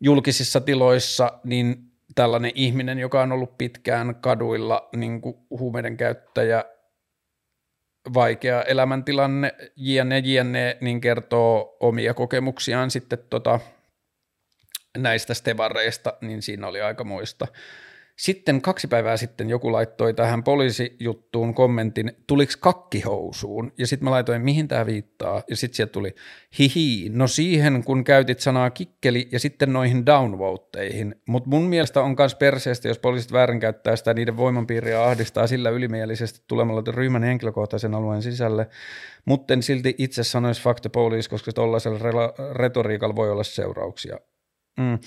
julkisissa 0.00 0.60
tiloissa, 0.60 1.32
niin 1.44 1.76
tällainen 2.14 2.52
ihminen, 2.54 2.98
joka 2.98 3.22
on 3.22 3.32
ollut 3.32 3.58
pitkään 3.58 4.14
kaduilla 4.14 4.88
niin 4.96 5.20
kuin 5.20 5.36
huumeiden 5.50 5.96
käyttäjä, 5.96 6.64
vaikea 8.14 8.62
elämäntilanne, 8.62 9.54
jne, 9.76 10.18
jne, 10.18 10.76
niin 10.80 11.00
kertoo 11.00 11.76
omia 11.80 12.14
kokemuksiaan 12.14 12.90
sitten 12.90 13.18
tota, 13.30 13.60
näistä 14.98 15.34
stevareista, 15.34 16.14
niin 16.20 16.42
siinä 16.42 16.66
oli 16.66 16.80
aika 16.80 17.04
muista. 17.04 17.46
Sitten 18.20 18.62
kaksi 18.62 18.88
päivää 18.88 19.16
sitten 19.16 19.50
joku 19.50 19.72
laittoi 19.72 20.14
tähän 20.14 20.44
poliisijuttuun 20.44 21.54
kommentin, 21.54 22.12
tuliks 22.26 22.56
kakkihousuun? 22.56 23.72
Ja 23.78 23.86
sitten 23.86 24.04
mä 24.04 24.10
laitoin, 24.10 24.42
mihin 24.42 24.68
tämä 24.68 24.86
viittaa? 24.86 25.42
Ja 25.50 25.56
sitten 25.56 25.76
sieltä 25.76 25.92
tuli, 25.92 26.14
hihi, 26.58 27.08
no 27.12 27.26
siihen 27.26 27.84
kun 27.84 28.04
käytit 28.04 28.40
sanaa 28.40 28.70
kikkeli 28.70 29.28
ja 29.32 29.40
sitten 29.40 29.72
noihin 29.72 30.06
downvoteihin. 30.06 31.14
Mutta 31.28 31.50
mun 31.50 31.62
mielestä 31.62 32.02
on 32.02 32.14
myös 32.18 32.34
perseestä, 32.34 32.88
jos 32.88 32.98
poliisit 32.98 33.32
väärinkäyttää 33.32 33.96
sitä 33.96 34.14
niiden 34.14 34.36
voimanpiiriä 34.36 35.04
ahdistaa 35.04 35.46
sillä 35.46 35.70
ylimielisesti 35.70 36.44
tulemalla 36.46 36.82
ryhmän 36.88 37.22
henkilökohtaisen 37.22 37.94
alueen 37.94 38.22
sisälle. 38.22 38.68
Mutta 39.24 39.54
silti 39.60 39.94
itse 39.98 40.24
sanoisi 40.24 40.62
fuck 40.62 40.80
the 40.80 40.90
police, 40.90 41.30
koska 41.30 41.52
tuollaisella 41.52 41.98
retoriikalla 42.52 43.16
voi 43.16 43.30
olla 43.30 43.44
seurauksia. 43.44 44.16
Mm. 44.80 44.98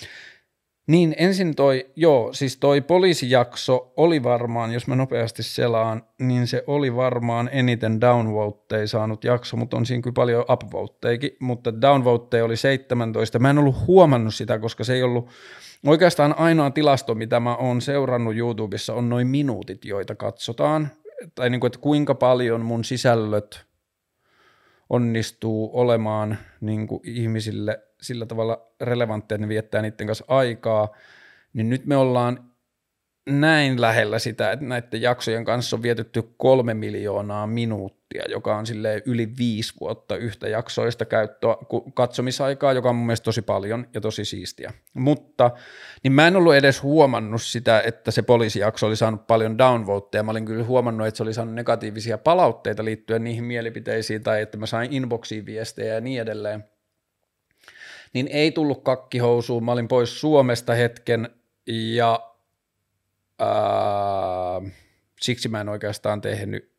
Niin 0.88 1.16
ensin 1.18 1.56
toi, 1.56 1.92
joo, 1.96 2.34
siis 2.34 2.58
toi 2.58 2.82
poliisijakso 2.82 3.94
oli 3.98 4.24
varmaan, 4.24 4.72
jos 4.72 4.88
mä 4.88 4.96
nopeasti 4.96 5.44
selaan, 5.44 6.04
niin 6.20 6.48
se 6.48 6.64
oli 6.68 6.96
varmaan 6.96 7.50
eniten 7.52 8.02
downvoteja 8.02 8.88
saanut 8.88 9.24
jakso, 9.24 9.58
mutta 9.58 9.78
on 9.78 9.86
siinä 9.86 10.02
kyllä 10.02 10.14
paljon 10.14 10.46
upvoteikin, 10.50 11.38
mutta 11.40 11.82
downvoteja 11.82 12.46
oli 12.46 12.58
17. 12.58 13.40
Mä 13.40 13.50
en 13.50 13.58
ollut 13.58 13.88
huomannut 13.88 14.36
sitä, 14.36 14.60
koska 14.60 14.84
se 14.84 14.94
ei 14.94 15.04
ollut, 15.04 15.30
oikeastaan 15.86 16.36
ainoa 16.38 16.72
tilasto, 16.72 17.16
mitä 17.16 17.40
mä 17.40 17.56
oon 17.56 17.82
seurannut 17.82 18.36
YouTubessa, 18.36 18.94
on 18.94 19.10
noin 19.10 19.28
minuutit, 19.28 19.86
joita 19.86 20.16
katsotaan, 20.16 20.88
tai 21.36 21.50
niin 21.50 21.60
kuin, 21.60 21.68
että 21.68 21.80
kuinka 21.80 22.16
paljon 22.16 22.62
mun 22.62 22.84
sisällöt 22.84 23.66
onnistuu 24.90 25.70
olemaan 25.74 26.38
niin 26.62 26.88
kuin 26.88 27.02
ihmisille– 27.04 27.80
sillä 28.04 28.26
tavalla 28.26 28.72
relevantteja, 28.82 29.36
että 29.36 29.46
ne 29.46 29.50
viettää 29.50 29.82
niiden 29.82 30.08
kanssa 30.08 30.26
aikaa, 30.28 30.96
niin 31.54 31.70
nyt 31.70 31.86
me 31.86 31.98
ollaan 31.98 32.54
näin 33.30 33.82
lähellä 33.82 34.20
sitä, 34.20 34.52
että 34.52 34.66
näiden 34.66 35.02
jaksojen 35.02 35.46
kanssa 35.46 35.76
on 35.76 35.84
vietetty 35.84 36.24
kolme 36.38 36.74
miljoonaa 36.74 37.48
minuuttia, 37.48 38.24
joka 38.30 38.58
on 38.58 38.66
sille 38.66 39.02
yli 39.06 39.30
viisi 39.38 39.74
vuotta 39.82 40.16
yhtä 40.16 40.50
jaksoista 40.50 41.06
käyttöä, 41.06 41.56
katsomisaikaa, 41.94 42.74
joka 42.74 42.90
on 42.90 42.96
mun 42.96 43.06
mielestä 43.06 43.24
tosi 43.24 43.42
paljon 43.42 43.88
ja 43.94 44.02
tosi 44.02 44.26
siistiä. 44.26 44.74
Mutta 44.94 45.52
niin 46.04 46.14
mä 46.14 46.28
en 46.28 46.36
ollut 46.36 46.56
edes 46.56 46.84
huomannut 46.84 47.42
sitä, 47.42 47.82
että 47.82 48.12
se 48.12 48.22
poliisijakso 48.22 48.88
oli 48.88 48.96
saanut 48.96 49.28
paljon 49.28 49.58
downvoteja. 49.58 50.24
Mä 50.24 50.32
olin 50.32 50.46
kyllä 50.46 50.64
huomannut, 50.64 51.08
että 51.08 51.18
se 51.18 51.24
oli 51.24 51.34
saanut 51.34 51.56
negatiivisia 51.56 52.18
palautteita 52.18 52.86
liittyen 52.86 53.24
niihin 53.24 53.44
mielipiteisiin 53.44 54.24
tai 54.24 54.42
että 54.42 54.58
mä 54.58 54.66
sain 54.66 54.94
inboxiin 54.94 55.46
viestejä 55.46 55.94
ja 55.94 56.02
niin 56.02 56.22
edelleen 56.22 56.64
niin 58.14 58.28
ei 58.28 58.52
tullut 58.52 58.84
kakkihousuun. 58.84 59.66
Mä 59.66 59.72
olin 59.72 59.88
pois 59.88 60.22
Suomesta 60.22 60.74
hetken 60.74 61.30
ja 61.68 62.34
ää, 63.40 64.62
siksi 65.22 65.50
mä 65.50 65.62
en 65.62 65.70
oikeastaan 65.70 66.22
tehnyt 66.22 66.74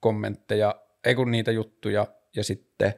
kommentteja, 0.00 0.74
ei 1.04 1.14
kun 1.14 1.30
niitä 1.30 1.50
juttuja 1.50 2.06
ja 2.36 2.44
sitten 2.44 2.94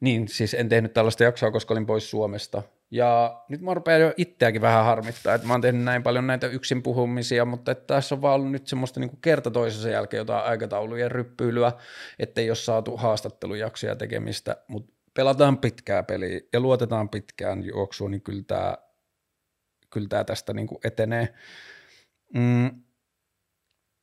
niin, 0.00 0.28
siis 0.28 0.54
en 0.54 0.68
tehnyt 0.68 0.92
tällaista 0.92 1.24
jaksoa, 1.24 1.50
koska 1.50 1.74
olin 1.74 1.86
pois 1.86 2.10
Suomesta. 2.10 2.62
Ja 2.90 3.42
nyt 3.48 3.60
mä 3.60 3.74
rupean 3.74 4.00
jo 4.00 4.12
itseäkin 4.16 4.60
vähän 4.60 4.84
harmittaa, 4.84 5.34
että 5.34 5.46
mä 5.46 5.54
oon 5.54 5.60
tehnyt 5.60 5.82
näin 5.82 6.02
paljon 6.02 6.26
näitä 6.26 6.46
yksin 6.46 6.82
puhumisia, 6.82 7.44
mutta 7.44 7.72
että 7.72 7.94
tässä 7.94 8.14
on 8.14 8.22
vaan 8.22 8.34
ollut 8.34 8.52
nyt 8.52 8.66
semmoista 8.66 9.00
niin 9.00 9.18
kerta 9.20 9.50
toisensa 9.50 9.88
jälkeen 9.88 10.18
jotain 10.18 10.44
aikataulujen 10.44 11.10
ryppyilyä, 11.10 11.72
ettei 12.18 12.50
ole 12.50 12.56
saatu 12.56 12.96
haastattelujaksoja 12.96 13.96
tekemistä, 13.96 14.56
mutta 14.68 14.97
pelataan 15.18 15.58
pitkää 15.58 16.02
peliä 16.02 16.40
ja 16.52 16.60
luotetaan 16.60 17.08
pitkään 17.08 17.64
juoksuun, 17.64 18.10
niin 18.10 18.22
kyllä 18.22 18.42
tämä, 18.46 18.76
kyllä 19.90 20.08
tämä 20.08 20.24
tästä 20.24 20.54
niin 20.54 20.66
kuin 20.66 20.78
etenee. 20.84 21.34
Mm. 22.34 22.82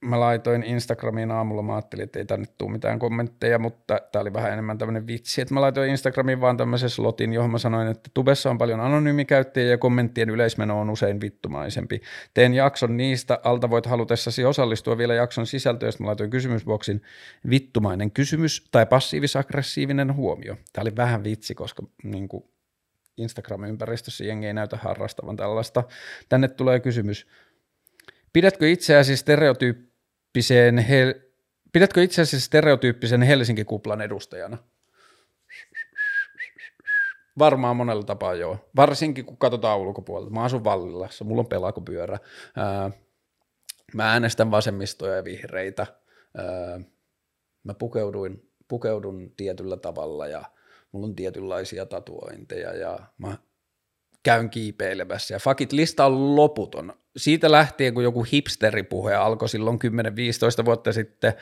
Mä 0.06 0.20
laitoin 0.20 0.64
Instagramiin 0.64 1.32
aamulla, 1.32 1.62
mä 1.62 1.76
ajattelin, 1.76 2.04
että 2.04 2.20
ei 2.20 2.26
tänne 2.26 2.46
tule 2.58 2.72
mitään 2.72 3.00
kommentteja, 3.00 3.60
mutta 3.60 4.00
tämä 4.12 4.22
oli 4.22 4.34
vähän 4.34 4.54
enemmän 4.54 4.78
tämmöinen 4.78 5.08
vitsi, 5.08 5.42
että 5.42 5.54
mä 5.54 5.62
laitoin 5.62 5.90
Instagramiin 5.90 6.42
vaan 6.42 6.58
tämmöisen 6.58 6.90
slotin, 6.90 7.34
johon 7.34 7.52
mä 7.52 7.58
sanoin, 7.58 7.88
että 7.88 8.10
tubessa 8.14 8.50
on 8.50 8.58
paljon 8.58 8.80
anonyymikäyttäjiä 8.80 9.70
ja 9.70 9.78
kommenttien 9.78 10.30
yleismeno 10.30 10.80
on 10.80 10.90
usein 10.90 11.22
vittumaisempi. 11.22 12.02
Teen 12.34 12.54
jakson 12.54 12.98
niistä, 12.98 13.40
alta 13.44 13.70
voit 13.70 13.86
halutessasi 13.86 14.46
osallistua 14.46 14.98
vielä 14.98 15.14
jakson 15.14 15.48
sisältöön, 15.48 15.94
mä 16.00 16.08
laitoin 16.08 16.30
kysymysboksin 16.30 17.02
vittumainen 17.50 18.12
kysymys 18.12 18.68
tai 18.72 18.86
passiivis-aggressiivinen 18.86 20.14
huomio. 20.16 20.56
Tämä 20.74 20.84
oli 20.84 20.96
vähän 20.96 21.24
vitsi, 21.24 21.56
koska 21.56 21.84
niin 22.04 22.28
kuin 22.28 22.44
Instagram-ympäristössä 23.18 24.24
jengi 24.24 24.48
ei 24.48 24.54
näytä 24.54 24.78
harrastavan 24.78 25.36
tällaista. 25.36 25.84
Tänne 26.30 26.48
tulee 26.48 26.80
kysymys, 26.80 27.28
Pidätkö 28.36 28.70
itseäsi 28.70 29.18
stereotyyppiseen, 30.42 30.78
hel- 30.78 31.22
pidätkö 31.74 32.04
itseäsi 32.04 32.40
stereotyyppisen 32.40 33.22
Helsinki-kuplan 33.22 34.02
edustajana? 34.02 34.58
Varmaan 37.40 37.76
monella 37.76 38.04
tapaa 38.04 38.34
joo. 38.34 38.70
Varsinkin 38.76 39.26
kun 39.26 39.38
katsotaan 39.38 39.80
ulkopuolelta. 39.80 40.34
Mä 40.34 40.44
asun 40.44 40.64
Vallilassa, 40.64 41.26
mulla 41.26 41.40
on 41.40 41.48
pelakopyörä. 41.48 42.20
Ää, 42.56 42.92
mä 43.94 44.12
äänestän 44.12 44.52
vasemmistoja 44.52 45.16
ja 45.16 45.24
vihreitä. 45.24 45.88
Mä 47.64 47.74
pukeuduin, 47.74 48.50
pukeudun 48.68 49.32
tietyllä 49.38 49.78
tavalla 49.78 50.28
ja 50.28 50.44
mulla 50.92 51.08
on 51.08 51.16
tietynlaisia 51.16 51.86
tatuointeja 51.86 52.74
ja 52.74 53.00
mä 53.18 53.38
käyn 54.24 54.50
kiipeilemässä. 54.50 55.34
Ja 55.36 55.40
fakit 55.40 55.72
lista 55.72 56.06
on 56.06 56.36
loputon. 56.36 56.94
Siitä 57.18 57.52
lähtien, 57.52 57.94
kun 57.94 58.04
joku 58.04 58.24
hipsteripuhe 58.24 59.16
alkoi 59.16 59.50
silloin 59.50 59.80
10-15 60.62 60.66
vuotta 60.66 60.94
sitten, 60.94 61.34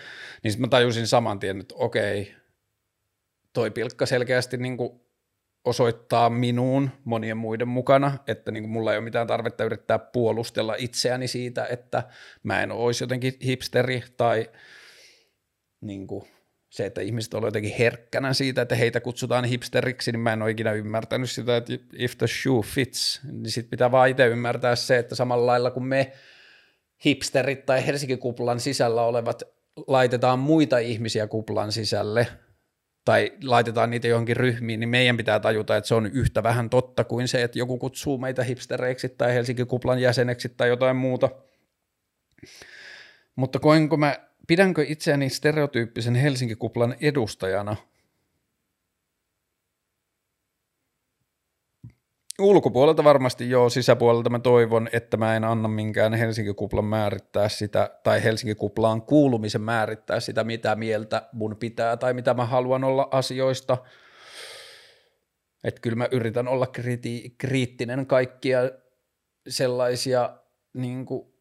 niin 0.44 0.52
sitten 0.52 0.68
mä 0.68 0.70
tajusin 0.70 1.08
saman 1.08 1.40
tien, 1.40 1.60
että 1.60 1.76
okei, 1.78 2.36
toi 3.54 3.72
pilkka 3.72 4.06
selkeästi 4.06 4.58
niin 4.58 4.78
kuin 4.78 5.02
osoittaa 5.66 6.30
minuun 6.30 6.90
monien 7.04 7.38
muiden 7.38 7.68
mukana, 7.68 8.18
että 8.28 8.52
niin 8.52 8.64
kuin 8.64 8.72
mulla 8.72 8.91
ei 8.91 8.98
ole 8.98 9.04
mitään 9.04 9.28
tarvetta 9.28 9.64
yrittää 9.64 10.00
puolustella 10.00 10.76
itseäni 10.78 11.28
siitä, 11.28 11.66
että 11.66 12.04
mä 12.44 12.64
en 12.64 12.72
olisi 12.72 13.04
jotenkin 13.04 13.34
hipsteri 13.45 14.04
tai 14.18 14.50
niin 15.82 16.08
kuin 16.08 16.28
se, 16.74 16.86
että 16.86 17.02
ihmiset 17.02 17.34
ovat 17.34 17.48
jotenkin 17.48 17.76
herkkänä 17.80 18.34
siitä, 18.34 18.62
että 18.62 18.76
heitä 18.76 19.00
kutsutaan 19.00 19.45
hipsteriksi, 19.45 20.12
niin 20.12 20.20
mä 20.20 20.34
en 20.34 20.41
ole 20.41 20.52
ikinä 20.52 20.72
ymmärtänyt 20.72 21.32
sitä, 21.32 21.58
että 21.58 21.74
if 21.94 22.18
the 22.18 22.28
shoe 22.28 22.62
fits, 22.62 23.22
niin 23.32 23.52
sit 23.52 23.70
pitää 23.70 23.91
vaan 23.91 24.10
itse 24.10 24.28
ymmärtää 24.28 24.76
se, 24.76 24.98
että 24.98 25.16
samalla 25.16 25.45
lailla 25.45 25.72
kuin 25.72 25.86
me 25.86 26.12
hipsterit 27.06 27.66
tai 27.66 27.86
Helsingin 27.86 28.20
kuplan 28.20 28.60
sisällä 28.60 29.02
olevat 29.02 29.44
laitetaan 29.88 30.40
muita 30.40 30.78
ihmisiä 30.78 31.28
kuplan 31.28 31.72
sisälle, 31.72 32.28
tai 33.06 33.32
laitetaan 33.44 33.90
niitä 33.90 34.08
johonkin 34.08 34.38
ryhmiin, 34.38 34.80
niin 34.80 34.90
meidän 34.90 35.18
pitää 35.18 35.40
tajuta, 35.40 35.78
että 35.78 35.88
se 35.88 35.95
on 35.95 36.06
yhtä 36.06 36.44
vähän 36.44 36.70
totta 36.70 37.04
kuin 37.04 37.28
se, 37.28 37.44
että 37.44 37.60
joku 37.60 37.78
kutsuu 37.78 38.18
meitä 38.18 38.44
hipstereiksi 38.44 39.10
tai 39.10 39.34
Helsingin 39.34 39.68
kuplan 39.68 40.00
jäseneksi 40.00 40.50
tai 40.50 40.70
jotain 40.70 40.95
muuta. 40.95 41.30
Mutta 43.36 43.60
koinko 43.60 43.98
mä 43.98 44.32
pidänkö 44.48 44.86
itseäni 44.88 45.30
stereotyyppisen 45.30 46.15
Helsinki-kuplan 46.15 46.95
edustajana? 47.02 47.76
Ulkopuolelta 52.40 53.03
varmasti 53.03 53.49
joo, 53.49 53.70
sisäpuolelta 53.70 54.30
mä 54.30 54.40
toivon, 54.40 54.90
että 54.94 55.18
mä 55.18 55.36
en 55.36 55.44
anna 55.44 55.68
minkään 55.68 56.14
Helsinki-kuplan 56.14 56.86
määrittää 56.86 57.49
sitä, 57.49 57.99
tai 58.03 58.24
Helsinki-kuplaan 58.24 59.02
kuulumisen 59.02 59.61
määrittää 59.61 60.20
sitä, 60.20 60.44
mitä 60.44 60.76
mieltä 60.76 61.30
mun 61.34 61.56
pitää, 61.56 61.98
tai 61.98 62.14
mitä 62.14 62.34
mä 62.34 62.45
haluan 62.45 62.84
olla 62.84 63.07
asioista. 63.11 63.78
Että 65.64 65.82
kyllä 65.82 65.95
mä 65.95 66.07
yritän 66.11 66.48
olla 66.48 66.65
kriti- 66.65 67.36
kriittinen 67.38 68.06
kaikkia 68.06 68.60
sellaisia 69.48 70.38
niin 70.74 71.06
kuin 71.06 71.32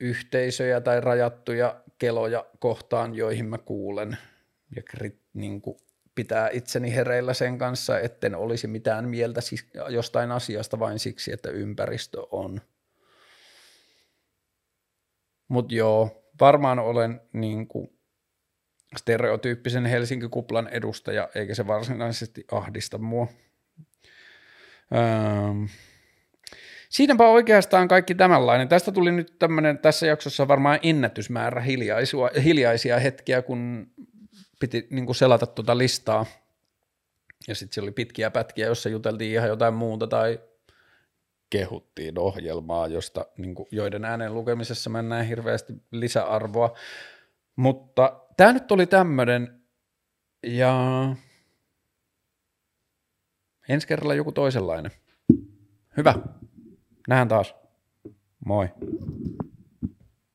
yhteisöjä 0.00 0.80
tai 0.80 1.00
rajattuja 1.00 1.80
keloja 1.98 2.46
kohtaan, 2.58 3.14
joihin 3.14 3.46
mä 3.46 3.58
kuulen 3.58 4.16
ja 4.76 4.82
niin 5.34 5.60
kuin 5.60 5.76
pitää 6.14 6.48
itseni 6.52 6.94
hereillä 6.94 7.34
sen 7.34 7.58
kanssa, 7.58 8.00
etten 8.00 8.34
olisi 8.34 8.66
mitään 8.66 9.08
mieltä 9.08 9.40
jostain 9.88 10.32
asiasta 10.32 10.78
vain 10.78 10.98
siksi, 10.98 11.32
että 11.32 11.50
ympäristö 11.50 12.26
on. 12.30 12.60
Mutta 15.48 15.74
joo, 15.74 16.24
varmaan 16.40 16.78
olen 16.78 17.20
niin 17.32 17.68
kuin 17.68 17.98
stereotyyppisen 18.96 19.86
Helsinki-kuplan 19.86 20.68
edustaja, 20.68 21.28
eikä 21.34 21.54
se 21.54 21.66
varsinaisesti 21.66 22.44
ahdista 22.52 22.98
mua. 22.98 23.26
Öö, 24.94 25.00
Siinäpä 26.90 27.28
oikeastaan 27.28 27.88
kaikki 27.88 28.14
tämänlainen. 28.14 28.68
Tästä 28.68 28.92
tuli 28.92 29.12
nyt 29.12 29.38
tämmöinen, 29.38 29.78
tässä 29.78 30.06
jaksossa 30.06 30.48
varmaan 30.48 30.78
ennätysmäärä 30.82 31.60
hiljaisia 32.44 32.98
hetkiä, 32.98 33.42
kun 33.42 33.90
piti 34.60 34.86
niin 34.90 35.06
kuin 35.06 35.16
selata 35.16 35.46
tuota 35.46 35.78
listaa. 35.78 36.26
Ja 37.48 37.54
sitten 37.54 37.74
siellä 37.74 37.86
oli 37.86 37.92
pitkiä 37.92 38.30
pätkiä, 38.30 38.66
jossa 38.66 38.88
juteltiin 38.88 39.32
ihan 39.32 39.48
jotain 39.48 39.74
muuta 39.74 40.06
tai 40.06 40.40
kehuttiin 41.50 42.18
ohjelmaa, 42.18 42.86
josta, 42.86 43.26
niin 43.38 43.54
kuin, 43.54 43.68
joiden 43.70 44.04
äänen 44.04 44.34
lukemisessa 44.34 44.90
mä 44.90 45.02
näen 45.02 45.26
hirveästi 45.26 45.72
lisäarvoa. 45.90 46.76
Mutta 47.56 48.20
tämä 48.36 48.52
nyt 48.52 48.72
oli 48.72 48.86
tämmöinen, 48.86 49.60
ja 50.42 50.76
ensi 53.68 53.86
kerralla 53.86 54.14
joku 54.14 54.32
toisenlainen. 54.32 54.92
Hyvä. 55.96 56.14
Nähdään 57.08 57.28
taas. 57.28 57.54
Moi. 58.44 58.68